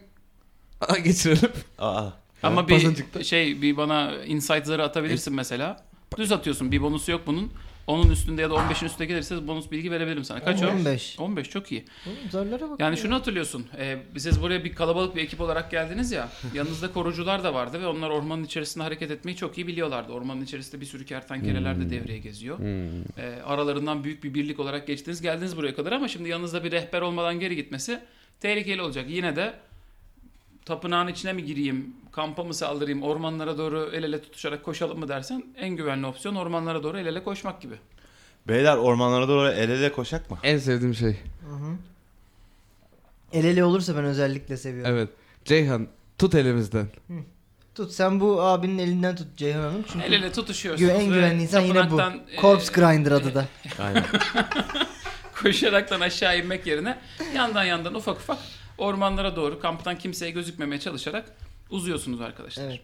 geçirelim. 1.04 1.52
Aa. 1.80 2.10
Ama 2.44 2.68
bir 2.68 2.74
Pazıncıkta. 2.74 3.24
şey 3.24 3.62
bir 3.62 3.78
bana 3.78 4.12
insight 4.26 4.66
zarı 4.66 4.84
atabilirsin 4.84 5.34
mesela. 5.36 5.84
Düz 6.18 6.32
atıyorsun 6.32 6.72
bir 6.72 6.82
bonusu 6.82 7.12
yok 7.12 7.22
bunun. 7.26 7.52
Onun 7.88 8.10
üstünde 8.10 8.42
ya 8.42 8.50
da 8.50 8.54
15'in 8.54 8.86
üstünde 8.86 9.06
gelirse 9.06 9.48
bonus 9.48 9.72
bilgi 9.72 9.92
verebilirim 9.92 10.24
sana. 10.24 10.44
Kaç 10.44 10.64
o? 10.64 10.68
15. 10.68 11.20
15 11.20 11.50
çok 11.50 11.72
iyi. 11.72 11.86
Oğlum 12.08 12.32
zarlara 12.32 12.70
bak. 12.70 12.80
Yani 12.80 12.96
ya. 12.96 13.02
şunu 13.02 13.16
hatırlıyorsun. 13.16 13.66
E, 13.78 13.98
siz 14.18 14.42
buraya 14.42 14.64
bir 14.64 14.76
kalabalık 14.76 15.16
bir 15.16 15.22
ekip 15.22 15.42
olarak 15.42 15.72
geldiniz 15.72 16.12
ya. 16.12 16.30
yanınızda 16.54 16.94
korucular 16.94 17.44
da 17.44 17.54
vardı 17.54 17.82
ve 17.82 17.88
onlar 17.88 18.10
ormanın 18.10 18.44
içerisinde 18.44 18.84
hareket 18.84 19.12
etmeyi 19.12 19.38
çok 19.38 19.58
iyi 19.58 19.68
biliyorlardı. 19.68 20.14
Ormanın 20.14 20.42
içerisinde 20.42 20.82
bir 20.82 20.86
sürü 20.86 21.06
kertenkeleler 21.06 21.80
de 21.80 21.90
devreye 21.90 22.20
geziyor. 22.20 22.60
E, 23.18 23.42
aralarından 23.46 24.04
büyük 24.04 24.24
bir 24.24 24.34
birlik 24.34 24.60
olarak 24.60 24.88
geçtiniz 24.88 25.22
geldiniz 25.22 25.58
buraya 25.58 25.76
kadar 25.76 25.92
ama 25.92 26.08
şimdi 26.08 26.30
yanınızda 26.30 26.64
bir 26.64 26.72
rehber 26.72 27.02
olmadan 27.02 27.40
geri 27.40 27.56
gitmesi 27.56 28.00
tehlikeli 28.40 28.82
olacak. 28.82 29.06
Yine 29.10 29.36
de 29.36 29.54
tapınağın 30.66 31.08
içine 31.08 31.34
mi 31.34 31.46
gireyim, 31.46 31.94
kampa 32.12 32.44
mı 32.44 32.54
saldırayım, 32.54 33.04
ormanlara 33.04 33.58
doğru 33.58 33.90
el 33.94 34.04
ele 34.04 34.22
tutuşarak 34.22 34.64
koşalım 34.64 35.00
mı 35.00 35.08
dersen 35.08 35.44
en 35.58 35.70
güvenli 35.70 36.06
opsiyon 36.08 36.36
ormanlara 36.36 36.84
doğru 36.84 36.98
el 37.00 37.06
ele 37.06 37.24
koşmak 37.24 37.62
gibi. 37.62 37.76
Beyler 38.48 38.78
ormanlara 38.78 39.28
doğru 39.28 39.50
el 39.50 39.70
ele 39.70 39.92
koşak 39.92 40.32
mı? 40.32 40.38
En 40.44 40.58
sevdiğim 40.58 40.96
şey. 40.96 41.12
Hı 41.50 41.56
hı. 41.56 41.76
El 43.34 43.46
ele 43.46 43.64
olursa 43.64 43.96
ben 43.98 44.04
özellikle 44.04 44.58
seviyorum. 44.58 44.92
Evet. 44.96 45.10
Ceyhan 45.46 45.88
tut 46.18 46.36
elimizden. 46.36 46.88
Tut 47.76 47.92
sen 47.92 48.20
bu 48.20 48.42
abinin 48.42 48.78
elinden 48.78 49.16
tut 49.16 49.38
Ceyhan 49.38 49.62
Hanım. 49.62 49.84
Çünkü 49.94 50.06
El 50.06 50.14
ele 50.14 50.32
tutuşuyorsunuz. 50.32 50.90
güven, 50.92 51.06
en 51.06 51.12
ve 51.12 51.16
güvenli 51.16 51.44
insan 51.44 51.62
yine 51.62 51.92
bu. 51.92 52.02
e, 52.02 52.42
Corpse 52.42 52.74
Grinder 52.74 53.12
adı 53.12 53.36
da. 53.36 53.46
Aynen. 53.80 54.04
koşaraktan 55.42 56.02
aşağı 56.02 56.40
inmek 56.40 56.68
yerine 56.68 56.98
yandan 57.36 57.64
yandan 57.64 57.96
ufak 57.96 58.18
ufak 58.18 58.38
ormanlara 58.84 59.36
doğru 59.36 59.60
kamptan 59.60 59.98
kimseye 59.98 60.32
gözükmemeye 60.32 60.80
çalışarak 60.80 61.36
uzuyorsunuz 61.70 62.22
arkadaşlar. 62.22 62.64
Evet. 62.64 62.82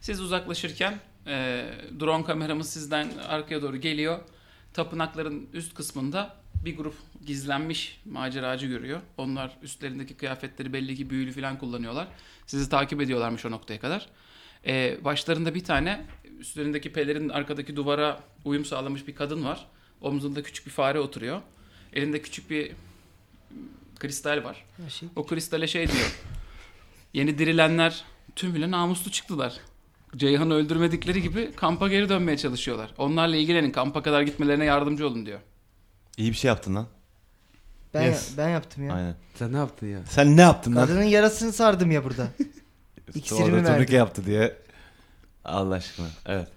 Siz 0.00 0.20
uzaklaşırken 0.20 0.98
e, 1.26 1.66
drone 2.00 2.24
kameramız 2.24 2.70
sizden 2.70 3.08
arkaya 3.28 3.62
doğru 3.62 3.76
geliyor. 3.76 4.18
Tapınakların 4.74 5.48
üst 5.52 5.74
kısmında 5.74 6.36
bir 6.64 6.76
grup 6.76 6.94
gizlenmiş 7.26 8.00
maceracı 8.04 8.66
görüyor. 8.66 9.00
Onlar 9.18 9.56
üstlerindeki 9.62 10.14
kıyafetleri 10.14 10.72
belli 10.72 10.96
ki 10.96 11.10
büyülü 11.10 11.32
falan 11.32 11.58
kullanıyorlar. 11.58 12.08
Sizi 12.46 12.68
takip 12.68 13.00
ediyorlarmış 13.00 13.44
o 13.44 13.50
noktaya 13.50 13.80
kadar. 13.80 14.06
E, 14.66 15.04
başlarında 15.04 15.54
bir 15.54 15.64
tane 15.64 16.06
üstlerindeki 16.38 16.92
pelerin 16.92 17.28
arkadaki 17.28 17.76
duvara 17.76 18.20
uyum 18.44 18.64
sağlamış 18.64 19.06
bir 19.06 19.14
kadın 19.14 19.44
var. 19.44 19.66
Omzunda 20.00 20.42
küçük 20.42 20.66
bir 20.66 20.70
fare 20.70 21.00
oturuyor. 21.00 21.40
Elinde 21.92 22.22
küçük 22.22 22.50
bir 22.50 22.72
kristal 24.02 24.44
var. 24.44 24.64
Şey. 24.88 25.08
O 25.16 25.26
kristale 25.26 25.66
şey 25.66 25.88
diyor. 25.88 26.16
Yeni 27.12 27.38
dirilenler 27.38 28.04
tümüyle 28.36 28.70
namuslu 28.70 29.10
çıktılar. 29.10 29.54
Ceyhan'ı 30.16 30.54
öldürmedikleri 30.54 31.22
gibi 31.22 31.52
kampa 31.56 31.88
geri 31.88 32.08
dönmeye 32.08 32.36
çalışıyorlar. 32.38 32.90
Onlarla 32.98 33.36
ilgilenin. 33.36 33.70
Kampa 33.70 34.02
kadar 34.02 34.22
gitmelerine 34.22 34.64
yardımcı 34.64 35.06
olun 35.06 35.26
diyor. 35.26 35.40
İyi 36.16 36.30
bir 36.30 36.36
şey 36.36 36.48
yaptın 36.48 36.74
lan. 36.74 36.86
Ben, 37.94 38.02
Yes. 38.02 38.34
ben 38.38 38.48
yaptım 38.48 38.86
ya. 38.86 38.94
Aynen. 38.94 39.14
Sen 39.34 39.52
ne 39.52 39.56
yaptın 39.56 39.86
ya? 39.86 39.98
Sen 40.08 40.36
ne 40.36 40.40
yaptın 40.40 40.76
lan? 40.76 40.86
Kadının 40.86 41.02
yarasını 41.04 41.52
sardım 41.52 41.90
ya 41.90 42.04
burada. 42.04 42.26
İksirimi 43.14 43.44
Orada 43.44 43.56
turnike 43.56 43.78
verdim. 43.78 43.94
yaptı 43.96 44.26
diye. 44.26 44.56
Allah 45.44 45.74
aşkına. 45.74 46.06
Evet. 46.26 46.48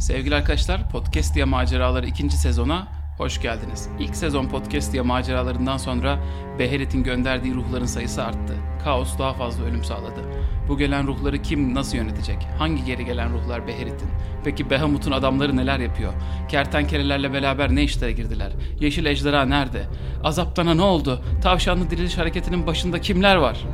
Sevgili 0.00 0.34
arkadaşlar 0.34 0.90
Podcast 0.90 1.34
diye 1.34 1.44
maceraları 1.44 2.06
ikinci 2.06 2.36
sezona 2.36 2.88
hoş 3.18 3.40
geldiniz. 3.40 3.88
İlk 3.98 4.16
sezon 4.16 4.46
Podcast 4.46 4.92
diye 4.92 5.02
maceralarından 5.02 5.76
sonra 5.76 6.18
Beherit'in 6.58 7.02
gönderdiği 7.02 7.54
ruhların 7.54 7.86
sayısı 7.86 8.24
arttı. 8.24 8.54
Kaos 8.84 9.18
daha 9.18 9.32
fazla 9.32 9.64
ölüm 9.64 9.84
sağladı. 9.84 10.20
Bu 10.68 10.78
gelen 10.78 11.06
ruhları 11.06 11.42
kim 11.42 11.74
nasıl 11.74 11.96
yönetecek? 11.96 12.36
Hangi 12.58 12.84
geri 12.84 13.04
gelen 13.04 13.32
ruhlar 13.32 13.66
Beherit'in? 13.66 14.08
Peki 14.44 14.70
Behamut'un 14.70 15.12
adamları 15.12 15.56
neler 15.56 15.78
yapıyor? 15.78 16.12
Kertenkelelerle 16.48 17.32
beraber 17.32 17.74
ne 17.74 17.82
işlere 17.82 18.12
girdiler? 18.12 18.52
Yeşil 18.80 19.06
ejderha 19.06 19.44
nerede? 19.44 19.82
Azaptana 20.24 20.74
ne 20.74 20.82
oldu? 20.82 21.22
Tavşanlı 21.42 21.90
diriliş 21.90 22.18
hareketinin 22.18 22.66
başında 22.66 23.00
kimler 23.00 23.36
var? 23.36 23.66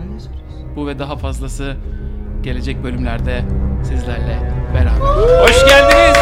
Bu 0.76 0.86
ve 0.86 0.98
daha 0.98 1.16
fazlası 1.16 1.76
gelecek 2.42 2.84
bölümlerde 2.84 3.44
sizlerle 3.82 4.52
beraber. 4.74 5.00
Hoş 5.42 5.64
geldiniz. 5.66 6.13